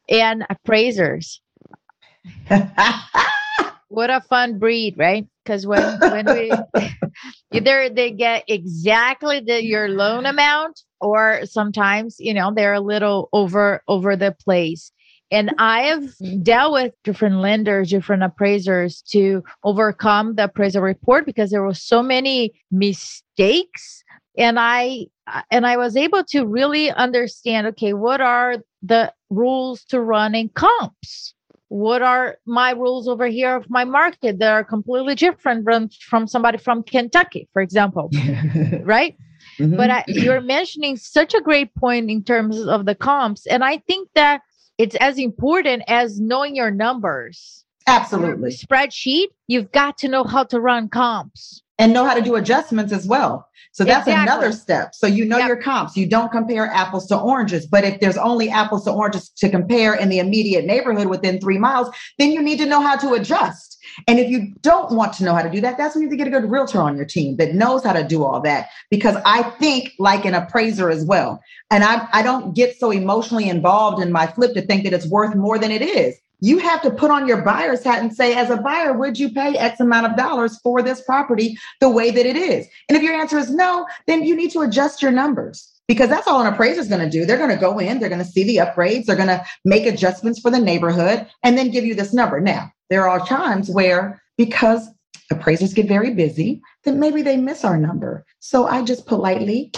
And 0.09 0.47
appraisers, 0.49 1.41
what 3.89 4.11
a 4.11 4.21
fun 4.21 4.59
breed, 4.59 4.95
right? 4.97 5.27
Because 5.45 5.67
when 5.67 5.99
when 6.01 6.27
we 6.27 6.53
either 7.53 7.89
they 7.89 8.11
get 8.11 8.45
exactly 8.49 9.41
the 9.41 9.65
your 9.65 9.89
loan 9.89 10.27
amount, 10.27 10.81
or 11.01 11.41
sometimes 11.45 12.17
you 12.19 12.35
know 12.35 12.53
they're 12.55 12.75
a 12.75 12.81
little 12.81 13.29
over 13.33 13.83
over 13.89 14.17
the 14.17 14.35
place. 14.45 14.93
And 15.33 15.53
I 15.59 15.83
have 15.83 16.15
dealt 16.43 16.73
with 16.73 16.95
different 17.03 17.39
lenders, 17.39 17.91
different 17.91 18.23
appraisers 18.23 19.03
to 19.11 19.43
overcome 19.65 20.37
the 20.37 20.45
appraisal 20.45 20.83
report 20.83 21.27
because 21.27 21.51
there 21.51 21.65
were 21.65 21.75
so 21.75 22.01
many 22.01 22.53
mistakes. 22.71 24.05
And 24.39 24.59
I 24.61 25.07
and 25.51 25.67
I 25.67 25.77
was 25.77 25.97
able 25.97 26.23
to 26.25 26.47
really 26.47 26.91
understand, 26.91 27.67
okay, 27.69 27.93
what 27.93 28.21
are 28.21 28.59
the 28.83 29.13
rules 29.31 29.85
to 29.87 30.01
running 30.01 30.51
comps? 30.51 31.35
What 31.69 32.01
are 32.03 32.39
my 32.47 32.71
rules 32.71 33.09
over 33.09 33.27
here 33.27 33.57
of 33.57 33.69
my 33.69 33.85
market 33.85 34.39
that 34.39 34.53
are 34.53 34.65
completely 34.65 35.15
different 35.15 35.65
from, 35.65 35.89
from 35.89 36.27
somebody 36.29 36.59
from 36.59 36.83
Kentucky, 36.83 37.49
for 37.53 37.61
example, 37.61 38.11
right? 38.83 39.17
Mhm. 39.59 39.77
but 39.77 39.91
I, 39.91 40.05
you're 40.07 40.41
mentioning 40.41 40.97
such 40.97 41.35
a 41.35 41.41
great 41.41 41.75
point 41.75 42.11
in 42.11 42.23
terms 42.23 42.61
of 42.67 42.85
the 42.85 42.95
comps 42.95 43.47
and 43.47 43.65
i 43.65 43.79
think 43.79 44.09
that 44.15 44.43
it's 44.77 44.95
as 44.97 45.19
important 45.19 45.83
as 45.89 46.21
knowing 46.21 46.57
your 46.57 46.71
numbers 46.71 47.65
absolutely. 47.87 48.51
spreadsheet 48.51 49.29
you've 49.47 49.73
got 49.73 49.97
to 49.99 50.09
know 50.09 50.25
how 50.25 50.45
to 50.45 50.61
run 50.61 50.89
comps 50.89 51.63
and 51.79 51.93
know 51.93 52.05
how 52.05 52.15
to 52.15 52.23
do 52.23 52.37
adjustments 52.37 52.93
as 52.93 53.07
well. 53.07 53.47
So 53.73 53.85
that's 53.85 54.07
Exactly. 54.09 54.33
another 54.33 54.53
step. 54.53 54.95
So 54.95 55.07
you 55.07 55.27
know 55.27 55.37
Yep. 55.37 55.49
your 55.49 55.57
comps. 55.57 55.97
You 55.97 56.07
don't 56.07 56.33
compare 56.33 56.67
apples 56.73 57.07
to 57.09 57.19
oranges. 57.19 57.67
But 57.67 57.85
if 57.85 58.01
there's 58.01 58.17
only 58.17 58.49
apples 58.49 58.85
to 58.85 58.93
oranges 58.93 59.29
to 59.37 59.51
compare 59.51 59.93
in 59.95 60.09
the 60.09 60.19
immediate 60.19 60.65
neighborhood 60.65 61.09
within 61.09 61.39
three 61.39 61.59
miles, 61.59 61.91
then 62.19 62.33
you 62.33 62.41
need 62.41 62.59
to 62.59 62.67
know 62.67 62.81
how 62.81 62.97
to 62.97 63.13
adjust. 63.13 63.77
And 64.09 64.19
if 64.19 64.31
you 64.31 64.55
don't 64.63 64.93
want 64.93 65.13
to 65.15 65.25
know 65.25 65.35
how 65.35 65.43
to 65.43 65.51
do 65.51 65.61
that, 65.61 65.77
that's 65.77 65.95
when 65.95 66.03
you 66.03 66.09
need 66.09 66.17
to 66.17 66.25
get 66.25 66.27
a 66.27 66.41
good 66.41 66.51
realtor 66.51 66.81
on 66.81 66.97
your 66.97 67.05
team 67.05 67.37
that 67.37 67.55
knows 67.55 67.85
how 67.85 67.93
to 67.93 68.03
do 68.03 68.25
all 68.25 68.41
that. 68.41 68.69
Because 68.91 69.17
I 69.27 69.43
think 69.43 69.93
like 69.99 70.25
an 70.25 70.35
appraiser 70.35 70.89
as 70.91 71.05
well. 71.05 71.41
And 71.71 71.85
I, 71.85 72.09
I 72.13 72.23
don't 72.23 72.55
get 72.55 72.79
so 72.79 72.91
emotionally 72.91 73.49
involved 73.49 74.03
in 74.03 74.11
my 74.11 74.27
flip 74.27 74.55
to 74.55 74.63
think 74.63 74.85
that 74.85 74.95
it's 74.95 75.07
worth 75.09 75.35
more 75.35 75.59
than 75.59 75.71
it 75.71 75.83
is. 75.83 76.15
You 76.41 76.59
have 76.59 76.83
to 76.83 76.91
put 76.91 77.11
on 77.11 77.27
your 77.27 77.43
buyer's 77.43 77.83
hat 77.83 78.03
and 78.03 78.15
say, 78.15 78.35
as 78.35 78.51
a 78.51 78.57
buyer, 78.57 78.93
would 78.93 79.19
you 79.19 79.31
pay 79.31 79.57
X 79.57 79.81
amount 79.81 80.07
of 80.07 80.17
dollars 80.17 80.59
for 80.63 80.83
this 80.83 81.01
property 81.03 81.57
the 81.81 81.89
way 81.89 82.11
that 82.11 82.27
it 82.27 82.37
is? 82.37 82.67
And 82.89 82.97
if 82.97 83.03
your 83.03 83.15
answer 83.15 83.39
is 83.39 83.51
no, 83.51 83.87
then 84.07 84.23
you 84.25 84.37
need 84.37 84.51
to 84.53 84.61
adjust 84.61 85.01
your 85.01 85.13
numbers 85.13 85.73
because 85.89 86.09
that's 86.09 86.27
all 86.27 86.41
an 86.41 86.53
appraiser 86.53 86.81
is 86.81 86.89
going 86.89 87.01
to 87.01 87.11
do. 87.11 87.25
They're 87.25 87.39
going 87.39 87.51
to 87.51 87.57
go 87.57 87.79
in, 87.79 88.01
they're 88.01 88.09
going 88.09 88.23
to 88.23 88.29
see 88.29 88.45
the 88.45 88.57
upgrades, 88.57 89.07
they're 89.07 89.17
going 89.17 89.29
to 89.29 89.45
make 89.65 89.87
adjustments 89.87 90.41
for 90.41 90.51
the 90.51 90.59
neighborhood, 90.59 91.27
and 91.43 91.57
then 91.57 91.71
give 91.71 91.85
you 91.85 91.95
this 91.95 92.13
number. 92.13 92.41
Now, 92.41 92.71
there 92.91 93.09
are 93.09 93.25
times 93.25 93.71
where 93.71 94.21
because 94.37 94.89
appraisers 95.31 95.75
get 95.75 95.89
very 95.89 96.15
busy, 96.15 96.61
then 96.85 97.01
maybe 97.01 97.23
they 97.23 97.37
miss 97.37 97.65
our 97.65 97.77
number. 97.77 98.25
So 98.41 98.67
I 98.67 98.83
just 98.83 99.07
politely 99.07 99.73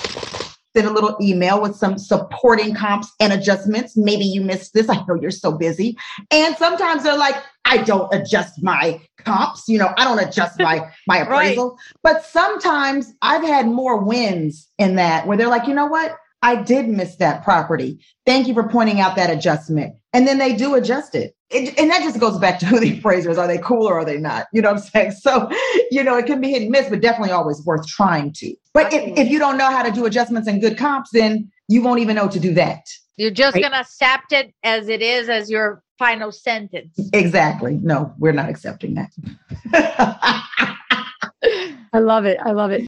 send 0.78 0.88
a 0.88 0.92
little 0.92 1.16
email 1.20 1.60
with 1.60 1.74
some 1.74 1.98
supporting 1.98 2.72
comps 2.72 3.12
and 3.18 3.32
adjustments. 3.32 3.96
Maybe 3.96 4.24
you 4.24 4.40
missed 4.40 4.74
this. 4.74 4.88
I 4.88 5.04
know 5.08 5.14
you're 5.20 5.32
so 5.32 5.50
busy. 5.50 5.96
And 6.30 6.56
sometimes 6.56 7.02
they're 7.02 7.18
like, 7.18 7.34
I 7.64 7.78
don't 7.78 8.12
adjust 8.14 8.62
my 8.62 9.00
comps, 9.18 9.64
you 9.68 9.76
know, 9.78 9.92
I 9.96 10.04
don't 10.04 10.20
adjust 10.20 10.60
my 10.60 10.88
my 11.08 11.18
Right. 11.18 11.22
appraisal. 11.22 11.76
But 12.04 12.24
sometimes 12.24 13.12
I've 13.22 13.42
had 13.42 13.66
more 13.66 13.98
wins 14.02 14.68
in 14.78 14.94
that 14.96 15.26
where 15.26 15.36
they're 15.36 15.48
like, 15.48 15.66
you 15.66 15.74
know 15.74 15.86
what? 15.86 16.16
I 16.42 16.62
did 16.62 16.88
miss 16.88 17.16
that 17.16 17.42
property. 17.42 17.98
Thank 18.24 18.46
you 18.46 18.54
for 18.54 18.68
pointing 18.68 19.00
out 19.00 19.16
that 19.16 19.30
adjustment. 19.30 19.96
And 20.18 20.26
then 20.26 20.38
they 20.38 20.52
do 20.52 20.74
adjust 20.74 21.14
it. 21.14 21.36
It- 21.48 21.78
and 21.78 21.88
that 21.92 22.02
just 22.02 22.18
goes 22.18 22.38
back 22.40 22.58
to 22.58 22.66
who 22.70 22.80
the 22.80 22.98
appraisers 22.98 23.38
are. 23.38 23.46
They 23.46 23.58
cool 23.58 23.86
or 23.88 24.00
are 24.00 24.04
they 24.04 24.18
not? 24.18 24.48
You 24.52 24.60
know 24.62 24.72
what 24.72 24.78
I'm 24.78 24.82
saying? 24.82 25.12
So, 25.12 25.48
you 25.92 26.02
know, 26.02 26.16
it 26.18 26.26
can 26.26 26.40
be 26.40 26.50
hit 26.50 26.62
and 26.62 26.72
miss, 26.72 26.88
but 26.88 27.00
definitely 27.00 27.30
always 27.30 27.64
worth 27.64 27.86
trying 27.86 28.32
to. 28.38 28.52
But 28.74 28.92
if, 28.92 29.16
if 29.16 29.28
you 29.28 29.38
don't 29.38 29.56
know 29.56 29.70
how 29.70 29.84
to 29.84 29.92
do 29.92 30.06
adjustments 30.06 30.48
and 30.48 30.60
good 30.60 30.76
comps, 30.76 31.10
then 31.12 31.52
you 31.68 31.82
won't 31.82 32.00
even 32.00 32.16
know 32.16 32.26
to 32.26 32.40
do 32.40 32.52
that. 32.54 32.80
You're 33.16 33.30
just 33.30 33.54
Right. 33.54 33.60
going 33.60 33.72
to 33.74 33.78
accept 33.78 34.32
it 34.32 34.52
as 34.64 34.88
it 34.88 35.02
is, 35.02 35.28
as 35.28 35.48
your 35.48 35.84
final 36.00 36.32
sentence. 36.32 36.98
Exactly. 37.12 37.78
No, 37.80 38.12
we're 38.18 38.32
not 38.32 38.48
accepting 38.48 38.94
that. 38.94 39.12
I 41.92 41.98
love 42.00 42.24
it. 42.24 42.38
I 42.44 42.50
love 42.50 42.72
it. 42.72 42.87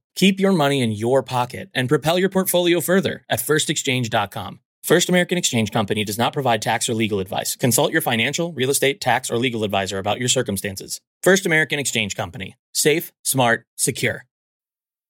Keep 0.15 0.39
your 0.39 0.51
money 0.51 0.81
in 0.81 0.91
your 0.91 1.23
pocket 1.23 1.69
and 1.73 1.89
propel 1.89 2.19
your 2.19 2.29
portfolio 2.29 2.81
further 2.81 3.23
at 3.29 3.39
firstexchange.com. 3.39 4.59
First 4.83 5.09
American 5.09 5.37
Exchange 5.37 5.71
Company 5.71 6.03
does 6.03 6.17
not 6.17 6.33
provide 6.33 6.61
tax 6.61 6.89
or 6.89 6.95
legal 6.95 7.19
advice. 7.19 7.55
Consult 7.55 7.91
your 7.91 8.01
financial, 8.01 8.51
real 8.53 8.71
estate, 8.71 8.99
tax, 8.99 9.29
or 9.29 9.37
legal 9.37 9.63
advisor 9.63 9.99
about 9.99 10.19
your 10.19 10.29
circumstances. 10.29 10.99
First 11.21 11.45
American 11.45 11.79
Exchange 11.79 12.15
Company. 12.15 12.55
Safe, 12.73 13.11
smart, 13.23 13.65
secure. 13.75 14.25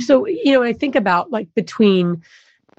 So, 0.00 0.26
you 0.26 0.52
know, 0.52 0.62
I 0.62 0.72
think 0.72 0.94
about 0.94 1.30
like 1.30 1.52
between, 1.54 2.22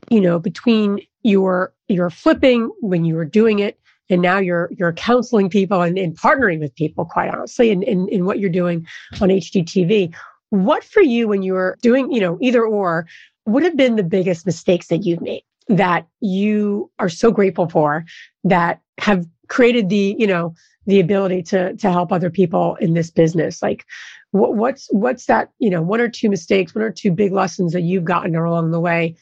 you 0.10 0.22
know, 0.22 0.40
between 0.40 1.00
your 1.24 1.74
your 1.88 2.10
flipping 2.10 2.72
when 2.82 3.06
you 3.06 3.16
were 3.16 3.26
doing 3.26 3.60
it 3.60 3.80
and 4.10 4.22
now 4.22 4.38
you're 4.38 4.70
you're 4.78 4.94
counseling 4.94 5.50
people 5.50 5.82
and, 5.82 5.98
and 5.98 6.18
partnering 6.18 6.60
with 6.60 6.76
people, 6.76 7.06
quite 7.06 7.30
honestly, 7.34 7.70
in, 7.70 7.84
in, 7.84 8.08
in 8.10 8.26
what 8.26 8.40
you're 8.40 8.50
doing 8.50 8.88
on 9.22 9.30
HGTV. 9.30 10.14
What 10.50 10.84
for 10.84 11.02
you 11.02 11.28
when 11.28 11.42
you 11.42 11.54
were 11.54 11.78
doing, 11.82 12.12
you 12.12 12.20
know, 12.20 12.38
either 12.42 12.64
or 12.66 13.08
would 13.46 13.64
have 13.64 13.76
been 13.76 13.96
the 13.96 14.04
biggest 14.04 14.46
mistakes 14.46 14.88
that 14.88 15.00
you've 15.00 15.22
made 15.22 15.44
that 15.70 16.06
you 16.20 16.92
are 17.00 17.10
so 17.10 17.32
grateful 17.32 17.70
for 17.70 18.06
that 18.44 18.82
have 19.00 19.26
created 19.48 19.90
the, 19.90 20.16
you 20.20 20.28
know, 20.28 20.54
the 20.86 21.00
ability 21.00 21.42
to 21.42 21.76
to 21.78 21.92
help 21.92 22.12
other 22.12 22.30
people 22.30 22.76
in 22.76 22.94
this 22.94 23.10
business? 23.10 23.62
Like 23.62 23.86
what, 24.34 24.56
what's 24.56 24.88
what's 24.92 25.26
that 25.26 25.50
you 25.60 25.70
know 25.70 25.82
one 25.82 26.02
or 26.02 26.10
two 26.10 26.30
mistakes 26.30 26.76
one 26.76 26.84
or 26.84 26.92
two 26.92 27.12
big 27.12 27.32
lessons 27.32 27.72
that 27.74 27.82
you've 27.82 28.04
gotten 28.04 28.36
along 28.36 28.72
the 28.72 28.80
way? 28.80 29.16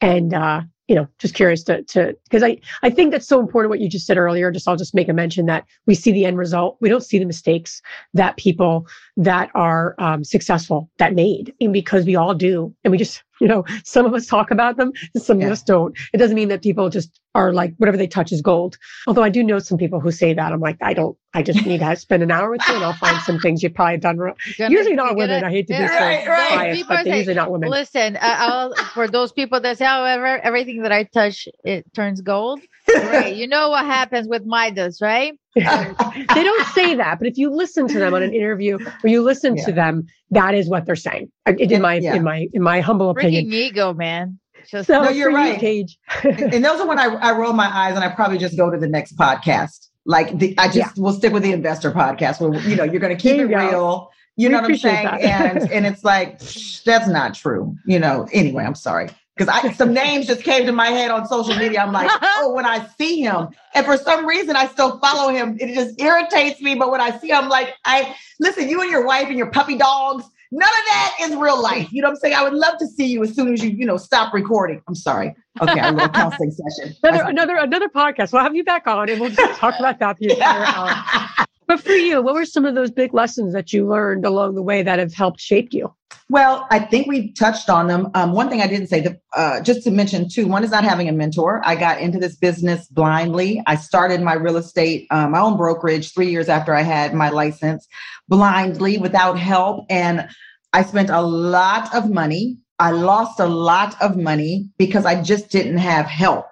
And 0.00 0.34
uh 0.34 0.62
you 0.88 0.94
know 0.94 1.06
just 1.18 1.34
curious 1.34 1.62
to 1.62 1.82
to 1.84 2.16
because 2.24 2.42
i 2.42 2.58
i 2.82 2.90
think 2.90 3.12
that's 3.12 3.28
so 3.28 3.38
important 3.38 3.70
what 3.70 3.80
you 3.80 3.88
just 3.88 4.06
said 4.06 4.16
earlier. 4.16 4.50
Just 4.50 4.66
i'll 4.66 4.76
just 4.76 4.94
make 4.94 5.08
a 5.08 5.12
mention 5.12 5.46
that 5.46 5.64
we 5.86 5.94
see 5.94 6.12
the 6.12 6.24
end 6.24 6.38
result. 6.38 6.76
We 6.80 6.88
don't 6.88 7.04
see 7.04 7.18
the 7.18 7.24
mistakes 7.24 7.80
that 8.14 8.36
people 8.36 8.86
that 9.16 9.50
are 9.54 9.94
um, 9.98 10.24
successful 10.24 10.90
that 10.98 11.14
made 11.14 11.54
and 11.60 11.72
because 11.72 12.04
we 12.04 12.16
all 12.16 12.34
do 12.34 12.74
and 12.84 12.90
we 12.90 12.98
just 12.98 13.22
you 13.40 13.48
know 13.48 13.64
some 13.84 14.04
of 14.06 14.14
us 14.14 14.26
talk 14.26 14.50
about 14.50 14.76
them 14.76 14.92
some 15.16 15.40
Yeah. 15.40 15.46
of 15.46 15.52
us 15.52 15.62
don't 15.62 15.96
it 16.12 16.18
doesn't 16.18 16.34
mean 16.36 16.48
that 16.48 16.62
people 16.62 16.88
just 16.90 17.20
are 17.34 17.52
like 17.52 17.74
whatever 17.76 17.96
they 17.96 18.06
touch 18.06 18.32
is 18.32 18.42
gold 18.42 18.78
although 19.06 19.22
i 19.22 19.28
do 19.28 19.42
know 19.44 19.58
some 19.58 19.78
people 19.78 20.00
who 20.00 20.10
say 20.10 20.34
that 20.34 20.52
i'm 20.52 20.60
like 20.60 20.76
i 20.82 20.92
don't 20.92 21.16
i 21.34 21.42
just 21.42 21.64
need 21.64 21.78
to 21.80 21.96
spend 21.96 22.22
an 22.22 22.30
hour 22.30 22.50
with 22.50 22.60
you 22.68 22.74
and 22.74 22.84
i'll 22.84 22.92
find 22.94 23.20
some 23.22 23.38
things 23.38 23.62
you've 23.62 23.74
probably 23.74 23.98
done 23.98 24.18
wrong 24.18 24.34
Gonna- 24.56 24.72
usually 24.74 24.94
not 24.96 25.14
women. 25.16 25.40
gonna- 25.40 25.46
I 25.46 25.50
hate 25.50 25.66
to 25.68 25.74
be 25.78 25.86
so 25.86 25.94
Right, 25.94 26.26
right. 26.26 26.50
biased, 26.50 26.80
People 26.80 26.96
but 26.96 27.04
they're 27.04 27.12
say, 27.14 27.18
usually 27.18 27.34
not 27.36 27.50
women. 27.50 27.70
Listen, 27.70 28.16
uh, 28.16 28.20
I'll, 28.22 28.74
for 28.94 29.08
those 29.08 29.32
people 29.32 29.60
that 29.60 29.78
say, 29.78 29.84
however, 29.84 30.38
everything 30.38 30.82
that 30.82 30.92
I 30.92 31.04
touch, 31.04 31.48
it 31.64 31.84
turns 31.94 32.20
gold. 32.20 32.60
Great. 32.88 33.36
You 33.36 33.46
know 33.46 33.70
what 33.70 33.84
happens 33.84 34.26
with 34.28 34.44
Midas, 34.46 35.00
right? 35.00 35.32
they 35.54 35.62
don't 35.62 36.66
say 36.68 36.94
that, 36.96 37.18
but 37.18 37.26
if 37.28 37.36
you 37.36 37.50
listen 37.50 37.88
to 37.88 37.98
them 37.98 38.14
on 38.14 38.22
an 38.22 38.32
interview 38.32 38.78
or 39.04 39.08
you 39.10 39.22
listen 39.22 39.56
to 39.64 39.72
them, 39.72 40.06
that 40.30 40.54
is 40.54 40.68
what 40.68 40.86
they're 40.86 40.96
saying. 40.96 41.30
I- 41.46 41.52
In 41.52 41.82
my 41.82 41.94
Yeah. 41.94 42.14
in 42.14 42.22
my 42.24 42.48
in 42.52 42.62
my 42.62 42.80
humble 42.80 43.10
opinion. 43.10 43.46
Freaking 43.46 43.52
ego, 43.54 43.92
man. 43.94 44.38
Just 44.70 44.86
So 44.88 45.02
No, 45.02 45.10
you're 45.10 45.30
for 45.30 45.38
you, 45.38 45.44
right. 45.50 45.58
Cage. 45.58 45.98
and 46.24 46.64
those 46.64 46.80
are 46.80 46.86
when 46.86 46.98
I, 46.98 47.06
I 47.06 47.32
roll 47.32 47.52
my 47.52 47.66
eyes 47.66 47.94
and 47.94 48.04
I 48.04 48.08
probably 48.10 48.38
just 48.38 48.56
go 48.56 48.70
to 48.70 48.76
the 48.78 48.88
next 48.88 49.16
podcast. 49.16 49.88
Like 50.04 50.38
the, 50.38 50.54
I 50.58 50.66
just 50.66 50.76
Yeah. 50.96 51.02
will 51.02 51.12
stick 51.12 51.32
with 51.32 51.42
the 51.42 51.52
investor 51.52 51.90
podcast 51.92 52.40
where 52.40 52.60
you 52.62 52.76
know 52.76 52.84
you're 52.84 53.00
going 53.00 53.16
to 53.16 53.20
keep 53.22 53.40
it 53.40 53.48
go. 53.48 53.56
real. 53.56 54.10
You 54.36 54.48
We 54.48 54.52
know 54.54 54.60
what 54.62 54.70
I'm 54.70 54.76
saying? 54.76 55.04
that. 55.04 55.20
And 55.20 55.70
and 55.72 55.86
it's 55.86 56.04
like 56.04 56.38
that's 56.84 57.08
not 57.08 57.34
true. 57.34 57.76
You 57.86 57.98
know. 57.98 58.26
Anyway, 58.32 58.64
I'm 58.64 58.74
sorry 58.74 59.08
because 59.38 59.48
I 59.48 59.72
some 59.72 59.94
names 59.94 60.26
just 60.26 60.42
came 60.42 60.66
to 60.66 60.72
my 60.72 60.88
head 60.88 61.10
on 61.10 61.26
social 61.26 61.54
media. 61.54 61.80
I'm 61.80 61.92
like, 61.92 62.10
oh, 62.22 62.52
when 62.54 62.66
I 62.66 62.86
see 62.98 63.20
him, 63.20 63.48
and 63.74 63.86
for 63.86 63.96
some 63.96 64.26
reason 64.26 64.56
I 64.56 64.66
still 64.66 64.98
follow 64.98 65.32
him. 65.32 65.56
It 65.60 65.74
just 65.74 66.00
irritates 66.00 66.60
me. 66.60 66.74
But 66.74 66.90
when 66.90 67.00
I 67.00 67.16
see 67.18 67.30
him, 67.30 67.44
I'm 67.44 67.48
like, 67.48 67.74
I 67.84 68.14
listen. 68.40 68.68
You 68.68 68.82
and 68.82 68.90
your 68.90 69.06
wife 69.06 69.28
and 69.28 69.38
your 69.38 69.50
puppy 69.50 69.76
dogs. 69.76 70.24
None 70.50 70.66
of 70.66 70.84
that 70.90 71.16
is 71.20 71.36
real 71.36 71.62
life. 71.62 71.92
You 71.92 72.00
know 72.00 72.08
what 72.08 72.14
I'm 72.14 72.20
saying? 72.20 72.34
I 72.34 72.42
would 72.42 72.54
love 72.54 72.78
to 72.78 72.86
see 72.86 73.06
you 73.06 73.22
as 73.22 73.34
soon 73.34 73.52
as 73.52 73.62
you, 73.62 73.68
you 73.68 73.84
know, 73.84 73.98
stop 73.98 74.32
recording. 74.32 74.80
I'm 74.88 74.94
sorry. 74.94 75.36
Okay, 75.60 75.78
a 75.78 75.92
little 75.92 76.08
counseling 76.08 76.50
session. 76.50 76.96
Another 77.02 77.24
another 77.28 77.56
another 77.56 77.88
podcast. 77.88 78.32
We'll 78.32 78.42
have 78.42 78.56
you 78.56 78.64
back 78.64 78.86
on 78.86 79.10
and 79.10 79.20
we'll 79.20 79.30
just 79.30 79.58
talk 79.60 79.78
about 79.78 79.98
that 79.98 80.16
the 80.16 80.30
entire 80.30 80.64
hour. 80.64 81.46
But 81.68 81.80
for 81.80 81.92
you, 81.92 82.22
what 82.22 82.34
were 82.34 82.46
some 82.46 82.64
of 82.64 82.74
those 82.74 82.90
big 82.90 83.12
lessons 83.12 83.52
that 83.52 83.74
you 83.74 83.86
learned 83.86 84.24
along 84.24 84.54
the 84.54 84.62
way 84.62 84.82
that 84.82 84.98
have 84.98 85.12
helped 85.12 85.38
shape 85.38 85.68
you? 85.70 85.94
Well, 86.30 86.66
I 86.70 86.78
think 86.78 87.06
we 87.06 87.32
touched 87.32 87.68
on 87.68 87.88
them. 87.88 88.10
Um, 88.14 88.32
one 88.32 88.48
thing 88.48 88.62
I 88.62 88.66
didn't 88.66 88.86
say, 88.86 89.18
uh, 89.36 89.60
just 89.60 89.82
to 89.84 89.90
mention 89.90 90.30
too, 90.30 90.46
one 90.46 90.64
is 90.64 90.70
not 90.70 90.82
having 90.82 91.10
a 91.10 91.12
mentor. 91.12 91.60
I 91.64 91.74
got 91.74 92.00
into 92.00 92.18
this 92.18 92.36
business 92.36 92.88
blindly. 92.88 93.62
I 93.66 93.76
started 93.76 94.22
my 94.22 94.34
real 94.34 94.56
estate, 94.56 95.06
uh, 95.10 95.28
my 95.28 95.40
own 95.40 95.58
brokerage 95.58 96.14
three 96.14 96.30
years 96.30 96.48
after 96.48 96.74
I 96.74 96.82
had 96.82 97.12
my 97.12 97.28
license, 97.28 97.86
blindly 98.28 98.96
without 98.96 99.38
help. 99.38 99.84
And 99.90 100.26
I 100.72 100.84
spent 100.84 101.10
a 101.10 101.20
lot 101.20 101.94
of 101.94 102.10
money. 102.10 102.56
I 102.78 102.92
lost 102.92 103.40
a 103.40 103.46
lot 103.46 103.94
of 104.00 104.16
money 104.16 104.70
because 104.78 105.04
I 105.04 105.22
just 105.22 105.50
didn't 105.50 105.78
have 105.78 106.06
help. 106.06 106.46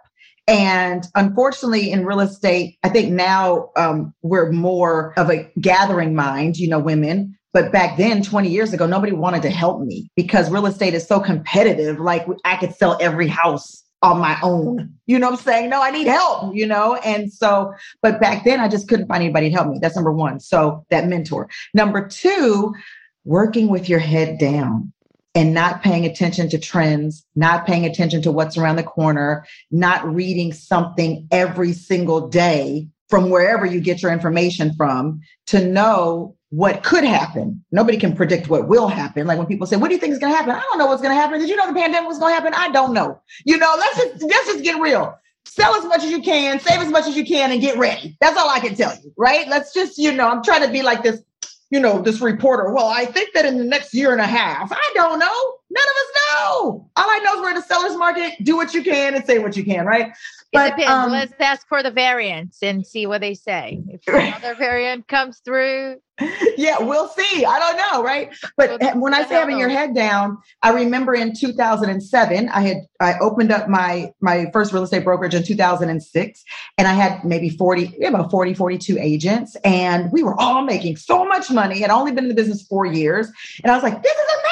And 0.48 1.04
unfortunately, 1.14 1.90
in 1.90 2.06
real 2.06 2.20
estate, 2.20 2.78
I 2.84 2.88
think 2.88 3.12
now 3.12 3.70
um, 3.76 4.14
we're 4.22 4.52
more 4.52 5.12
of 5.16 5.30
a 5.30 5.50
gathering 5.60 6.14
mind, 6.14 6.56
you 6.56 6.68
know, 6.68 6.78
women. 6.78 7.36
But 7.52 7.72
back 7.72 7.96
then, 7.96 8.22
20 8.22 8.48
years 8.48 8.72
ago, 8.72 8.86
nobody 8.86 9.12
wanted 9.12 9.42
to 9.42 9.50
help 9.50 9.80
me 9.80 10.08
because 10.14 10.50
real 10.50 10.66
estate 10.66 10.94
is 10.94 11.06
so 11.06 11.20
competitive. 11.20 11.98
Like 11.98 12.26
I 12.44 12.56
could 12.56 12.74
sell 12.74 12.96
every 13.00 13.28
house 13.28 13.82
on 14.02 14.20
my 14.20 14.38
own. 14.42 14.92
You 15.06 15.18
know 15.18 15.30
what 15.30 15.40
I'm 15.40 15.44
saying? 15.44 15.70
No, 15.70 15.82
I 15.82 15.90
need 15.90 16.06
help, 16.06 16.54
you 16.54 16.66
know? 16.66 16.96
And 16.96 17.32
so, 17.32 17.72
but 18.02 18.20
back 18.20 18.44
then 18.44 18.60
I 18.60 18.68
just 18.68 18.88
couldn't 18.88 19.08
find 19.08 19.22
anybody 19.22 19.48
to 19.48 19.54
help 19.54 19.68
me. 19.68 19.78
That's 19.80 19.96
number 19.96 20.12
one. 20.12 20.38
So 20.38 20.84
that 20.90 21.08
mentor. 21.08 21.48
Number 21.74 22.06
two, 22.06 22.74
working 23.24 23.68
with 23.68 23.88
your 23.88 23.98
head 23.98 24.38
down 24.38 24.92
and 25.36 25.52
not 25.52 25.82
paying 25.82 26.06
attention 26.06 26.48
to 26.48 26.58
trends, 26.58 27.24
not 27.36 27.66
paying 27.66 27.84
attention 27.84 28.22
to 28.22 28.32
what's 28.32 28.56
around 28.56 28.76
the 28.76 28.82
corner, 28.82 29.46
not 29.70 30.02
reading 30.12 30.50
something 30.50 31.28
every 31.30 31.74
single 31.74 32.26
day 32.26 32.88
from 33.10 33.28
wherever 33.28 33.66
you 33.66 33.78
get 33.78 34.02
your 34.02 34.10
information 34.10 34.72
from 34.74 35.20
to 35.46 35.64
know 35.64 36.34
what 36.48 36.82
could 36.82 37.04
happen. 37.04 37.62
Nobody 37.70 37.98
can 37.98 38.16
predict 38.16 38.48
what 38.48 38.66
will 38.66 38.88
happen. 38.88 39.26
Like 39.26 39.36
when 39.36 39.46
people 39.46 39.66
say, 39.66 39.76
"What 39.76 39.88
do 39.88 39.94
you 39.94 40.00
think 40.00 40.14
is 40.14 40.18
going 40.18 40.32
to 40.32 40.36
happen?" 40.36 40.54
I 40.54 40.60
don't 40.60 40.78
know 40.78 40.86
what's 40.86 41.02
going 41.02 41.14
to 41.14 41.20
happen. 41.20 41.38
Did 41.38 41.50
you 41.50 41.56
know 41.56 41.66
the 41.66 41.78
pandemic 41.78 42.08
was 42.08 42.18
going 42.18 42.30
to 42.30 42.34
happen? 42.34 42.54
I 42.54 42.70
don't 42.70 42.94
know. 42.94 43.20
You 43.44 43.58
know, 43.58 43.76
let's 43.78 43.98
just 43.98 44.22
let's 44.22 44.46
just 44.46 44.64
get 44.64 44.80
real. 44.80 45.18
Sell 45.44 45.74
as 45.74 45.84
much 45.84 46.02
as 46.02 46.10
you 46.10 46.22
can, 46.22 46.58
save 46.60 46.80
as 46.80 46.88
much 46.88 47.06
as 47.06 47.14
you 47.16 47.26
can, 47.26 47.52
and 47.52 47.60
get 47.60 47.76
ready. 47.76 48.16
That's 48.20 48.38
all 48.38 48.48
I 48.48 48.58
can 48.60 48.74
tell 48.74 48.94
you, 49.02 49.12
right? 49.16 49.46
Let's 49.48 49.72
just, 49.72 49.96
you 49.98 50.12
know, 50.12 50.28
I'm 50.28 50.42
trying 50.42 50.62
to 50.62 50.72
be 50.72 50.82
like 50.82 51.02
this 51.02 51.22
you 51.70 51.80
know, 51.80 52.00
this 52.00 52.20
reporter, 52.20 52.72
well, 52.72 52.86
I 52.86 53.04
think 53.04 53.32
that 53.34 53.44
in 53.44 53.58
the 53.58 53.64
next 53.64 53.92
year 53.94 54.12
and 54.12 54.20
a 54.20 54.26
half, 54.26 54.70
I 54.72 54.92
don't 54.94 55.18
know. 55.18 55.55
None 55.70 55.84
of 55.84 55.96
us 55.96 56.12
know. 56.14 56.90
All 56.96 57.10
I 57.10 57.18
know 57.24 57.34
is 57.34 57.40
we're 57.40 57.50
in 57.50 57.56
a 57.56 57.62
seller's 57.62 57.96
market. 57.96 58.34
Do 58.42 58.56
what 58.56 58.72
you 58.72 58.82
can 58.82 59.14
and 59.14 59.24
say 59.24 59.38
what 59.38 59.56
you 59.56 59.64
can, 59.64 59.84
right? 59.84 60.12
But, 60.52 60.76
depends. 60.76 60.90
Um, 60.90 61.10
Let's 61.10 61.32
ask 61.40 61.66
for 61.68 61.82
the 61.82 61.90
variants 61.90 62.62
and 62.62 62.86
see 62.86 63.06
what 63.06 63.20
they 63.20 63.34
say. 63.34 63.82
If 63.88 64.02
another 64.06 64.54
variant 64.54 65.08
comes 65.08 65.40
through, 65.44 65.96
yeah, 66.56 66.78
we'll 66.80 67.08
see. 67.08 67.44
I 67.44 67.58
don't 67.58 67.76
know, 67.76 68.02
right? 68.02 68.34
But 68.56 68.80
we'll 68.80 69.00
when 69.00 69.12
I 69.12 69.24
say 69.26 69.34
having 69.34 69.58
your 69.58 69.68
head 69.68 69.94
down, 69.94 70.38
I 70.62 70.72
remember 70.72 71.14
in 71.14 71.34
2007, 71.34 72.48
I 72.48 72.60
had 72.60 72.78
I 73.00 73.18
opened 73.18 73.52
up 73.52 73.68
my 73.68 74.12
my 74.20 74.46
first 74.52 74.72
real 74.72 74.82
estate 74.82 75.04
brokerage 75.04 75.34
in 75.34 75.42
2006, 75.42 76.44
and 76.78 76.88
I 76.88 76.94
had 76.94 77.22
maybe 77.24 77.50
40, 77.50 78.02
about 78.06 78.30
40, 78.30 78.54
42 78.54 78.98
agents, 78.98 79.56
and 79.56 80.10
we 80.10 80.22
were 80.22 80.38
all 80.40 80.62
making 80.62 80.96
so 80.96 81.26
much 81.26 81.50
money. 81.50 81.80
Had 81.80 81.90
only 81.90 82.12
been 82.12 82.24
in 82.24 82.28
the 82.28 82.34
business 82.34 82.62
four 82.62 82.86
years, 82.86 83.30
and 83.62 83.70
I 83.70 83.74
was 83.74 83.82
like, 83.82 84.02
"This 84.02 84.16
is 84.16 84.18
amazing! 84.18 84.45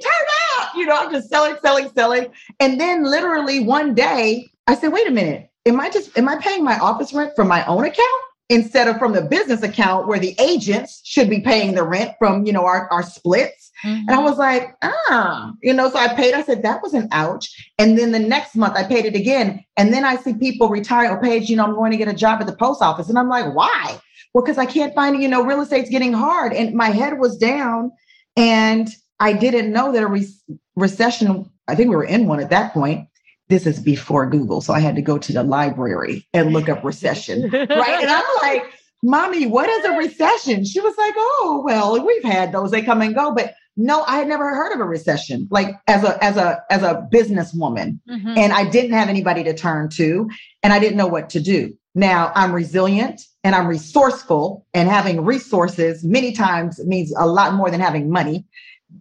Turn 0.00 0.26
out!" 0.58 0.74
You 0.76 0.86
know, 0.86 0.96
I'm 0.96 1.12
just 1.12 1.28
selling, 1.28 1.56
selling, 1.62 1.90
selling, 1.94 2.28
and 2.58 2.80
then 2.80 3.04
literally 3.04 3.60
one 3.60 3.94
day, 3.94 4.48
I 4.66 4.74
said, 4.74 4.92
"Wait 4.92 5.06
a 5.06 5.10
minute." 5.10 5.46
Am 5.66 5.78
I 5.78 5.90
just 5.90 6.16
am 6.16 6.26
I 6.26 6.36
paying 6.36 6.64
my 6.64 6.78
office 6.78 7.12
rent 7.12 7.32
from 7.36 7.46
my 7.46 7.64
own 7.66 7.84
account? 7.84 8.22
instead 8.50 8.88
of 8.88 8.98
from 8.98 9.12
the 9.12 9.22
business 9.22 9.62
account 9.62 10.08
where 10.08 10.18
the 10.18 10.34
agents 10.40 11.00
should 11.04 11.30
be 11.30 11.40
paying 11.40 11.72
the 11.74 11.84
rent 11.84 12.10
from, 12.18 12.44
you 12.44 12.52
know, 12.52 12.66
our, 12.66 12.90
our 12.90 13.02
splits. 13.04 13.70
Mm-hmm. 13.84 14.08
And 14.08 14.10
I 14.10 14.18
was 14.18 14.38
like, 14.38 14.74
ah, 14.82 15.52
you 15.62 15.72
know, 15.72 15.88
so 15.88 15.98
I 15.98 16.12
paid, 16.14 16.34
I 16.34 16.42
said, 16.42 16.64
that 16.64 16.82
was 16.82 16.92
an 16.92 17.08
ouch. 17.12 17.48
And 17.78 17.96
then 17.96 18.10
the 18.10 18.18
next 18.18 18.56
month 18.56 18.74
I 18.76 18.82
paid 18.82 19.04
it 19.04 19.14
again. 19.14 19.64
And 19.76 19.94
then 19.94 20.04
I 20.04 20.16
see 20.16 20.34
people 20.34 20.68
retire, 20.68 21.12
or 21.12 21.20
Page, 21.22 21.48
you 21.48 21.54
know, 21.54 21.64
I'm 21.64 21.76
going 21.76 21.92
to 21.92 21.96
get 21.96 22.08
a 22.08 22.12
job 22.12 22.40
at 22.40 22.48
the 22.48 22.56
post 22.56 22.82
office. 22.82 23.08
And 23.08 23.18
I'm 23.18 23.28
like, 23.28 23.54
why? 23.54 24.00
Well, 24.34 24.44
because 24.44 24.58
I 24.58 24.66
can't 24.66 24.94
find, 24.96 25.22
you 25.22 25.28
know, 25.28 25.44
real 25.44 25.60
estate's 25.60 25.88
getting 25.88 26.12
hard. 26.12 26.52
And 26.52 26.74
my 26.74 26.90
head 26.90 27.20
was 27.20 27.38
down. 27.38 27.92
And 28.36 28.88
I 29.20 29.34
didn't 29.34 29.72
know 29.72 29.92
that 29.92 30.02
a 30.02 30.06
re- 30.06 30.34
recession, 30.74 31.48
I 31.68 31.74
think 31.74 31.90
we 31.90 31.96
were 31.96 32.04
in 32.04 32.26
one 32.26 32.40
at 32.40 32.50
that 32.50 32.72
point, 32.72 33.06
this 33.48 33.66
is 33.66 33.80
before 33.80 34.28
Google. 34.28 34.60
So 34.60 34.72
I 34.72 34.80
had 34.80 34.96
to 34.96 35.02
go 35.02 35.18
to 35.18 35.32
the 35.32 35.42
library 35.42 36.26
and 36.32 36.52
look 36.52 36.68
up 36.68 36.82
recession. 36.82 37.50
right. 37.50 37.68
And 37.68 38.10
I'm 38.10 38.24
like, 38.42 38.64
Mommy, 39.02 39.46
what 39.46 39.68
is 39.68 39.84
a 39.84 39.92
recession? 39.92 40.64
She 40.64 40.80
was 40.80 40.96
like, 40.96 41.14
Oh, 41.16 41.62
well, 41.64 42.04
we've 42.04 42.24
had 42.24 42.52
those, 42.52 42.70
they 42.70 42.82
come 42.82 43.02
and 43.02 43.14
go. 43.14 43.34
But 43.34 43.54
no, 43.76 44.02
I 44.06 44.18
had 44.18 44.28
never 44.28 44.48
heard 44.50 44.72
of 44.72 44.80
a 44.80 44.84
recession, 44.84 45.48
like 45.50 45.74
as 45.86 46.04
a 46.04 46.22
as 46.22 46.36
a 46.36 46.62
as 46.70 46.82
a 46.82 47.08
businesswoman. 47.12 47.98
Mm-hmm. 48.08 48.34
And 48.36 48.52
I 48.52 48.68
didn't 48.68 48.92
have 48.92 49.08
anybody 49.08 49.42
to 49.44 49.54
turn 49.54 49.88
to, 49.90 50.28
and 50.62 50.72
I 50.72 50.78
didn't 50.78 50.96
know 50.96 51.06
what 51.06 51.30
to 51.30 51.40
do. 51.40 51.74
Now 51.94 52.30
I'm 52.34 52.52
resilient 52.52 53.22
and 53.42 53.54
I'm 53.54 53.66
resourceful, 53.66 54.66
and 54.74 54.88
having 54.88 55.24
resources 55.24 56.04
many 56.04 56.32
times 56.32 56.84
means 56.84 57.12
a 57.16 57.26
lot 57.26 57.54
more 57.54 57.70
than 57.70 57.80
having 57.80 58.10
money 58.10 58.44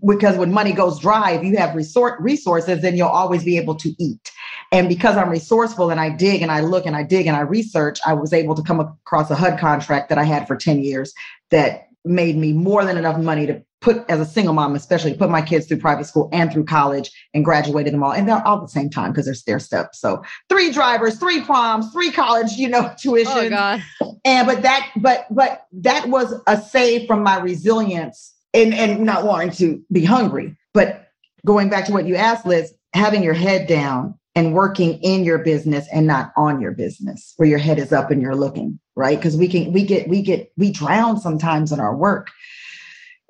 because 0.05 0.37
when 0.37 0.51
money 0.51 0.71
goes 0.71 0.99
dry, 0.99 1.31
if 1.31 1.43
you 1.43 1.57
have 1.57 1.75
resort 1.75 2.19
resources, 2.21 2.81
then 2.81 2.95
you'll 2.95 3.07
always 3.07 3.43
be 3.43 3.57
able 3.57 3.75
to 3.75 3.93
eat. 3.99 4.31
And 4.71 4.87
because 4.87 5.17
I'm 5.17 5.29
resourceful 5.29 5.89
and 5.89 5.99
I 5.99 6.09
dig 6.09 6.41
and 6.41 6.51
I 6.51 6.61
look 6.61 6.85
and 6.85 6.95
I 6.95 7.03
dig 7.03 7.27
and 7.27 7.35
I 7.35 7.41
research, 7.41 7.99
I 8.05 8.13
was 8.13 8.33
able 8.33 8.55
to 8.55 8.61
come 8.61 8.79
across 8.79 9.29
a 9.29 9.35
HUD 9.35 9.59
contract 9.59 10.09
that 10.09 10.17
I 10.17 10.23
had 10.23 10.47
for 10.47 10.55
10 10.55 10.83
years 10.83 11.13
that 11.49 11.87
made 12.05 12.37
me 12.37 12.53
more 12.53 12.85
than 12.85 12.97
enough 12.97 13.17
money 13.17 13.45
to 13.47 13.61
put 13.81 14.03
as 14.09 14.19
a 14.19 14.25
single 14.25 14.53
mom, 14.53 14.75
especially 14.75 15.13
put 15.13 15.29
my 15.29 15.41
kids 15.41 15.65
through 15.65 15.79
private 15.79 16.05
school 16.05 16.29
and 16.33 16.51
through 16.51 16.65
college 16.65 17.11
and 17.33 17.45
graduated 17.45 17.93
them 17.93 18.03
all. 18.03 18.11
And 18.11 18.27
they're 18.27 18.45
all 18.45 18.57
at 18.57 18.61
the 18.61 18.67
same 18.67 18.89
time 18.89 19.11
because 19.11 19.25
they're 19.25 19.33
stair 19.33 19.59
steps. 19.59 19.99
So 19.99 20.21
three 20.49 20.71
drivers, 20.71 21.17
three 21.17 21.41
proms, 21.41 21.91
three 21.91 22.11
college, 22.11 22.53
you 22.53 22.69
know, 22.69 22.89
oh, 22.91 22.95
tuition. 22.99 23.33
Oh, 23.33 23.49
God. 23.49 23.83
and 24.25 24.47
but 24.47 24.61
that, 24.63 24.91
but 24.97 25.27
but 25.31 25.65
that 25.73 26.09
was 26.09 26.33
a 26.47 26.61
save 26.61 27.07
from 27.07 27.23
my 27.23 27.39
resilience 27.39 28.33
and, 28.53 28.73
and 28.73 29.01
not 29.01 29.25
wanting 29.25 29.51
to 29.51 29.83
be 29.91 30.03
hungry. 30.03 30.55
But 30.73 31.09
going 31.45 31.69
back 31.69 31.85
to 31.85 31.91
what 31.91 32.05
you 32.05 32.15
asked, 32.15 32.45
Liz, 32.45 32.73
having 32.93 33.23
your 33.23 33.33
head 33.33 33.67
down 33.67 34.15
and 34.35 34.53
working 34.53 34.99
in 35.01 35.23
your 35.23 35.39
business 35.39 35.87
and 35.91 36.07
not 36.07 36.31
on 36.37 36.61
your 36.61 36.71
business 36.71 37.33
where 37.37 37.49
your 37.49 37.57
head 37.57 37.79
is 37.79 37.91
up 37.91 38.11
and 38.11 38.21
you're 38.21 38.35
looking, 38.35 38.79
right? 38.95 39.17
Because 39.17 39.35
we 39.35 39.47
can, 39.47 39.71
we 39.73 39.83
get, 39.83 40.07
we 40.07 40.21
get, 40.21 40.51
we 40.57 40.71
drown 40.71 41.19
sometimes 41.19 41.71
in 41.71 41.79
our 41.79 41.95
work. 41.95 42.29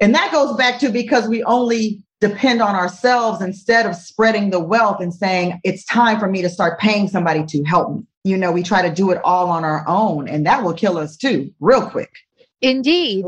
And 0.01 0.13
that 0.15 0.31
goes 0.31 0.55
back 0.55 0.79
to 0.79 0.89
because 0.89 1.27
we 1.27 1.43
only 1.43 2.03
depend 2.21 2.61
on 2.61 2.75
ourselves 2.75 3.41
instead 3.41 3.85
of 3.85 3.95
spreading 3.95 4.49
the 4.49 4.59
wealth 4.59 4.99
and 4.99 5.13
saying, 5.13 5.59
it's 5.63 5.85
time 5.85 6.19
for 6.19 6.27
me 6.27 6.41
to 6.41 6.49
start 6.49 6.79
paying 6.79 7.07
somebody 7.07 7.45
to 7.45 7.63
help 7.63 7.95
me. 7.95 8.03
You 8.23 8.37
know, 8.37 8.51
we 8.51 8.63
try 8.63 8.81
to 8.81 8.93
do 8.93 9.11
it 9.11 9.21
all 9.23 9.49
on 9.49 9.63
our 9.63 9.85
own, 9.87 10.27
and 10.27 10.45
that 10.45 10.63
will 10.63 10.73
kill 10.73 10.97
us 10.97 11.15
too, 11.15 11.53
real 11.61 11.89
quick. 11.89 12.11
Indeed 12.61 13.25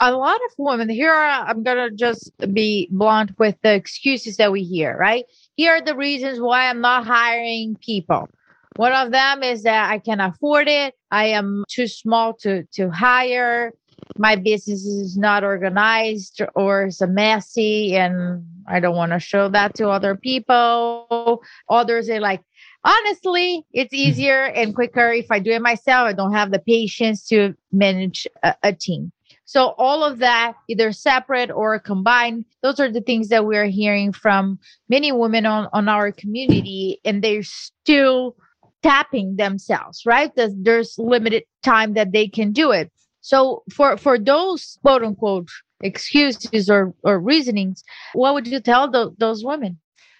a 0.00 0.12
lot 0.12 0.36
of 0.36 0.52
women 0.58 0.88
here 0.88 1.14
i'm 1.14 1.62
gonna 1.62 1.90
just 1.90 2.30
be 2.52 2.88
blunt 2.90 3.36
with 3.38 3.56
the 3.62 3.74
excuses 3.74 4.36
that 4.36 4.52
we 4.52 4.62
hear 4.62 4.96
right? 4.96 5.24
Here 5.56 5.72
are 5.72 5.80
the 5.80 5.96
reasons 5.96 6.40
why 6.40 6.68
i'm 6.68 6.80
not 6.80 7.06
hiring 7.06 7.76
people. 7.84 8.28
One 8.76 8.92
of 8.92 9.10
them 9.10 9.42
is 9.42 9.62
that 9.64 9.90
i 9.90 9.98
can 9.98 10.20
afford 10.20 10.68
it. 10.68 10.94
I 11.10 11.26
am 11.26 11.64
too 11.68 11.88
small 11.88 12.34
to 12.42 12.64
to 12.74 12.90
hire. 12.90 13.72
My 14.16 14.36
business 14.36 14.84
is 14.84 15.16
not 15.16 15.42
organized 15.42 16.40
or 16.54 16.84
it's 16.84 17.00
messy 17.02 17.96
and 17.96 18.44
i 18.68 18.78
don't 18.80 18.96
want 18.96 19.12
to 19.12 19.20
show 19.20 19.48
that 19.48 19.74
to 19.74 19.88
other 19.88 20.14
people. 20.14 21.42
Others 21.68 22.08
are 22.08 22.20
like 22.20 22.42
honestly 22.84 23.66
it's 23.72 23.92
mm-hmm. 23.92 24.10
easier 24.10 24.44
and 24.44 24.74
quicker 24.74 25.10
if 25.10 25.30
i 25.32 25.40
do 25.40 25.50
it 25.50 25.62
myself. 25.62 26.06
I 26.06 26.12
don't 26.12 26.32
have 26.32 26.52
the 26.52 26.60
patience 26.60 27.26
to 27.28 27.54
manage 27.72 28.28
a, 28.44 28.54
a 28.62 28.72
team 28.72 29.12
so 29.48 29.74
all 29.78 30.04
of 30.04 30.18
that, 30.18 30.56
either 30.68 30.92
separate 30.92 31.50
or 31.50 31.78
combined, 31.78 32.44
those 32.62 32.78
are 32.78 32.92
the 32.92 33.00
things 33.00 33.28
that 33.28 33.46
we're 33.46 33.64
hearing 33.64 34.12
from 34.12 34.58
many 34.90 35.10
women 35.10 35.46
on, 35.46 35.68
on 35.72 35.88
our 35.88 36.12
community, 36.12 37.00
and 37.02 37.24
they're 37.24 37.42
still 37.42 38.36
tapping 38.82 39.36
themselves, 39.36 40.02
right? 40.04 40.30
There's, 40.36 40.52
there's 40.54 40.98
limited 40.98 41.44
time 41.62 41.94
that 41.94 42.12
they 42.12 42.28
can 42.28 42.52
do 42.52 42.72
it. 42.72 42.92
So 43.22 43.62
for 43.72 43.96
for 43.96 44.18
those 44.18 44.78
quote 44.82 45.02
unquote 45.02 45.48
excuses 45.80 46.68
or, 46.68 46.92
or 47.02 47.18
reasonings, 47.18 47.82
what 48.12 48.34
would 48.34 48.46
you 48.46 48.60
tell 48.60 48.90
the, 48.90 49.14
those 49.16 49.42
women? 49.42 49.78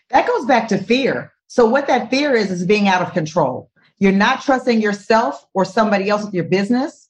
That 0.09 0.27
goes 0.27 0.47
back 0.47 0.69
to 0.69 0.79
fear. 0.79 1.35
So 1.49 1.67
what 1.67 1.87
that 1.89 2.09
fear 2.09 2.33
is 2.35 2.51
is 2.51 2.65
being 2.65 2.89
out 2.89 3.03
of 3.03 3.13
control. 3.13 3.71
You're 3.99 4.13
not 4.13 4.41
trusting 4.41 4.81
yourself 4.81 5.47
or 5.53 5.67
somebody 5.67 6.09
else 6.09 6.25
with 6.25 6.33
your 6.33 6.45
business 6.45 7.08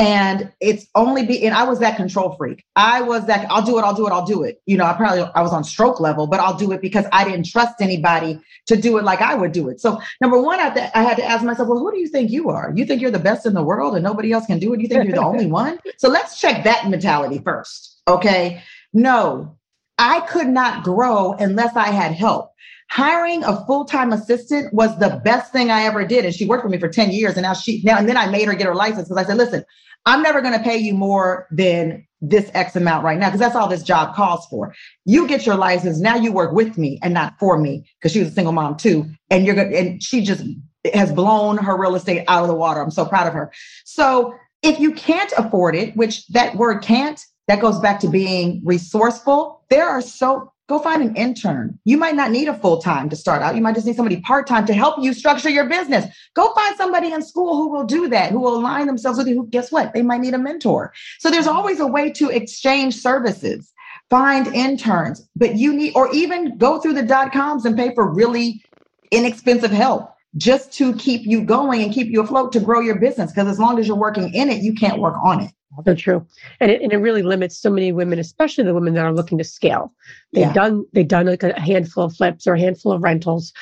And 0.00 0.50
it's 0.60 0.86
only 0.94 1.26
be, 1.26 1.44
and 1.44 1.54
I 1.54 1.64
was 1.64 1.78
that 1.80 1.96
control 1.96 2.34
freak. 2.36 2.64
I 2.74 3.02
was 3.02 3.26
that, 3.26 3.46
I'll 3.50 3.62
do 3.62 3.78
it, 3.78 3.82
I'll 3.82 3.94
do 3.94 4.06
it, 4.06 4.12
I'll 4.12 4.24
do 4.24 4.42
it. 4.42 4.62
You 4.64 4.78
know, 4.78 4.86
I 4.86 4.94
probably, 4.94 5.30
I 5.34 5.42
was 5.42 5.52
on 5.52 5.62
stroke 5.62 6.00
level, 6.00 6.26
but 6.26 6.40
I'll 6.40 6.56
do 6.56 6.72
it 6.72 6.80
because 6.80 7.04
I 7.12 7.24
didn't 7.24 7.44
trust 7.44 7.74
anybody 7.82 8.40
to 8.68 8.76
do 8.76 8.96
it 8.96 9.04
like 9.04 9.20
I 9.20 9.34
would 9.34 9.52
do 9.52 9.68
it. 9.68 9.78
So 9.78 10.00
number 10.22 10.40
one, 10.40 10.58
I, 10.58 10.64
had 10.64 10.74
to, 10.74 10.98
I 10.98 11.02
had 11.02 11.16
to 11.18 11.24
ask 11.24 11.44
myself, 11.44 11.68
well, 11.68 11.78
who 11.78 11.92
do 11.92 11.98
you 11.98 12.08
think 12.08 12.30
you 12.30 12.48
are? 12.48 12.72
You 12.74 12.86
think 12.86 13.02
you're 13.02 13.10
the 13.10 13.18
best 13.18 13.44
in 13.44 13.52
the 13.52 13.62
world 13.62 13.94
and 13.94 14.02
nobody 14.02 14.32
else 14.32 14.46
can 14.46 14.58
do 14.58 14.72
it? 14.72 14.80
You 14.80 14.88
think 14.88 15.04
you're 15.04 15.12
the 15.12 15.22
only 15.22 15.46
one? 15.64 15.78
So 15.98 16.08
let's 16.08 16.40
check 16.40 16.64
that 16.64 16.88
mentality 16.88 17.38
first. 17.44 18.00
Okay. 18.08 18.62
No, 18.94 19.58
I 19.98 20.20
could 20.20 20.48
not 20.48 20.82
grow 20.82 21.34
unless 21.34 21.76
I 21.76 21.88
had 21.88 22.12
help. 22.12 22.52
Hiring 22.88 23.44
a 23.44 23.64
full-time 23.66 24.12
assistant 24.12 24.72
was 24.72 24.98
the 24.98 25.20
best 25.22 25.52
thing 25.52 25.70
I 25.70 25.82
ever 25.82 26.04
did. 26.06 26.24
And 26.24 26.34
she 26.34 26.46
worked 26.46 26.62
for 26.62 26.70
me 26.70 26.78
for 26.78 26.88
10 26.88 27.12
years. 27.12 27.34
And 27.34 27.42
now 27.42 27.52
she 27.52 27.82
now 27.84 27.98
and 27.98 28.08
then 28.08 28.16
I 28.16 28.26
made 28.28 28.48
her 28.48 28.54
get 28.54 28.66
her 28.66 28.74
license 28.74 29.08
because 29.08 29.22
I 29.22 29.28
said, 29.28 29.36
listen, 29.36 29.64
I'm 30.06 30.22
never 30.22 30.40
going 30.40 30.56
to 30.56 30.64
pay 30.64 30.76
you 30.76 30.94
more 30.94 31.46
than 31.50 32.06
this 32.22 32.50
X 32.52 32.76
amount 32.76 33.04
right 33.04 33.18
now, 33.18 33.28
because 33.28 33.40
that's 33.40 33.56
all 33.56 33.68
this 33.68 33.82
job 33.82 34.14
calls 34.14 34.46
for. 34.46 34.74
You 35.04 35.26
get 35.26 35.46
your 35.46 35.56
license. 35.56 36.00
Now 36.00 36.16
you 36.16 36.32
work 36.32 36.52
with 36.52 36.76
me 36.76 36.98
and 37.02 37.14
not 37.14 37.38
for 37.38 37.58
me, 37.58 37.86
because 37.98 38.12
she 38.12 38.20
was 38.20 38.28
a 38.28 38.32
single 38.32 38.52
mom 38.52 38.76
too. 38.76 39.06
And 39.30 39.46
you're 39.46 39.54
good. 39.54 39.72
And 39.72 40.02
she 40.02 40.22
just 40.22 40.44
has 40.92 41.12
blown 41.12 41.58
her 41.58 41.76
real 41.76 41.94
estate 41.94 42.24
out 42.28 42.42
of 42.42 42.48
the 42.48 42.54
water. 42.54 42.80
I'm 42.80 42.90
so 42.90 43.04
proud 43.04 43.26
of 43.26 43.34
her. 43.34 43.52
So 43.84 44.34
if 44.62 44.78
you 44.78 44.92
can't 44.92 45.32
afford 45.38 45.74
it, 45.74 45.96
which 45.96 46.26
that 46.28 46.56
word 46.56 46.82
can't, 46.82 47.20
that 47.48 47.60
goes 47.60 47.80
back 47.80 48.00
to 48.00 48.08
being 48.08 48.60
resourceful. 48.64 49.64
There 49.70 49.88
are 49.88 50.02
so 50.02 50.52
go 50.70 50.78
find 50.78 51.02
an 51.02 51.16
intern. 51.16 51.76
You 51.84 51.96
might 51.96 52.14
not 52.14 52.30
need 52.30 52.46
a 52.46 52.54
full 52.54 52.80
time 52.80 53.08
to 53.08 53.16
start 53.16 53.42
out. 53.42 53.56
You 53.56 53.60
might 53.60 53.74
just 53.74 53.88
need 53.88 53.96
somebody 53.96 54.20
part 54.20 54.46
time 54.46 54.66
to 54.66 54.72
help 54.72 55.02
you 55.02 55.12
structure 55.12 55.50
your 55.50 55.68
business. 55.68 56.06
Go 56.34 56.54
find 56.54 56.76
somebody 56.76 57.12
in 57.12 57.22
school 57.22 57.56
who 57.56 57.68
will 57.70 57.82
do 57.82 58.08
that, 58.08 58.30
who 58.30 58.38
will 58.38 58.56
align 58.56 58.86
themselves 58.86 59.18
with 59.18 59.26
you. 59.26 59.34
Who, 59.34 59.48
guess 59.48 59.72
what? 59.72 59.92
They 59.92 60.02
might 60.02 60.20
need 60.20 60.32
a 60.32 60.38
mentor. 60.38 60.92
So 61.18 61.28
there's 61.28 61.48
always 61.48 61.80
a 61.80 61.88
way 61.88 62.12
to 62.12 62.30
exchange 62.30 62.94
services. 62.94 63.72
Find 64.10 64.46
interns, 64.54 65.28
but 65.34 65.56
you 65.56 65.74
need, 65.74 65.92
or 65.96 66.08
even 66.12 66.56
go 66.56 66.80
through 66.80 66.94
the 66.94 67.02
dot 67.02 67.32
coms 67.32 67.64
and 67.64 67.76
pay 67.76 67.92
for 67.92 68.08
really 68.08 68.62
inexpensive 69.10 69.72
help 69.72 70.08
just 70.36 70.72
to 70.74 70.94
keep 70.94 71.26
you 71.26 71.42
going 71.42 71.82
and 71.82 71.92
keep 71.92 72.06
you 72.06 72.22
afloat 72.22 72.52
to 72.52 72.60
grow 72.60 72.78
your 72.78 73.00
business. 73.00 73.32
Because 73.32 73.48
as 73.48 73.58
long 73.58 73.80
as 73.80 73.88
you're 73.88 73.96
working 73.96 74.32
in 74.32 74.48
it, 74.48 74.62
you 74.62 74.72
can't 74.72 75.00
work 75.00 75.16
on 75.20 75.40
it. 75.40 75.50
So 75.84 75.94
true, 75.94 76.26
and 76.58 76.70
it, 76.70 76.82
and 76.82 76.92
it 76.92 76.96
really 76.96 77.22
limits 77.22 77.56
so 77.56 77.70
many 77.70 77.92
women, 77.92 78.18
especially 78.18 78.64
the 78.64 78.74
women 78.74 78.94
that 78.94 79.04
are 79.04 79.12
looking 79.12 79.38
to 79.38 79.44
scale. 79.44 79.92
They've 80.32 80.42
Yeah. 80.46 80.52
done 80.52 80.84
they've 80.92 81.06
done 81.06 81.26
like 81.26 81.42
a 81.44 81.58
handful 81.58 82.04
of 82.04 82.16
flips 82.16 82.46
or 82.48 82.54
a 82.54 82.58
handful 82.60 82.90
of 82.92 83.02
rentals, 83.04 83.52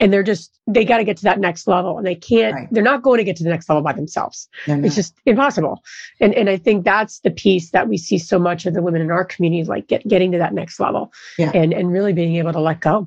and 0.00 0.10
they're 0.10 0.22
just 0.22 0.58
they 0.66 0.84
got 0.84 0.96
to 0.96 1.04
get 1.04 1.18
to 1.18 1.24
that 1.24 1.38
next 1.40 1.66
level, 1.68 1.98
and 1.98 2.06
they 2.06 2.14
can't. 2.14 2.54
Right. 2.54 2.68
They're 2.70 2.82
not 2.82 3.02
going 3.02 3.18
to 3.18 3.24
get 3.24 3.36
to 3.36 3.44
the 3.44 3.50
next 3.50 3.68
level 3.68 3.82
by 3.82 3.92
themselves. 3.92 4.48
It's 4.66 4.94
just 4.94 5.14
impossible. 5.26 5.82
And 6.20 6.32
and 6.34 6.48
I 6.48 6.56
think 6.56 6.84
that's 6.86 7.20
the 7.20 7.30
piece 7.30 7.70
that 7.72 7.86
we 7.86 7.98
see 7.98 8.16
so 8.18 8.38
much 8.38 8.64
of 8.64 8.72
the 8.72 8.80
women 8.82 9.02
in 9.02 9.10
our 9.10 9.24
community, 9.26 9.64
like 9.64 9.88
get, 9.88 10.08
getting 10.08 10.32
to 10.32 10.38
that 10.38 10.54
next 10.54 10.80
level, 10.80 11.12
Yeah. 11.38 11.50
and 11.54 11.74
and 11.74 11.92
really 11.92 12.14
being 12.14 12.36
able 12.36 12.52
to 12.54 12.60
let 12.60 12.80
go. 12.80 13.06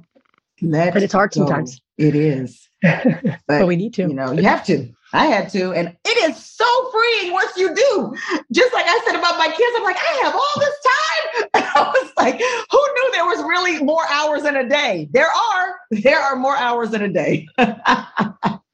Let 0.62 0.94
and 0.94 1.04
it's 1.04 1.14
hard 1.14 1.32
go. 1.32 1.40
sometimes. 1.42 1.82
It 1.98 2.16
is. 2.16 2.70
but, 2.84 3.40
But, 3.48 3.68
we 3.68 3.76
need 3.76 3.96
to. 3.96 4.04
You 4.04 4.14
know, 4.14 4.32
you 4.32 4.44
have 4.44 4.64
to. 4.68 4.88
I 5.14 5.26
had 5.26 5.50
to. 5.50 5.74
And 5.74 5.96
it 6.06 6.30
is 6.30 6.44
so 6.44 6.66
freeing 6.92 7.34
once 7.34 7.56
you 7.58 7.74
do. 7.76 8.16
Just 8.52 8.74
like 8.74 8.86
I 8.88 9.02
said 9.06 9.16
about 9.16 9.38
my 9.38 9.48
kids, 9.48 9.76
I'm 9.76 9.84
like, 9.84 9.98
I 9.98 10.22
have 10.24 10.36
all 10.36 10.60
this 10.60 10.76
time. 10.84 11.50
I 11.76 11.92
was 11.94 12.12
like, 12.18 12.40
who 12.40 12.94
knew 12.94 13.10
there 13.14 13.26
was 13.26 13.40
really 13.40 13.84
more 13.84 14.04
hours 14.10 14.46
in 14.46 14.56
a 14.56 14.68
day? 14.68 15.10
There 15.12 15.28
are. 15.28 15.76
There 15.92 16.20
are 16.20 16.36
more 16.36 16.56
hours 16.56 16.94
in 16.94 17.02
a 17.02 17.12
day. 17.12 17.48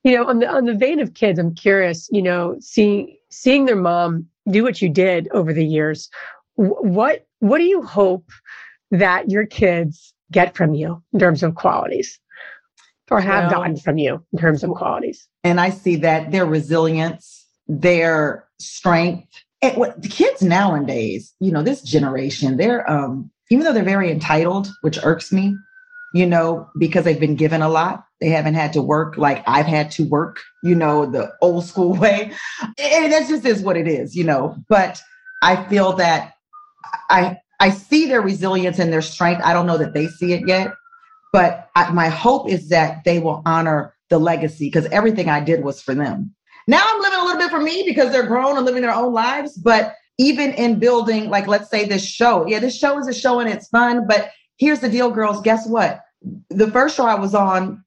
you 0.08 0.16
know 0.16 0.26
on 0.26 0.40
the 0.40 0.48
on 0.48 0.66
the 0.66 0.74
vein 0.74 1.02
of 1.02 1.14
kids 1.16 1.38
i'm 1.38 1.54
curious 1.54 2.08
you 2.12 2.22
know 2.22 2.56
seeing 2.62 3.14
seeing 3.30 3.66
their 3.66 3.76
mom 3.76 4.26
do 4.50 4.64
what 4.64 4.82
you 4.82 4.88
did 4.88 5.28
over 5.32 5.52
the 5.52 5.66
years 5.66 6.10
what 6.56 7.28
what 7.40 7.58
do 7.58 7.66
you 7.66 7.82
hope 7.82 8.32
that 8.90 9.30
your 9.30 9.46
kids 9.46 10.14
get 10.32 10.56
from 10.56 10.74
you 10.74 11.02
in 11.12 11.20
terms 11.20 11.44
of 11.44 11.56
qualities 11.56 12.20
or 13.10 13.22
have 13.22 13.46
Well- 13.46 13.62
gotten 13.62 13.78
from 13.78 13.98
you 13.98 14.24
in 14.34 14.40
terms 14.40 14.64
of 14.64 14.72
qualities 14.72 15.28
and 15.44 15.60
I 15.62 15.70
see 15.70 15.96
that 15.98 16.32
their 16.32 16.46
resilience, 16.46 17.46
their 17.68 18.46
strength. 18.60 19.28
And 19.62 19.76
what 19.78 20.02
the 20.02 20.10
kids 20.10 20.42
nowadays, 20.42 21.34
you 21.40 21.52
know, 21.52 21.64
this 21.64 21.82
generation, 21.82 22.58
they're 22.58 22.90
um, 22.90 23.32
even 23.50 23.64
though 23.64 23.74
they're 23.74 23.84
very 23.84 24.12
entitled, 24.12 24.68
which 24.82 25.00
irks 25.04 25.32
me, 25.32 25.56
you 26.14 26.26
know, 26.26 26.70
because 26.78 27.06
they've 27.06 27.20
been 27.20 27.36
given 27.36 27.62
a 27.62 27.70
lot. 27.70 28.04
They 28.20 28.30
haven't 28.30 28.56
had 28.56 28.74
to 28.74 28.82
work 28.82 29.18
like 29.18 29.44
I've 29.48 29.66
had 29.66 29.90
to 29.92 30.04
work, 30.04 30.40
you 30.64 30.76
know, 30.76 31.06
the 31.06 31.32
old 31.42 31.66
school 31.66 31.94
way. 32.04 32.32
And 32.78 33.12
that 33.12 33.28
just 33.30 33.46
is 33.46 33.62
what 33.62 33.78
it 33.78 33.88
is, 33.88 34.16
you 34.16 34.24
know. 34.24 34.56
But 34.70 35.02
I 35.42 35.64
feel 35.66 35.94
that 35.94 36.34
I 37.10 37.38
I 37.60 37.70
see 37.72 38.06
their 38.08 38.22
resilience 38.22 38.80
and 38.80 38.92
their 38.92 39.02
strength. 39.02 39.42
I 39.44 39.54
don't 39.54 39.66
know 39.66 39.78
that 39.78 39.94
they 39.94 40.08
see 40.08 40.34
it 40.34 40.48
yet, 40.48 40.74
but 41.38 41.70
I, 41.76 41.92
my 41.92 42.08
hope 42.10 42.50
is 42.50 42.70
that 42.70 43.04
they 43.04 43.20
will 43.20 43.44
honor 43.46 43.94
the 44.10 44.18
legacy 44.18 44.70
because 44.70 44.88
everything 44.88 45.30
I 45.30 45.40
did 45.40 45.64
was 45.64 45.80
for 45.80 45.94
them. 45.94 46.34
Now 46.68 46.82
I'm 46.84 47.00
living 47.00 47.20
a 47.20 47.24
little 47.26 47.38
bit 47.38 47.52
for 47.52 47.60
me 47.60 47.84
because 47.86 48.12
they're 48.12 48.26
grown 48.26 48.58
and 48.58 48.66
living 48.66 48.82
their 48.82 48.92
own 48.92 49.14
lives. 49.14 49.56
But 49.56 49.94
even 50.18 50.54
in 50.54 50.80
building, 50.80 51.30
like 51.30 51.46
let's 51.46 51.70
say 51.70 51.86
this 51.86 52.04
show, 52.04 52.48
yeah, 52.48 52.58
this 52.58 52.76
show 52.76 52.98
is 52.98 53.08
a 53.08 53.14
show 53.14 53.40
and 53.40 53.48
it's 53.48 53.68
fun. 53.68 54.08
But 54.08 54.32
here's 54.58 54.80
the 54.80 54.90
deal, 54.90 55.12
girls. 55.12 55.40
Guess 55.44 55.68
what? 55.68 56.02
The 56.50 56.72
first 56.72 56.98
show 56.98 57.06
I 57.06 57.14
was 57.14 57.36
on 57.36 57.84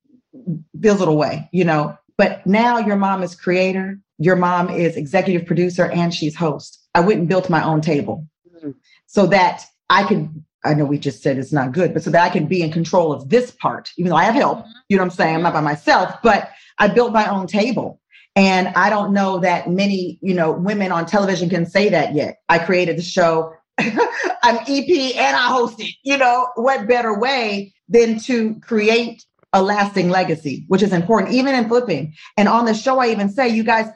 fizzled 0.81 1.09
away, 1.09 1.49
you 1.51 1.65
know. 1.65 1.99
But 2.17 2.47
now 2.47 2.79
your 2.79 2.95
mom 2.95 3.25
is 3.25 3.35
creator, 3.35 3.99
your 4.19 4.37
mom 4.37 4.71
is 4.71 4.97
executive 4.97 5.45
producer, 5.45 5.87
and 5.87 6.15
she's 6.15 6.37
host. 6.37 6.79
I 6.95 7.01
went 7.01 7.19
and 7.19 7.29
built 7.29 7.51
my 7.51 7.65
own 7.65 7.81
table 7.81 8.29
mm-hmm. 8.57 8.71
so 9.07 9.27
that 9.27 9.65
I 9.89 10.05
can. 10.05 10.45
I 10.65 10.75
know 10.75 10.85
we 10.85 10.99
just 10.99 11.23
said 11.23 11.39
it's 11.39 11.53
not 11.53 11.73
good, 11.73 11.95
but 11.95 12.03
so 12.03 12.11
that 12.11 12.23
I 12.23 12.29
can 12.29 12.47
be 12.47 12.63
in 12.63 12.71
control 12.71 13.13
of 13.13 13.29
this 13.29 13.51
part, 13.51 13.91
even 13.97 14.11
though 14.11 14.17
I 14.17 14.25
have 14.25 14.35
help. 14.35 14.59
Mm-hmm. 14.59 14.71
You 14.89 14.97
know 14.97 15.03
what 15.03 15.13
I'm 15.13 15.17
saying? 15.17 15.35
I'm 15.37 15.43
not 15.43 15.55
by 15.55 15.61
myself, 15.61 16.17
but 16.23 16.51
I 16.79 16.89
built 16.89 17.13
my 17.13 17.27
own 17.29 17.47
table. 17.47 18.01
And 18.37 18.69
I 18.69 18.91
don't 18.91 19.13
know 19.13 19.39
that 19.41 19.69
many, 19.69 20.19
you 20.23 20.35
know, 20.35 20.53
women 20.53 20.93
on 20.93 21.07
television 21.07 21.49
can 21.51 21.67
say 21.67 21.89
that 21.89 22.15
yet. 22.15 22.39
I 22.49 22.59
created 22.59 22.97
the 22.97 23.03
show. 23.03 23.53
I'm 23.79 24.57
EP 24.69 25.17
and 25.17 25.37
I 25.37 25.49
host 25.49 25.81
it. 25.81 25.95
You 26.05 26.17
know, 26.17 26.49
what 26.55 26.87
better 26.87 27.19
way 27.19 27.75
than 27.89 28.19
to 28.21 28.55
create 28.61 29.25
a 29.53 29.63
lasting 29.63 30.11
legacy, 30.11 30.65
which 30.69 30.83
is 30.83 30.93
important, 30.93 31.35
even 31.35 31.55
in 31.55 31.69
flipping. 31.69 32.15
And 32.37 32.49
on 32.49 32.67
the 32.67 32.75
show, 32.75 32.99
I 33.01 33.09
even 33.09 33.29
say, 33.29 33.49
you 33.49 33.65
guys, 33.65 33.89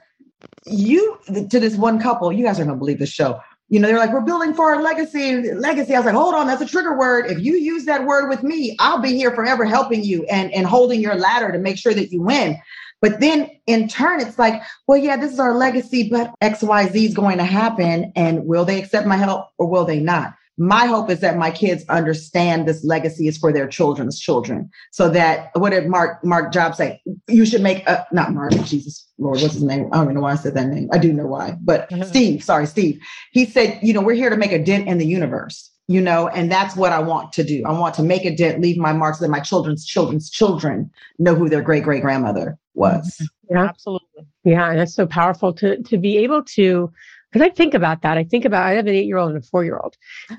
you 0.66 1.18
to 1.26 1.60
this 1.60 1.76
one 1.76 2.00
couple, 2.00 2.32
you 2.32 2.44
guys 2.44 2.58
are 2.58 2.64
gonna 2.64 2.76
believe 2.76 2.98
the 2.98 3.06
show. 3.06 3.40
You 3.74 3.80
know, 3.80 3.88
they're 3.88 3.98
like, 3.98 4.12
we're 4.12 4.20
building 4.20 4.54
for 4.54 4.72
our 4.72 4.80
legacy. 4.80 5.52
Legacy. 5.52 5.96
I 5.96 5.98
was 5.98 6.06
like, 6.06 6.14
hold 6.14 6.32
on, 6.32 6.46
that's 6.46 6.62
a 6.62 6.66
trigger 6.66 6.96
word. 6.96 7.28
If 7.28 7.40
you 7.40 7.54
use 7.54 7.86
that 7.86 8.06
word 8.06 8.28
with 8.28 8.44
me, 8.44 8.76
I'll 8.78 9.00
be 9.00 9.16
here 9.16 9.32
forever 9.34 9.64
helping 9.64 10.04
you 10.04 10.24
and, 10.26 10.54
and 10.54 10.64
holding 10.64 11.00
your 11.00 11.16
ladder 11.16 11.50
to 11.50 11.58
make 11.58 11.76
sure 11.76 11.92
that 11.92 12.12
you 12.12 12.22
win. 12.22 12.56
But 13.00 13.18
then 13.18 13.50
in 13.66 13.88
turn, 13.88 14.20
it's 14.20 14.38
like, 14.38 14.62
well, 14.86 14.96
yeah, 14.96 15.16
this 15.16 15.32
is 15.32 15.40
our 15.40 15.56
legacy, 15.56 16.08
but 16.08 16.32
XYZ 16.40 16.94
is 16.94 17.14
going 17.14 17.38
to 17.38 17.44
happen. 17.44 18.12
And 18.14 18.46
will 18.46 18.64
they 18.64 18.80
accept 18.80 19.08
my 19.08 19.16
help 19.16 19.48
or 19.58 19.66
will 19.66 19.84
they 19.84 19.98
not? 19.98 20.36
My 20.56 20.86
hope 20.86 21.10
is 21.10 21.20
that 21.20 21.36
my 21.36 21.50
kids 21.50 21.84
understand 21.88 22.66
this 22.66 22.84
legacy 22.84 23.26
is 23.26 23.36
for 23.36 23.52
their 23.52 23.66
children's 23.66 24.20
children. 24.20 24.70
So 24.92 25.08
that 25.10 25.50
what 25.54 25.70
did 25.70 25.88
Mark 25.88 26.24
Mark 26.24 26.52
Jobs 26.52 26.76
say? 26.76 27.00
You 27.28 27.44
should 27.44 27.62
make 27.62 27.86
a 27.88 28.06
not 28.12 28.32
Mark, 28.32 28.52
Jesus 28.64 29.08
Lord, 29.18 29.40
what's 29.40 29.54
his 29.54 29.62
name? 29.62 29.88
I 29.92 29.96
don't 29.96 30.04
even 30.06 30.14
know 30.16 30.22
why 30.22 30.32
I 30.32 30.36
said 30.36 30.54
that 30.54 30.68
name. 30.68 30.88
I 30.92 30.98
do 30.98 31.12
know 31.12 31.26
why, 31.26 31.56
but 31.60 31.88
Steve, 32.06 32.42
sorry, 32.42 32.66
Steve. 32.66 33.00
He 33.32 33.46
said, 33.46 33.78
you 33.82 33.92
know, 33.92 34.00
we're 34.00 34.14
here 34.14 34.30
to 34.30 34.36
make 34.36 34.52
a 34.52 34.62
dent 34.62 34.88
in 34.88 34.98
the 34.98 35.06
universe 35.06 35.70
you 35.86 36.00
know, 36.00 36.28
and 36.28 36.50
that's 36.50 36.76
what 36.76 36.92
I 36.92 37.00
want 37.00 37.32
to 37.34 37.44
do. 37.44 37.62
I 37.66 37.72
want 37.72 37.94
to 37.96 38.02
make 38.02 38.24
a 38.24 38.34
dent, 38.34 38.60
leave 38.60 38.78
my 38.78 38.92
marks, 38.92 39.18
that 39.18 39.28
my 39.28 39.40
children's 39.40 39.84
children's 39.84 40.30
children 40.30 40.90
know 41.18 41.34
who 41.34 41.48
their 41.48 41.60
great 41.60 41.84
great 41.84 42.02
grandmother 42.02 42.58
was. 42.74 43.16
Yeah. 43.50 43.64
Absolutely. 43.64 44.24
Yeah, 44.44 44.70
and 44.70 44.78
that's 44.78 44.94
so 44.94 45.06
powerful 45.06 45.52
to 45.54 45.82
to 45.82 45.98
be 45.98 46.16
able 46.18 46.42
to 46.42 46.90
because 47.34 47.44
I 47.44 47.50
think 47.50 47.74
about 47.74 48.02
that. 48.02 48.16
I 48.16 48.22
think 48.22 48.44
about 48.44 48.62
I 48.64 48.74
have 48.74 48.86
an 48.86 48.94
eight 48.94 49.06
year 49.06 49.18
old 49.18 49.30
and 49.30 49.38
a 49.38 49.42
four 49.42 49.64
year 49.64 49.76
old, 49.76 49.96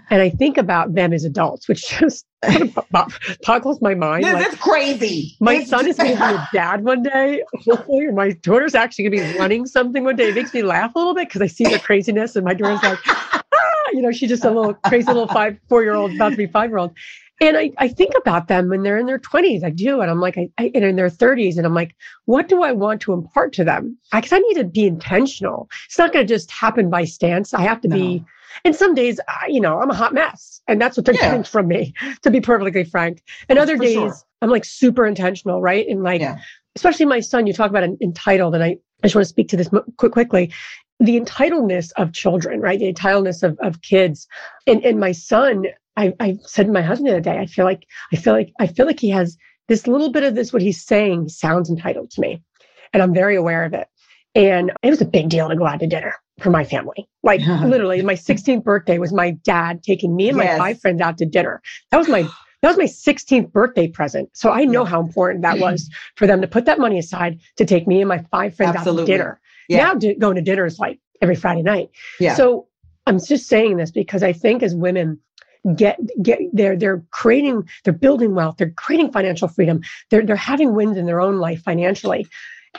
and 0.10 0.22
I 0.22 0.30
think 0.30 0.58
about 0.58 0.96
them 0.96 1.12
as 1.12 1.26
adults, 1.26 1.68
which 1.68 1.90
just 2.00 2.26
boggles 3.46 3.82
my 3.82 3.96
mind. 3.96 4.24
This 4.24 4.34
Like, 4.34 4.48
is 4.54 4.56
crazy. 4.60 5.36
my 5.42 5.56
It's 5.56 5.70
son 5.70 5.88
is 5.88 5.98
going 5.98 6.16
to 6.16 6.18
be 6.18 6.24
a 6.36 6.50
dad 6.54 6.86
one 6.86 7.04
day. 7.04 7.44
Hopefully, 7.66 8.06
or 8.06 8.14
my 8.14 8.32
daughter's 8.32 8.76
actually 8.76 9.10
going 9.10 9.28
to 9.28 9.34
be 9.34 9.40
running 9.40 9.66
something 9.66 10.06
one 10.06 10.16
day. 10.16 10.30
It 10.30 10.36
makes 10.36 10.54
me 10.54 10.64
laugh 10.64 10.96
a 10.96 10.98
little 10.98 11.14
bit 11.14 11.28
because 11.28 11.42
I 11.42 11.48
see 11.48 11.66
the 11.66 11.80
craziness, 11.80 12.38
and 12.38 12.46
my 12.46 12.54
daughter's 12.54 12.82
like, 12.82 13.00
ah, 13.08 13.42
you 13.92 14.02
know, 14.02 14.12
she's 14.14 14.30
just 14.30 14.46
a 14.46 14.50
little 14.52 14.74
crazy 14.74 15.08
little 15.08 15.28
five, 15.28 15.58
four 15.68 15.84
year 15.84 15.96
old, 15.96 16.14
about 16.14 16.30
to 16.30 16.38
be 16.38 16.48
five 16.48 16.70
year 16.70 16.78
old. 16.78 16.92
And 17.42 17.58
I, 17.58 17.72
I 17.78 17.88
think 17.90 18.14
about 18.18 18.48
them 18.48 18.70
when 18.70 18.84
they're 18.84 18.98
in 18.98 19.08
their 19.08 19.20
20s. 19.20 19.64
I 19.64 19.70
do. 19.70 20.00
And 20.02 20.10
I'm 20.10 20.22
like, 20.22 20.38
I, 20.38 20.50
I, 20.58 20.72
and 20.74 20.86
in 20.86 20.96
their 20.96 21.10
30s. 21.10 21.58
And 21.58 21.66
I'm 21.66 21.74
like, 21.74 21.94
what 22.26 22.48
do 22.48 22.64
I 22.64 22.72
want 22.72 23.02
to 23.02 23.14
impart 23.14 23.52
to 23.54 23.64
them? 23.66 23.98
Because 24.14 24.32
I, 24.32 24.40
need 24.40 24.54
to 24.56 24.64
be 24.64 24.86
intentional. 24.88 25.70
It's 25.86 25.98
not 25.98 26.14
going 26.14 26.26
to 26.26 26.34
just 26.34 26.50
happen 26.50 26.90
by 26.90 27.04
stance. 27.04 27.54
I 27.54 27.62
have 27.62 27.82
to 27.82 27.90
be, 27.90 28.24
and 28.64 28.74
some 28.74 28.96
days, 28.96 29.20
I, 29.28 29.48
you 29.48 29.60
know, 29.60 29.82
I'm 29.82 29.90
a 29.92 29.96
hot 29.96 30.14
mess. 30.14 30.62
And 30.68 30.82
that's 30.82 30.96
what 30.96 31.06
they're 31.06 31.16
Yeah. 31.16 31.28
getting 31.32 31.44
from 31.44 31.68
me, 31.68 31.94
to 32.22 32.32
be 32.32 32.40
perfectly 32.40 32.84
frank. 32.86 33.22
And 33.50 33.60
other 33.60 33.78
days, 33.78 33.96
sure. 33.96 34.16
I'm 34.42 34.50
like 34.50 34.64
super 34.66 35.06
intentional, 35.06 35.62
right? 35.62 35.86
And 35.90 36.04
like, 36.04 36.22
Yeah. 36.22 36.38
especially 36.76 37.06
my 37.06 37.20
son, 37.20 37.48
you 37.48 37.54
talk 37.54 37.70
about 37.70 37.84
en- 37.84 37.98
entitled. 38.02 38.56
And 38.56 38.64
I, 38.64 38.78
I 39.04 39.08
just 39.08 39.16
want 39.16 39.26
to 39.26 39.30
speak 39.30 39.50
to 39.50 39.58
this 39.58 39.70
quick, 39.98 40.14
quickly. 40.14 40.54
the 41.02 41.20
entitledness 41.20 41.92
of 41.98 42.14
children, 42.14 42.62
right? 42.62 42.80
The 42.80 42.94
entitledness 42.94 43.44
of, 43.44 43.58
of 43.60 43.82
kids. 43.82 44.26
And, 44.66 44.84
and 44.86 45.00
my 45.02 45.12
son, 45.12 45.66
I, 45.98 46.14
I 46.20 46.38
said 46.44 46.68
to 46.68 46.72
my 46.72 46.82
husband 46.82 47.08
the 47.08 47.14
other 47.14 47.22
day, 47.22 47.38
I 47.38 47.46
feel 47.46 47.66
like, 47.66 47.86
I 48.12 48.18
feel 48.18 48.34
like, 48.34 48.52
I 48.60 48.68
feel 48.68 48.86
like 48.86 49.00
he 49.00 49.10
has 49.10 49.38
this 49.68 49.88
little 49.88 50.12
bit 50.12 50.24
of 50.24 50.36
this, 50.36 50.54
what 50.54 50.62
he's 50.62 50.84
saying 50.84 51.30
sounds 51.30 51.70
entitled 51.70 52.12
to 52.12 52.22
me. 52.22 52.44
And 52.94 53.02
I'm 53.02 53.14
very 53.14 53.36
aware 53.36 53.64
of 53.64 53.74
it. 53.74 53.88
And 54.36 54.72
it 54.84 54.90
was 54.90 55.02
a 55.02 55.06
big 55.06 55.30
deal 55.30 55.48
to 55.48 55.56
go 55.56 55.66
out 55.66 55.80
to 55.80 55.88
dinner 55.88 56.14
for 56.40 56.50
my 56.50 56.64
family. 56.64 57.08
Like 57.24 57.42
literally, 57.64 58.02
my 58.02 58.16
16th 58.16 58.64
birthday 58.64 58.98
was 58.98 59.14
my 59.14 59.32
dad 59.32 59.84
taking 59.84 60.16
me 60.16 60.30
and 60.30 60.38
yes. 60.38 60.58
my 60.58 60.74
five 60.74 60.82
friends 60.82 61.02
out 61.02 61.18
to 61.20 61.26
dinner. 61.26 61.62
That 61.92 61.98
was 61.98 62.08
my 62.08 62.24
that 62.62 62.76
was 62.76 62.78
my 62.78 62.86
16th 62.86 63.52
birthday 63.52 63.88
present. 63.88 64.30
So 64.34 64.52
I 64.52 64.66
know 64.66 64.86
how 64.86 65.00
important 65.02 65.44
that 65.44 65.60
was 65.62 65.90
for 66.16 66.28
them 66.28 66.42
to 66.42 66.48
put 66.48 66.66
that 66.66 66.80
money 66.80 67.00
aside 67.00 67.40
to 67.58 67.66
take 67.66 67.88
me 67.88 68.02
and 68.02 68.10
my 68.10 68.20
five 68.32 68.56
friends 68.56 68.76
Absolutely. 68.76 69.04
out 69.04 69.06
to 69.06 69.12
dinner. 69.12 69.42
Yeah. 69.70 69.78
Now 69.84 69.94
d- 69.96 70.16
going 70.16 70.36
to 70.36 70.42
dinner 70.42 70.66
is 70.66 70.80
like 70.80 71.00
every 71.22 71.36
Friday 71.36 71.62
night. 71.62 71.90
Yeah. 72.20 72.36
So 72.36 72.68
I'm 73.08 73.20
just 73.20 73.48
saying 73.48 73.78
this 73.78 73.92
because 73.92 74.24
I 74.24 74.34
think 74.34 74.64
as 74.64 74.76
women 74.76 75.20
get 75.76 76.00
get 76.22 76.40
they're 76.54 76.78
they're 76.78 77.04
creating 77.12 77.68
they're 77.84 77.94
building 77.94 78.36
wealth 78.36 78.56
they're 78.58 78.72
creating 78.72 79.12
financial 79.12 79.48
freedom 79.48 79.82
they're 80.10 80.26
they're 80.26 80.36
having 80.36 80.76
wins 80.76 80.98
in 80.98 81.06
their 81.06 81.22
own 81.22 81.38
life 81.38 81.62
financially 81.64 82.28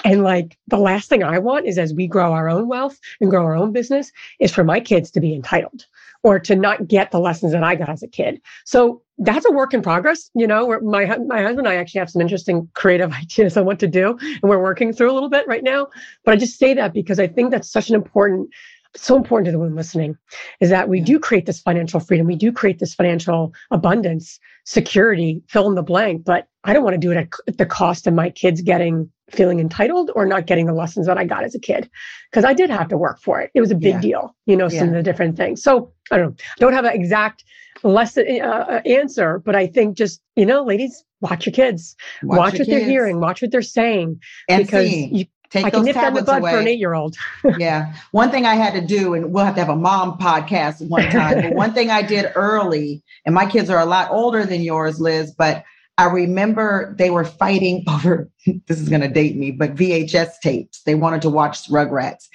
and 0.05 0.23
like 0.23 0.59
the 0.69 0.79
last 0.79 1.09
thing 1.09 1.23
I 1.23 1.39
want 1.39 1.67
is 1.67 1.79
as 1.79 1.95
we 1.95 2.07
grow 2.07 2.33
our 2.33 2.49
own 2.49 2.69
wealth 2.69 2.99
and 3.21 3.31
grow 3.31 3.45
our 3.45 3.57
own 3.57 3.73
business 3.73 4.13
is 4.41 4.53
for 4.53 4.65
my 4.65 4.81
kids 4.81 5.11
to 5.13 5.21
be 5.21 5.35
entitled 5.35 5.87
or 6.23 6.41
to 6.41 6.57
not 6.57 6.89
get 6.89 7.11
the 7.11 7.21
lessons 7.21 7.53
that 7.53 7.63
I 7.63 7.77
got 7.77 7.89
as 7.89 8.03
a 8.03 8.09
kid. 8.09 8.41
So 8.65 9.03
that's 9.19 9.47
a 9.47 9.53
work 9.53 9.73
in 9.73 9.83
progress. 9.83 10.31
You 10.35 10.47
know, 10.47 10.67
where 10.67 10.81
my 10.81 11.07
my 11.19 11.43
husband 11.43 11.67
and 11.67 11.69
I 11.69 11.77
actually 11.77 12.01
have 12.01 12.11
some 12.11 12.21
interesting 12.21 12.69
creative 12.75 13.13
ideas 13.23 13.57
on 13.57 13.65
what 13.65 13.79
to 13.79 13.87
do, 13.87 14.19
and 14.21 14.43
we're 14.43 14.63
working 14.63 14.93
through 14.93 15.11
a 15.11 15.15
little 15.15 15.31
bit 15.31 15.47
right 15.47 15.63
now. 15.63 15.89
But 16.25 16.35
I 16.35 16.37
just 16.37 16.59
say 16.59 16.75
that 16.75 16.93
because 16.93 17.19
I 17.19 17.29
think 17.29 17.51
that's 17.51 17.71
such 17.71 17.89
an 17.89 17.95
important 17.95 18.51
so 18.97 19.17
important 19.17 19.47
to 19.47 19.53
the 19.53 19.59
women 19.59 19.77
listening 19.77 20.17
is 20.61 20.71
that 20.71 20.89
we 20.89 21.01
do 21.01 21.19
create 21.19 21.47
this 21.47 21.61
financial 21.61 22.01
freedom. 22.01 22.27
We 22.27 22.37
do 22.37 22.53
create 22.53 22.79
this 22.79 22.95
financial 22.95 23.53
abundance, 23.71 24.39
security, 24.65 25.43
fill 25.49 25.69
in 25.69 25.75
the 25.75 25.83
blank. 25.83 26.25
But 26.25 26.49
I 26.65 26.73
don't 26.73 26.85
want 26.85 26.95
to 26.95 26.99
do 26.99 27.13
it 27.13 27.29
at 27.47 27.59
the 27.59 27.67
cost 27.67 28.07
of 28.07 28.15
my 28.15 28.31
kids 28.31 28.63
getting 28.63 29.11
feeling 29.31 29.59
entitled 29.59 30.11
or 30.15 30.25
not 30.25 30.47
getting 30.47 30.67
the 30.67 30.73
lessons 30.73 31.07
that 31.07 31.19
I 31.19 31.25
got 31.25 31.45
as 31.45 31.55
a 31.55 31.61
kid. 31.61 31.91
Because 32.31 32.45
I 32.45 32.55
did 32.55 32.71
have 32.71 32.89
to 32.89 32.97
work 32.97 33.21
for 33.21 33.41
it. 33.41 33.51
It 33.55 33.61
was 33.61 33.71
a 33.71 33.77
big 33.77 33.95
yeah. 33.95 34.01
deal, 34.01 34.37
you 34.47 34.57
know, 34.57 34.69
some 34.69 34.79
yeah. 34.79 34.85
of 34.85 34.93
the 34.95 35.03
different 35.03 35.37
things. 35.37 35.63
So 35.63 35.93
I 36.11 36.19
don't 36.19 36.31
know, 36.31 36.37
don't 36.59 36.73
have 36.73 36.85
an 36.85 36.93
exact 36.93 37.45
lesson 37.83 38.41
uh, 38.41 38.45
uh, 38.45 38.81
answer, 38.87 39.39
but 39.45 39.55
I 39.55 39.67
think 39.67 39.97
just, 39.97 40.21
you 40.35 40.47
know, 40.47 40.65
ladies, 40.65 41.05
watch 41.21 41.47
your 41.47 41.53
kids, 41.53 41.97
watch, 42.23 42.39
watch 42.39 42.53
your 42.55 42.61
what 42.61 42.67
kids. 42.67 42.69
they're 42.69 42.89
hearing, 42.89 43.21
watch 43.21 43.43
what 43.43 43.51
they're 43.51 43.63
saying. 43.63 44.21
And 44.49 44.65
because 44.65 44.89
see. 44.89 45.07
you 45.07 45.25
Take 45.51 45.67
I 45.67 45.71
can 45.71 45.85
nip 45.85 45.95
that 45.95 46.09
in 46.09 46.15
the 46.15 46.23
bud 46.23 46.41
away. 46.41 46.53
for 46.53 46.59
an 46.59 46.69
eight 46.69 46.79
year 46.79 46.95
old. 46.95 47.17
yeah. 47.59 47.95
One 48.13 48.31
thing 48.31 48.47
I 48.47 48.55
had 48.55 48.75
to 48.75 48.81
do, 48.81 49.15
and 49.15 49.33
we'll 49.33 49.45
have 49.45 49.55
to 49.55 49.61
have 49.61 49.69
a 49.69 49.77
mom 49.77 50.19
podcast 50.19 50.87
one 50.89 51.09
time, 51.11 51.41
but 51.41 51.55
one 51.55 51.73
thing 51.73 51.91
I 51.91 52.03
did 52.03 52.33
early, 52.37 53.03
and 53.25 53.35
my 53.35 53.47
kids 53.47 53.71
are 53.71 53.81
a 53.81 53.87
lot 53.87 54.11
older 54.11 54.45
than 54.45 54.63
yours, 54.63 55.01
Liz, 55.01 55.33
but 55.33 55.65
I 55.99 56.07
remember 56.07 56.95
they 56.99 57.11
were 57.11 57.25
fighting 57.25 57.85
over 57.89 58.31
this 58.67 58.81
is 58.81 58.89
going 58.89 59.01
to 59.01 59.09
date 59.09 59.37
me, 59.37 59.51
but 59.51 59.75
VHS 59.75 60.41
tapes. 60.43 60.83
They 60.83 60.95
wanted 60.95 61.23
to 61.23 61.31
watch 61.31 61.69
Rugrats. 61.69 62.29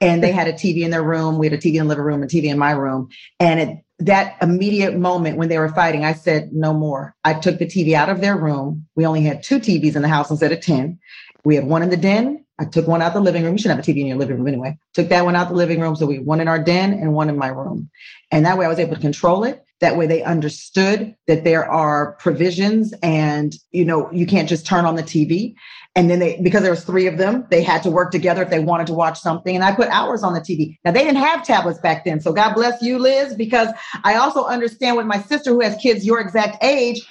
And 0.00 0.22
they 0.22 0.30
had 0.30 0.46
a 0.46 0.52
TV 0.52 0.82
in 0.82 0.90
their 0.90 1.02
room. 1.02 1.38
We 1.38 1.46
had 1.46 1.54
a 1.54 1.58
TV 1.58 1.76
in 1.76 1.84
the 1.84 1.84
living 1.86 2.04
room, 2.04 2.22
a 2.22 2.26
TV 2.26 2.44
in 2.44 2.58
my 2.58 2.72
room. 2.72 3.08
And 3.40 3.60
at 3.60 3.78
that 3.98 4.36
immediate 4.42 4.94
moment 4.96 5.38
when 5.38 5.48
they 5.48 5.58
were 5.58 5.70
fighting, 5.70 6.04
I 6.04 6.12
said, 6.12 6.52
no 6.52 6.74
more. 6.74 7.16
I 7.24 7.32
took 7.32 7.58
the 7.58 7.66
TV 7.66 7.94
out 7.94 8.10
of 8.10 8.20
their 8.20 8.36
room. 8.36 8.86
We 8.94 9.06
only 9.06 9.22
had 9.22 9.42
two 9.42 9.58
TVs 9.58 9.96
in 9.96 10.02
the 10.02 10.08
house 10.08 10.30
instead 10.30 10.52
of 10.52 10.60
10. 10.60 10.98
We 11.44 11.54
had 11.54 11.64
one 11.64 11.82
in 11.82 11.88
the 11.88 11.96
den 11.96 12.44
I 12.58 12.64
took 12.64 12.86
one 12.86 13.02
out 13.02 13.12
the 13.12 13.20
living 13.20 13.44
room. 13.44 13.52
You 13.52 13.58
shouldn't 13.58 13.78
have 13.78 13.86
a 13.86 13.92
TV 13.92 14.00
in 14.00 14.06
your 14.06 14.16
living 14.16 14.36
room 14.38 14.48
anyway. 14.48 14.78
Took 14.94 15.08
that 15.10 15.24
one 15.24 15.36
out 15.36 15.48
the 15.48 15.54
living 15.54 15.80
room. 15.80 15.94
So 15.94 16.06
we 16.06 16.18
one 16.18 16.40
in 16.40 16.48
our 16.48 16.62
den 16.62 16.92
and 16.92 17.12
one 17.12 17.28
in 17.28 17.36
my 17.36 17.48
room. 17.48 17.90
And 18.30 18.46
that 18.46 18.56
way 18.56 18.64
I 18.64 18.68
was 18.68 18.78
able 18.78 18.94
to 18.94 19.00
control 19.00 19.44
it. 19.44 19.62
That 19.80 19.98
way 19.98 20.06
they 20.06 20.22
understood 20.22 21.14
that 21.26 21.44
there 21.44 21.70
are 21.70 22.12
provisions 22.12 22.94
and, 23.02 23.54
you 23.72 23.84
know, 23.84 24.10
you 24.10 24.26
can't 24.26 24.48
just 24.48 24.64
turn 24.64 24.86
on 24.86 24.96
the 24.96 25.02
TV. 25.02 25.54
And 25.94 26.10
then 26.10 26.18
they, 26.18 26.40
because 26.40 26.62
there 26.62 26.70
was 26.70 26.82
three 26.82 27.06
of 27.06 27.18
them, 27.18 27.46
they 27.50 27.62
had 27.62 27.82
to 27.82 27.90
work 27.90 28.10
together 28.10 28.42
if 28.42 28.48
they 28.48 28.58
wanted 28.58 28.86
to 28.86 28.94
watch 28.94 29.20
something. 29.20 29.54
And 29.54 29.62
I 29.62 29.74
put 29.74 29.88
hours 29.88 30.22
on 30.22 30.32
the 30.32 30.40
TV. 30.40 30.78
Now 30.84 30.92
they 30.92 31.04
didn't 31.04 31.22
have 31.22 31.44
tablets 31.44 31.78
back 31.78 32.06
then. 32.06 32.20
So 32.20 32.32
God 32.32 32.54
bless 32.54 32.80
you, 32.80 32.98
Liz, 32.98 33.34
because 33.34 33.68
I 34.02 34.14
also 34.14 34.44
understand 34.44 34.96
with 34.96 35.06
my 35.06 35.20
sister 35.20 35.50
who 35.50 35.60
has 35.60 35.76
kids 35.76 36.06
your 36.06 36.20
exact 36.20 36.64
age, 36.64 37.06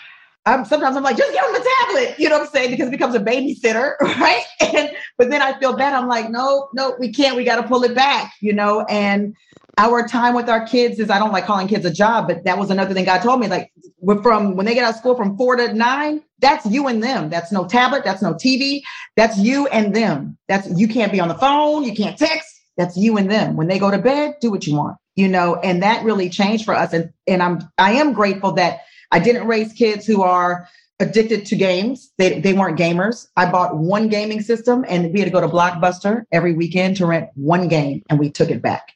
I'm 0.45 0.63
sometimes 0.65 0.95
I'm 0.95 1.03
like, 1.03 1.17
just 1.17 1.33
give 1.33 1.43
on 1.43 1.53
the 1.53 1.69
tablet, 1.79 2.19
you 2.19 2.29
know 2.29 2.37
what 2.37 2.47
I'm 2.47 2.51
saying? 2.51 2.71
Because 2.71 2.87
it 2.89 2.91
becomes 2.91 3.15
a 3.15 3.19
babysitter, 3.19 3.97
right? 4.01 4.43
And 4.61 4.91
but 5.17 5.29
then 5.29 5.41
I 5.41 5.57
feel 5.59 5.75
bad. 5.75 5.93
I'm 5.93 6.07
like, 6.07 6.29
no, 6.29 6.69
no, 6.73 6.95
we 6.99 7.11
can't. 7.11 7.35
We 7.35 7.43
got 7.43 7.61
to 7.61 7.67
pull 7.67 7.83
it 7.83 7.95
back, 7.95 8.33
you 8.41 8.53
know. 8.53 8.81
And 8.81 9.35
our 9.77 10.07
time 10.07 10.35
with 10.35 10.47
our 10.47 10.65
kids 10.65 10.99
is 10.99 11.09
I 11.09 11.17
don't 11.17 11.31
like 11.31 11.45
calling 11.45 11.67
kids 11.67 11.83
a 11.85 11.91
job, 11.91 12.27
but 12.27 12.43
that 12.43 12.57
was 12.57 12.69
another 12.69 12.93
thing 12.93 13.05
God 13.05 13.21
told 13.21 13.39
me. 13.39 13.47
Like 13.47 13.71
we're 13.99 14.21
from 14.21 14.55
when 14.55 14.65
they 14.65 14.75
get 14.75 14.83
out 14.83 14.91
of 14.91 14.97
school 14.97 15.15
from 15.15 15.35
four 15.35 15.55
to 15.55 15.73
nine, 15.73 16.21
that's 16.39 16.65
you 16.65 16.87
and 16.87 17.01
them. 17.01 17.29
That's 17.29 17.51
no 17.51 17.67
tablet, 17.67 18.03
that's 18.03 18.21
no 18.21 18.33
TV, 18.35 18.81
that's 19.15 19.37
you 19.39 19.67
and 19.67 19.95
them. 19.95 20.37
That's 20.47 20.69
you 20.77 20.87
can't 20.87 21.11
be 21.11 21.19
on 21.19 21.27
the 21.27 21.35
phone, 21.35 21.83
you 21.83 21.95
can't 21.95 22.17
text. 22.17 22.51
That's 22.77 22.97
you 22.97 23.17
and 23.17 23.31
them. 23.31 23.55
When 23.55 23.67
they 23.67 23.79
go 23.79 23.89
to 23.89 23.97
bed, 23.97 24.35
do 24.41 24.51
what 24.51 24.67
you 24.67 24.75
want, 24.75 24.97
you 25.15 25.29
know, 25.29 25.55
and 25.55 25.81
that 25.81 26.03
really 26.03 26.29
changed 26.29 26.65
for 26.65 26.75
us. 26.75 26.93
And 26.93 27.11
and 27.25 27.41
I'm 27.41 27.61
I 27.77 27.93
am 27.93 28.13
grateful 28.13 28.51
that 28.53 28.81
I 29.15 29.19
didn't 29.19 29.47
raise 29.47 29.71
kids 29.71 30.05
who 30.05 30.23
are 30.23 30.67
addicted 30.99 31.45
to 31.45 31.55
games. 31.55 32.11
They, 32.17 32.41
they 32.41 32.51
weren't 32.51 32.77
gamers. 32.77 33.27
I 33.37 33.49
bought 33.49 33.77
one 33.77 34.09
gaming 34.09 34.41
system 34.41 34.83
and 34.89 35.13
we 35.13 35.21
had 35.21 35.27
to 35.27 35.31
go 35.31 35.39
to 35.39 35.47
Blockbuster 35.47 36.23
every 36.33 36.51
weekend 36.51 36.97
to 36.97 37.05
rent 37.05 37.29
one 37.35 37.69
game 37.69 38.03
and 38.09 38.19
we 38.19 38.29
took 38.29 38.49
it 38.49 38.61
back. 38.61 38.91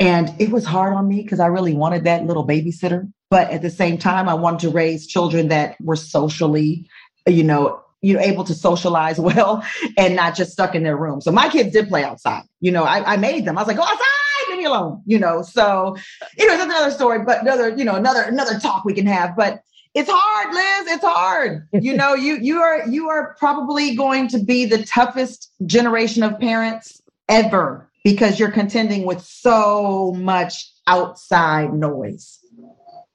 And 0.00 0.34
it 0.40 0.50
was 0.50 0.64
hard 0.64 0.92
on 0.94 1.06
me 1.06 1.22
because 1.22 1.38
I 1.38 1.46
really 1.46 1.72
wanted 1.72 2.02
that 2.02 2.26
little 2.26 2.44
babysitter. 2.44 3.12
But 3.30 3.52
at 3.52 3.62
the 3.62 3.70
same 3.70 3.96
time, 3.96 4.28
I 4.28 4.34
wanted 4.34 4.58
to 4.62 4.70
raise 4.70 5.06
children 5.06 5.46
that 5.48 5.80
were 5.80 5.94
socially, 5.94 6.88
you 7.28 7.44
know, 7.44 7.80
you 8.02 8.14
know, 8.14 8.20
able 8.20 8.44
to 8.44 8.54
socialize 8.54 9.18
well 9.20 9.64
and 9.96 10.16
not 10.16 10.34
just 10.34 10.52
stuck 10.52 10.74
in 10.74 10.82
their 10.82 10.96
room. 10.96 11.20
So 11.20 11.32
my 11.32 11.48
kids 11.48 11.72
did 11.72 11.88
play 11.88 12.04
outside. 12.04 12.42
You 12.60 12.72
know, 12.72 12.84
I, 12.84 13.14
I 13.14 13.16
made 13.16 13.44
them. 13.44 13.58
I 13.58 13.62
was 13.62 13.68
like, 13.68 13.76
go 13.76 13.82
outside, 13.82 14.48
leave 14.48 14.58
me 14.58 14.64
alone. 14.64 15.02
You 15.06 15.18
know, 15.18 15.42
so 15.42 15.96
you 16.36 16.46
know, 16.46 16.56
that's 16.56 16.64
another 16.64 16.90
story, 16.90 17.24
but 17.24 17.42
another, 17.42 17.70
you 17.76 17.84
know, 17.84 17.96
another 17.96 18.22
another 18.22 18.58
talk 18.58 18.84
we 18.84 18.94
can 18.94 19.06
have. 19.06 19.36
But 19.36 19.62
it's 19.94 20.10
hard, 20.12 20.54
Liz. 20.54 20.94
It's 20.94 21.04
hard. 21.04 21.68
you 21.72 21.96
know, 21.96 22.14
you 22.14 22.36
you 22.36 22.60
are 22.60 22.86
you 22.88 23.08
are 23.08 23.34
probably 23.38 23.94
going 23.94 24.28
to 24.28 24.38
be 24.38 24.64
the 24.64 24.84
toughest 24.84 25.52
generation 25.66 26.22
of 26.22 26.38
parents 26.38 27.02
ever 27.28 27.90
because 28.04 28.38
you're 28.38 28.50
contending 28.50 29.04
with 29.04 29.20
so 29.22 30.12
much 30.16 30.70
outside 30.86 31.72
noise. 31.74 32.38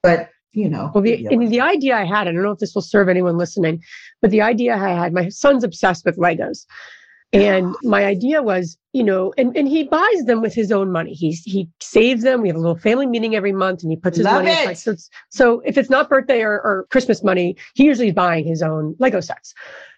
But 0.02 0.28
you 0.56 0.70
know, 0.70 0.90
well, 0.94 1.02
the, 1.02 1.28
the 1.28 1.60
idea 1.60 1.94
I 1.94 2.04
had, 2.04 2.26
I 2.26 2.32
don't 2.32 2.42
know 2.42 2.50
if 2.50 2.58
this 2.58 2.74
will 2.74 2.82
serve 2.82 3.10
anyone 3.10 3.36
listening, 3.36 3.82
but 4.22 4.30
the 4.30 4.40
idea 4.40 4.74
I 4.74 4.88
had, 4.88 5.12
my 5.12 5.28
son's 5.28 5.62
obsessed 5.62 6.04
with 6.06 6.16
Legos. 6.16 6.64
And 7.32 7.74
my 7.82 8.06
idea 8.06 8.42
was, 8.42 8.78
you 8.94 9.04
know, 9.04 9.34
and, 9.36 9.54
and 9.54 9.68
he 9.68 9.84
buys 9.84 10.24
them 10.24 10.40
with 10.40 10.54
his 10.54 10.72
own 10.72 10.90
money. 10.90 11.12
He's 11.12 11.42
he 11.42 11.68
saves 11.82 12.22
them. 12.22 12.40
We 12.40 12.48
have 12.48 12.56
a 12.56 12.60
little 12.60 12.78
family 12.78 13.06
meeting 13.06 13.34
every 13.34 13.52
month 13.52 13.82
and 13.82 13.92
he 13.92 13.96
puts 13.96 14.16
his 14.16 14.24
Love 14.24 14.44
money 14.44 14.52
aside. 14.52 14.78
So, 14.78 14.94
so 15.28 15.60
if 15.66 15.76
it's 15.76 15.90
not 15.90 16.08
birthday 16.08 16.40
or, 16.40 16.52
or 16.52 16.86
Christmas 16.90 17.22
money, 17.22 17.56
he 17.74 17.84
usually 17.84 18.08
is 18.08 18.14
buying 18.14 18.46
his 18.46 18.62
own 18.62 18.94
Lego 18.98 19.20
sets. 19.20 19.52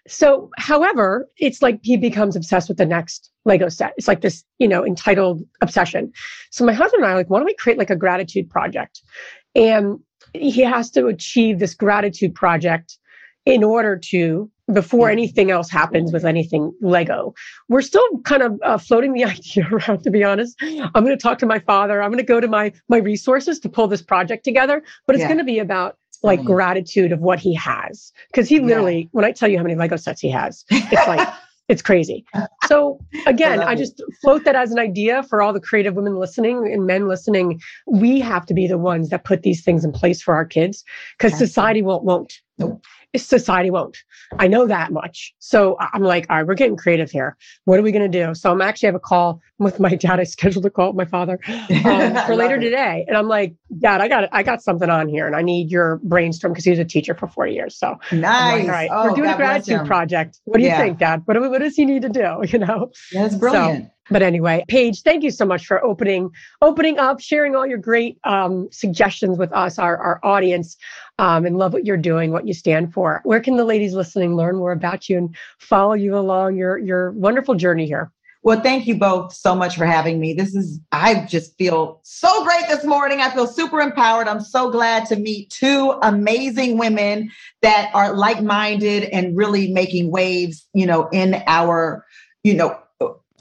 So, 0.07 0.49
however, 0.57 1.29
it's 1.37 1.61
like 1.61 1.79
he 1.81 1.95
becomes 1.95 2.35
obsessed 2.35 2.67
with 2.67 2.79
the 2.79 2.85
next 2.85 3.31
Lego 3.45 3.69
set. 3.69 3.93
It's 3.95 4.07
like 4.07 4.19
this, 4.19 4.43
you 4.57 4.67
know, 4.67 4.85
entitled 4.85 5.41
obsession. 5.61 6.11
So 6.51 6.65
my 6.65 6.73
husband 6.73 7.03
and 7.03 7.09
I 7.09 7.13
are 7.13 7.17
like, 7.17 7.29
why 7.29 7.39
don't 7.39 7.45
we 7.45 7.53
create 7.53 7.77
like 7.77 7.91
a 7.91 7.95
gratitude 7.95 8.49
project? 8.49 9.01
And 9.55 9.99
he 10.33 10.61
has 10.61 10.89
to 10.91 11.07
achieve 11.07 11.59
this 11.59 11.73
gratitude 11.73 12.35
project 12.35 12.97
in 13.45 13.63
order 13.63 13.97
to 13.97 14.49
before 14.71 15.09
anything 15.09 15.49
else 15.49 15.69
happens 15.69 16.13
with 16.13 16.25
anything 16.25 16.71
Lego. 16.81 17.33
We're 17.69 17.81
still 17.81 18.05
kind 18.23 18.43
of 18.43 18.59
uh, 18.63 18.77
floating 18.77 19.13
the 19.13 19.25
idea 19.25 19.67
around, 19.71 20.03
to 20.03 20.11
be 20.11 20.23
honest. 20.23 20.55
I'm 20.61 21.03
going 21.03 21.07
to 21.07 21.17
talk 21.17 21.39
to 21.39 21.45
my 21.45 21.59
father. 21.59 22.01
I'm 22.01 22.11
going 22.11 22.19
to 22.19 22.25
go 22.25 22.39
to 22.39 22.47
my 22.47 22.71
my 22.87 22.97
resources 22.97 23.59
to 23.61 23.69
pull 23.69 23.87
this 23.87 24.01
project 24.01 24.43
together, 24.43 24.83
but 25.05 25.15
it's 25.15 25.21
yeah. 25.21 25.27
going 25.27 25.39
to 25.39 25.43
be 25.43 25.59
about 25.59 25.97
like 26.21 26.43
gratitude 26.43 27.13
of 27.13 27.19
what 27.19 27.39
he 27.39 27.53
has 27.53 28.11
because 28.27 28.49
he 28.49 28.59
literally, 28.59 28.99
yeah. 28.99 29.07
when 29.11 29.23
I 29.23 29.31
tell 29.31 29.47
you 29.47 29.57
how 29.57 29.63
many 29.63 29.75
Lego 29.75 29.95
sets 29.95 30.21
he 30.21 30.29
has, 30.29 30.65
it's 30.69 31.07
like. 31.07 31.27
it's 31.69 31.81
crazy. 31.81 32.25
So 32.65 32.99
again, 33.25 33.61
I, 33.61 33.71
I 33.71 33.75
just 33.75 34.03
float 34.21 34.43
that 34.43 34.55
as 34.55 34.71
an 34.71 34.79
idea 34.79 35.23
for 35.23 35.41
all 35.41 35.53
the 35.53 35.61
creative 35.61 35.95
women 35.95 36.17
listening 36.17 36.69
and 36.71 36.85
men 36.85 37.07
listening. 37.07 37.61
We 37.87 38.19
have 38.19 38.45
to 38.47 38.53
be 38.53 38.67
the 38.67 38.77
ones 38.77 39.09
that 39.09 39.23
put 39.23 39.43
these 39.43 39.63
things 39.63 39.85
in 39.85 39.91
place 39.91 40.21
for 40.21 40.35
our 40.35 40.45
kids 40.45 40.83
because 41.17 41.37
society 41.37 41.81
won't 41.81 42.03
won't. 42.03 42.41
Nope 42.57 42.83
society 43.17 43.71
won't. 43.71 43.97
I 44.37 44.47
know 44.47 44.67
that 44.67 44.91
much. 44.91 45.33
So 45.39 45.77
I'm 45.79 46.03
like, 46.03 46.27
all 46.29 46.37
right, 46.37 46.47
we're 46.47 46.53
getting 46.53 46.77
creative 46.77 47.09
here. 47.09 47.37
What 47.65 47.79
are 47.79 47.81
we 47.81 47.91
going 47.91 48.09
to 48.09 48.25
do? 48.25 48.35
So 48.35 48.51
I'm 48.51 48.61
actually 48.61 48.87
have 48.87 48.95
a 48.95 48.99
call 48.99 49.41
with 49.57 49.79
my 49.79 49.95
dad. 49.95 50.19
I 50.19 50.23
scheduled 50.23 50.65
a 50.65 50.69
call 50.69 50.93
with 50.93 50.95
my 50.95 51.05
father 51.05 51.39
um, 51.47 52.15
for 52.27 52.35
later 52.35 52.55
it. 52.55 52.61
today, 52.61 53.05
and 53.07 53.17
I'm 53.17 53.27
like, 53.27 53.55
Dad, 53.79 54.01
I 54.01 54.07
got 54.07 54.29
I 54.31 54.43
got 54.43 54.61
something 54.61 54.89
on 54.89 55.07
here, 55.07 55.25
and 55.27 55.35
I 55.35 55.41
need 55.41 55.71
your 55.71 55.99
brainstorm 56.03 56.53
because 56.53 56.65
he 56.65 56.71
was 56.71 56.79
a 56.79 56.85
teacher 56.85 57.15
for 57.15 57.27
four 57.27 57.47
years. 57.47 57.77
So 57.77 57.95
nice. 58.11 58.59
Like, 58.59 58.63
all 58.63 58.69
right, 58.69 58.89
oh, 58.91 59.03
we're 59.09 59.15
doing 59.15 59.29
God 59.29 59.35
a 59.35 59.37
gratitude 59.37 59.87
project. 59.87 60.39
What 60.45 60.57
do 60.57 60.63
you 60.63 60.69
yeah. 60.69 60.77
think, 60.77 60.97
Dad? 60.99 61.23
What, 61.25 61.35
do, 61.35 61.49
what 61.49 61.59
does 61.61 61.75
he 61.75 61.85
need 61.85 62.03
to 62.03 62.09
do? 62.09 62.43
You 62.49 62.57
know, 62.57 62.91
that's 63.11 63.35
brilliant. 63.35 63.85
So, 63.85 63.91
But 64.09 64.21
anyway, 64.21 64.65
Page, 64.67 65.01
thank 65.01 65.23
you 65.23 65.31
so 65.31 65.45
much 65.45 65.65
for 65.65 65.83
opening 65.83 66.31
opening 66.61 66.97
up, 66.97 67.19
sharing 67.19 67.55
all 67.55 67.65
your 67.65 67.77
great 67.77 68.17
um, 68.23 68.67
suggestions 68.71 69.37
with 69.37 69.51
us, 69.53 69.77
our, 69.77 69.97
our 69.97 70.19
audience, 70.23 70.77
um, 71.19 71.45
and 71.45 71.57
love 71.57 71.73
what 71.73 71.85
you're 71.85 71.97
doing, 71.97 72.31
what 72.31 72.47
you 72.47 72.53
stand 72.53 72.93
for. 72.93 73.21
Where 73.23 73.39
can 73.39 73.57
the 73.57 73.65
ladies 73.65 73.93
listening 73.93 74.35
learn 74.35 74.55
more 74.55 74.71
about 74.71 75.09
you 75.09 75.17
and 75.17 75.35
follow 75.59 75.93
you 75.93 76.17
along 76.17 76.55
your 76.55 76.77
your 76.77 77.11
wonderful 77.11 77.55
journey 77.55 77.85
here? 77.85 78.11
Well, 78.41 78.61
thank 78.61 78.87
you 78.87 78.95
both 78.95 79.33
so 79.33 79.53
much 79.53 79.75
for 79.75 79.85
having 79.85 80.19
me. 80.19 80.33
This 80.33 80.55
is, 80.55 80.79
I 80.93 81.25
just 81.25 81.57
feel 81.57 81.99
so 82.03 82.43
great 82.45 82.69
this 82.69 82.85
morning. 82.85 83.19
I 83.19 83.29
feel 83.31 83.45
super 83.45 83.81
empowered. 83.81 84.29
I'm 84.29 84.39
so 84.39 84.71
glad 84.71 85.05
to 85.07 85.17
meet 85.17 85.49
two 85.49 85.99
amazing 86.01 86.77
women 86.77 87.31
that 87.61 87.91
are 87.93 88.15
like 88.15 88.41
minded 88.41 89.03
and 89.03 89.35
really 89.35 89.73
making 89.73 90.09
waves, 90.09 90.65
you 90.73 90.85
know, 90.85 91.09
in 91.11 91.43
our, 91.47 92.05
you 92.43 92.53
know, 92.53 92.79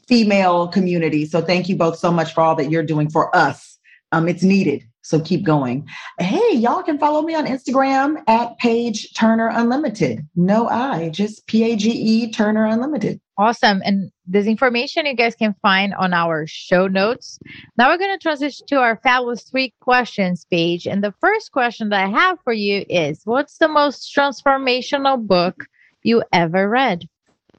female 0.08 0.68
community. 0.68 1.26
So 1.26 1.40
thank 1.40 1.68
you 1.68 1.76
both 1.76 1.98
so 1.98 2.10
much 2.10 2.32
for 2.32 2.40
all 2.40 2.56
that 2.56 2.70
you're 2.70 2.82
doing 2.82 3.10
for 3.10 3.34
us. 3.36 3.78
Um, 4.10 4.26
it's 4.26 4.42
needed. 4.42 4.84
So 5.02 5.20
keep 5.20 5.42
going. 5.42 5.86
Hey, 6.18 6.54
y'all 6.54 6.82
can 6.82 6.98
follow 6.98 7.22
me 7.22 7.34
on 7.34 7.46
Instagram 7.46 8.22
at 8.26 8.58
Page 8.58 9.14
Turner 9.14 9.48
Unlimited. 9.48 10.26
No 10.36 10.68
I, 10.68 11.08
just 11.08 11.46
P 11.46 11.64
A 11.64 11.76
G 11.76 11.90
E 11.90 12.30
Turner 12.30 12.66
Unlimited. 12.66 13.18
Awesome. 13.38 13.80
And 13.86 14.10
this 14.26 14.46
information 14.46 15.06
you 15.06 15.14
guys 15.14 15.34
can 15.34 15.54
find 15.62 15.94
on 15.94 16.12
our 16.12 16.46
show 16.46 16.88
notes. 16.88 17.38
Now 17.78 17.88
we're 17.88 17.96
going 17.96 18.18
to 18.18 18.22
transition 18.22 18.66
to 18.66 18.80
our 18.80 19.00
fabulous 19.02 19.44
three 19.44 19.72
questions 19.80 20.44
Page. 20.50 20.86
And 20.86 21.02
the 21.02 21.14
first 21.20 21.52
question 21.52 21.88
that 21.88 22.04
I 22.04 22.08
have 22.10 22.38
for 22.44 22.52
you 22.52 22.84
is 22.90 23.22
What's 23.24 23.56
the 23.56 23.68
most 23.68 24.14
transformational 24.14 25.26
book 25.26 25.64
you 26.02 26.22
ever 26.32 26.68
read? 26.68 27.08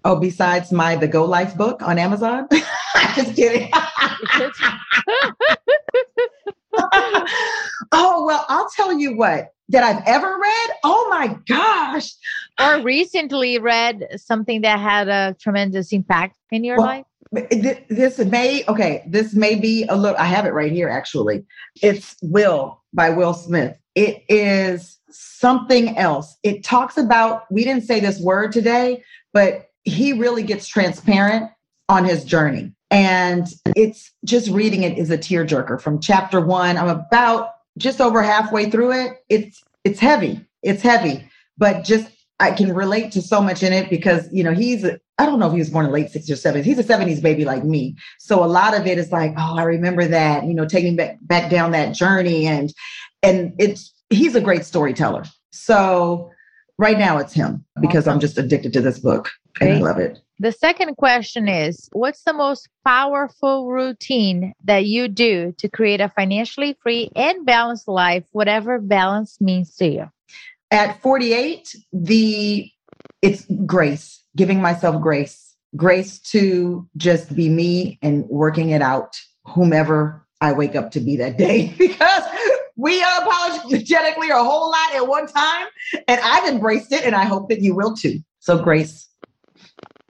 Oh, 0.05 0.19
besides 0.19 0.71
my 0.71 0.95
The 0.95 1.07
Go 1.07 1.25
Life 1.25 1.57
book 1.57 1.81
on 1.81 1.99
Amazon? 1.99 2.47
Just 3.15 3.35
kidding. 3.35 3.69
oh, 7.91 8.25
well, 8.25 8.45
I'll 8.47 8.69
tell 8.75 8.97
you 8.97 9.17
what 9.17 9.53
that 9.69 9.83
I've 9.83 10.01
ever 10.05 10.27
read. 10.27 10.69
Oh 10.83 11.07
my 11.09 11.37
gosh. 11.47 12.11
Or 12.59 12.81
recently 12.81 13.59
read 13.59 14.07
something 14.17 14.61
that 14.61 14.79
had 14.79 15.09
a 15.09 15.35
tremendous 15.39 15.91
impact 15.91 16.37
in 16.51 16.63
your 16.63 16.77
well, 16.77 16.85
life? 16.87 17.05
This 17.89 18.17
may, 18.19 18.63
okay, 18.67 19.03
this 19.07 19.33
may 19.33 19.55
be 19.55 19.85
a 19.87 19.95
little, 19.95 20.17
I 20.17 20.25
have 20.25 20.45
it 20.45 20.53
right 20.53 20.71
here 20.71 20.89
actually. 20.89 21.45
It's 21.81 22.15
Will 22.21 22.81
by 22.93 23.09
Will 23.11 23.33
Smith. 23.33 23.75
It 23.95 24.23
is 24.29 24.97
something 25.09 25.97
else. 25.97 26.37
It 26.43 26.63
talks 26.63 26.97
about, 26.97 27.51
we 27.51 27.63
didn't 27.63 27.83
say 27.83 27.99
this 27.99 28.19
word 28.19 28.51
today, 28.51 29.03
but 29.33 29.68
he 29.89 30.13
really 30.13 30.43
gets 30.43 30.67
transparent 30.67 31.51
on 31.89 32.05
his 32.05 32.23
journey. 32.23 32.73
And 32.91 33.47
it's 33.75 34.11
just 34.25 34.49
reading 34.49 34.83
it 34.83 34.97
is 34.97 35.11
a 35.11 35.17
tearjerker 35.17 35.81
from 35.81 35.99
chapter 35.99 36.39
one. 36.39 36.77
I'm 36.77 36.89
about 36.89 37.49
just 37.77 38.01
over 38.01 38.21
halfway 38.21 38.69
through 38.69 38.93
it. 38.93 39.23
It's 39.29 39.61
it's 39.83 39.99
heavy. 39.99 40.45
It's 40.63 40.81
heavy, 40.81 41.29
but 41.57 41.83
just 41.83 42.09
I 42.39 42.51
can 42.51 42.73
relate 42.73 43.11
to 43.13 43.21
so 43.21 43.41
much 43.41 43.63
in 43.63 43.73
it 43.73 43.89
because 43.89 44.27
you 44.31 44.43
know 44.43 44.53
he's 44.53 44.85
I 44.85 45.25
don't 45.25 45.39
know 45.39 45.47
if 45.47 45.53
he 45.53 45.59
was 45.59 45.69
born 45.69 45.85
in 45.85 45.91
late 45.91 46.07
60s 46.07 46.29
or 46.29 46.33
70s. 46.33 46.63
He's 46.63 46.79
a 46.79 46.83
70s 46.83 47.21
baby 47.21 47.45
like 47.45 47.63
me. 47.63 47.95
So 48.19 48.43
a 48.43 48.47
lot 48.47 48.77
of 48.77 48.87
it 48.87 48.97
is 48.97 49.11
like, 49.11 49.33
oh, 49.37 49.57
I 49.57 49.63
remember 49.63 50.05
that, 50.05 50.45
you 50.45 50.53
know, 50.53 50.65
taking 50.65 50.95
back 50.95 51.17
back 51.21 51.51
down 51.51 51.71
that 51.71 51.93
journey 51.93 52.47
and 52.47 52.73
and 53.21 53.53
it's 53.59 53.93
he's 54.09 54.35
a 54.35 54.41
great 54.41 54.65
storyteller. 54.65 55.25
So 55.51 56.31
right 56.77 56.97
now 56.97 57.17
it's 57.17 57.33
him 57.33 57.65
because. 57.81 58.07
I'm 58.07 58.19
just 58.19 58.37
addicted 58.37 58.73
to 58.73 58.81
this 58.81 58.99
book 58.99 59.29
and 59.59 59.73
I 59.73 59.79
love 59.79 59.99
it. 59.99 60.19
The 60.39 60.51
second 60.53 60.95
question 60.95 61.47
is 61.47 61.89
What's 61.91 62.23
the 62.23 62.33
most 62.33 62.69
powerful 62.85 63.69
routine 63.69 64.53
that 64.63 64.85
you 64.85 65.07
do 65.07 65.53
to 65.57 65.69
create 65.69 66.01
a 66.01 66.09
financially 66.09 66.77
free 66.81 67.09
and 67.15 67.45
balanced 67.45 67.87
life, 67.87 68.25
whatever 68.31 68.79
balance 68.79 69.39
means 69.41 69.75
to 69.77 69.87
you? 69.87 70.09
At 70.71 71.01
48, 71.01 71.75
the 71.91 72.71
it's 73.21 73.45
grace, 73.65 74.23
giving 74.35 74.61
myself 74.61 75.01
grace, 75.01 75.55
grace 75.75 76.19
to 76.19 76.87
just 76.95 77.35
be 77.35 77.49
me 77.49 77.99
and 78.01 78.25
working 78.27 78.69
it 78.69 78.81
out, 78.81 79.17
whomever 79.45 80.25
I 80.41 80.53
wake 80.53 80.75
up 80.75 80.91
to 80.91 81.01
be 81.01 81.17
that 81.17 81.37
day, 81.37 81.73
because 81.77 82.23
we 82.77 83.01
unapologetically 83.01 84.29
are 84.29 84.39
a 84.39 84.43
whole 84.43 84.69
lot 84.69 84.95
at 84.95 85.07
one 85.07 85.27
time. 85.27 85.67
And 86.07 86.21
I've 86.23 86.47
embraced 86.47 86.93
it, 86.93 87.03
and 87.03 87.15
I 87.15 87.25
hope 87.25 87.49
that 87.49 87.61
you 87.61 87.75
will 87.75 87.95
too. 87.95 88.19
So, 88.39 88.63
grace. 88.63 89.08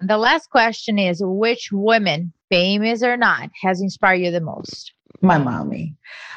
The 0.02 0.18
last 0.18 0.50
question 0.50 0.98
is 0.98 1.22
which 1.24 1.72
woman, 1.72 2.32
famous 2.50 3.04
or 3.04 3.18
not, 3.18 3.50
has 3.62 3.82
inspired 3.82 4.22
you 4.22 4.32
the 4.32 4.40
most? 4.40 4.94
My 5.22 5.38
mommy. 5.38 5.96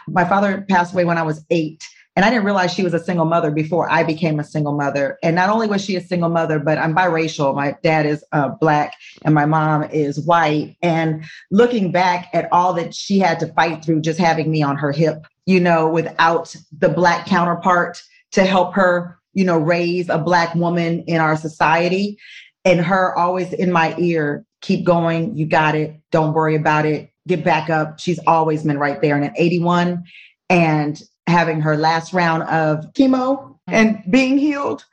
My 0.08 0.24
father 0.24 0.64
passed 0.68 0.92
away 0.92 1.04
when 1.04 1.18
I 1.18 1.22
was 1.22 1.44
eight. 1.50 1.84
And 2.14 2.26
I 2.26 2.30
didn't 2.30 2.44
realize 2.44 2.74
she 2.74 2.82
was 2.82 2.92
a 2.92 3.02
single 3.02 3.24
mother 3.24 3.50
before 3.50 3.90
I 3.90 4.02
became 4.02 4.38
a 4.38 4.44
single 4.44 4.76
mother. 4.76 5.18
And 5.22 5.34
not 5.34 5.48
only 5.48 5.66
was 5.66 5.82
she 5.82 5.96
a 5.96 6.00
single 6.00 6.28
mother, 6.28 6.58
but 6.58 6.76
I'm 6.76 6.94
biracial. 6.94 7.54
My 7.54 7.74
dad 7.82 8.04
is 8.04 8.22
uh, 8.32 8.48
black 8.48 8.94
and 9.22 9.34
my 9.34 9.46
mom 9.46 9.84
is 9.84 10.20
white. 10.20 10.76
And 10.82 11.24
looking 11.50 11.90
back 11.90 12.28
at 12.34 12.52
all 12.52 12.74
that 12.74 12.94
she 12.94 13.18
had 13.18 13.40
to 13.40 13.52
fight 13.54 13.82
through 13.82 14.02
just 14.02 14.18
having 14.18 14.50
me 14.50 14.62
on 14.62 14.76
her 14.76 14.92
hip, 14.92 15.24
you 15.46 15.58
know, 15.58 15.88
without 15.88 16.54
the 16.76 16.90
black 16.90 17.26
counterpart 17.26 18.02
to 18.32 18.44
help 18.44 18.74
her, 18.74 19.18
you 19.32 19.46
know, 19.46 19.58
raise 19.58 20.10
a 20.10 20.18
black 20.18 20.54
woman 20.54 21.04
in 21.04 21.18
our 21.18 21.36
society 21.36 22.18
and 22.64 22.80
her 22.80 23.16
always 23.16 23.52
in 23.52 23.72
my 23.72 23.94
ear, 23.98 24.44
keep 24.60 24.84
going, 24.84 25.36
you 25.36 25.46
got 25.46 25.74
it, 25.74 26.00
don't 26.10 26.32
worry 26.32 26.54
about 26.54 26.86
it, 26.86 27.10
get 27.26 27.44
back 27.44 27.70
up. 27.70 27.98
She's 27.98 28.20
always 28.26 28.62
been 28.62 28.78
right 28.78 29.00
there. 29.00 29.16
And 29.16 29.24
at 29.24 29.32
81 29.36 30.04
and 30.48 31.02
having 31.26 31.60
her 31.60 31.76
last 31.76 32.12
round 32.12 32.44
of 32.44 32.92
chemo 32.92 33.58
and 33.66 34.02
being 34.10 34.38
healed, 34.38 34.84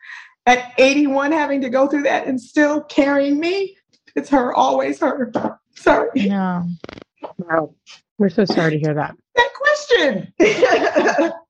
at 0.46 0.74
81 0.78 1.32
having 1.32 1.62
to 1.62 1.70
go 1.70 1.88
through 1.88 2.04
that 2.04 2.26
and 2.28 2.42
still 2.42 2.82
carrying 2.82 3.40
me, 3.40 3.78
it's 4.16 4.30
her, 4.30 4.54
always 4.54 5.00
her. 5.00 5.32
Sorry. 5.76 6.10
Yeah. 6.16 6.64
Wow. 7.38 7.76
We're 8.18 8.30
so 8.30 8.46
sorry 8.46 8.72
to 8.72 8.80
hear 8.80 8.94
that. 8.94 9.16
That 9.36 9.50
question. 9.54 10.34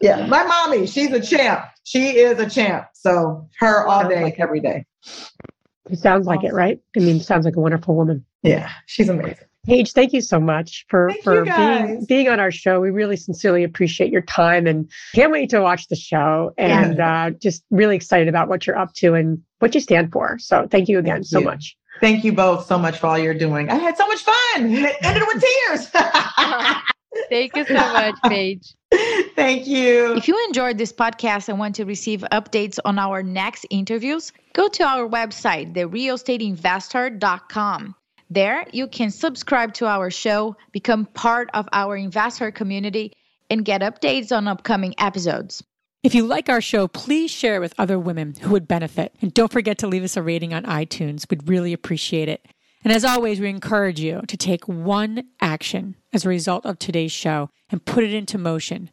yeah, 0.00 0.26
my 0.26 0.44
mommy, 0.44 0.86
she's 0.86 1.10
a 1.12 1.20
champ. 1.20 1.64
She 1.84 2.18
is 2.18 2.38
a 2.38 2.48
champ. 2.48 2.86
So 2.94 3.48
her 3.58 3.86
all 3.86 4.08
day, 4.08 4.22
like 4.22 4.38
every 4.38 4.60
day. 4.60 4.84
It 5.90 5.98
sounds 5.98 6.26
like 6.26 6.44
it, 6.44 6.52
right? 6.52 6.80
I 6.96 7.00
mean, 7.00 7.20
sounds 7.20 7.44
like 7.44 7.56
a 7.56 7.60
wonderful 7.60 7.94
woman. 7.94 8.24
Yeah, 8.42 8.70
she's 8.86 9.08
amazing. 9.08 9.36
Page, 9.66 9.92
thank 9.92 10.12
you 10.12 10.20
so 10.20 10.38
much 10.38 10.84
for 10.88 11.10
thank 11.10 11.24
for 11.24 11.44
being 11.44 12.04
being 12.06 12.28
on 12.28 12.38
our 12.38 12.50
show. 12.50 12.80
We 12.80 12.90
really 12.90 13.16
sincerely 13.16 13.64
appreciate 13.64 14.12
your 14.12 14.20
time 14.22 14.66
and 14.66 14.90
can't 15.14 15.32
wait 15.32 15.50
to 15.50 15.60
watch 15.60 15.88
the 15.88 15.96
show. 15.96 16.52
And 16.58 16.98
yeah. 16.98 17.26
uh, 17.26 17.30
just 17.30 17.64
really 17.70 17.96
excited 17.96 18.28
about 18.28 18.48
what 18.48 18.66
you're 18.66 18.76
up 18.76 18.92
to 18.96 19.14
and 19.14 19.42
what 19.60 19.74
you 19.74 19.80
stand 19.80 20.12
for. 20.12 20.38
So 20.38 20.66
thank 20.70 20.88
you 20.88 20.98
again 20.98 21.16
thank 21.16 21.26
so 21.26 21.38
you. 21.38 21.46
much. 21.46 21.76
Thank 22.00 22.24
you 22.24 22.32
both 22.32 22.66
so 22.66 22.78
much 22.78 22.98
for 22.98 23.06
all 23.06 23.18
you're 23.18 23.34
doing. 23.34 23.70
I 23.70 23.76
had 23.76 23.96
so 23.96 24.06
much 24.06 24.22
fun. 24.22 24.34
It 24.56 24.96
ended 25.00 25.22
with 25.26 25.42
tears. 25.42 25.90
thank 27.28 27.56
you 27.56 27.64
so 27.64 27.74
much, 27.74 28.14
Page. 28.24 28.74
Thank 29.34 29.66
you. 29.66 30.14
If 30.14 30.28
you 30.28 30.40
enjoyed 30.46 30.78
this 30.78 30.92
podcast 30.92 31.48
and 31.48 31.58
want 31.58 31.74
to 31.76 31.84
receive 31.84 32.20
updates 32.30 32.78
on 32.84 32.98
our 32.98 33.22
next 33.22 33.66
interviews, 33.70 34.32
go 34.52 34.68
to 34.68 34.84
our 34.84 35.08
website, 35.08 35.74
therealestateinvestor.com. 35.74 37.94
There, 38.30 38.66
you 38.72 38.86
can 38.86 39.10
subscribe 39.10 39.74
to 39.74 39.86
our 39.86 40.10
show, 40.10 40.56
become 40.72 41.06
part 41.06 41.50
of 41.54 41.68
our 41.72 41.96
investor 41.96 42.50
community, 42.50 43.12
and 43.50 43.64
get 43.64 43.80
updates 43.80 44.36
on 44.36 44.48
upcoming 44.48 44.94
episodes. 44.98 45.62
If 46.02 46.14
you 46.14 46.26
like 46.26 46.48
our 46.48 46.60
show, 46.60 46.86
please 46.86 47.30
share 47.30 47.56
it 47.56 47.60
with 47.60 47.74
other 47.78 47.98
women 47.98 48.34
who 48.34 48.50
would 48.50 48.68
benefit. 48.68 49.14
And 49.22 49.32
don't 49.32 49.52
forget 49.52 49.78
to 49.78 49.86
leave 49.86 50.04
us 50.04 50.16
a 50.16 50.22
rating 50.22 50.52
on 50.52 50.64
iTunes. 50.64 51.28
We'd 51.30 51.48
really 51.48 51.72
appreciate 51.72 52.28
it. 52.28 52.46
And 52.84 52.92
as 52.92 53.04
always, 53.04 53.40
we 53.40 53.48
encourage 53.48 53.98
you 53.98 54.20
to 54.28 54.36
take 54.36 54.68
one 54.68 55.24
action 55.40 55.96
as 56.12 56.24
a 56.24 56.28
result 56.28 56.66
of 56.66 56.78
today's 56.78 57.12
show 57.12 57.48
and 57.70 57.84
put 57.84 58.04
it 58.04 58.12
into 58.12 58.36
motion 58.36 58.90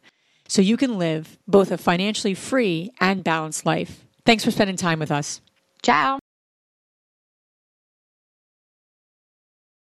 so 0.48 0.62
you 0.62 0.76
can 0.78 0.98
live 0.98 1.38
both 1.46 1.70
a 1.70 1.78
financially 1.78 2.34
free 2.34 2.90
and 3.00 3.22
balanced 3.22 3.66
life. 3.66 4.04
Thanks 4.24 4.44
for 4.44 4.50
spending 4.50 4.76
time 4.76 4.98
with 4.98 5.10
us. 5.10 5.40
Ciao. 5.82 6.21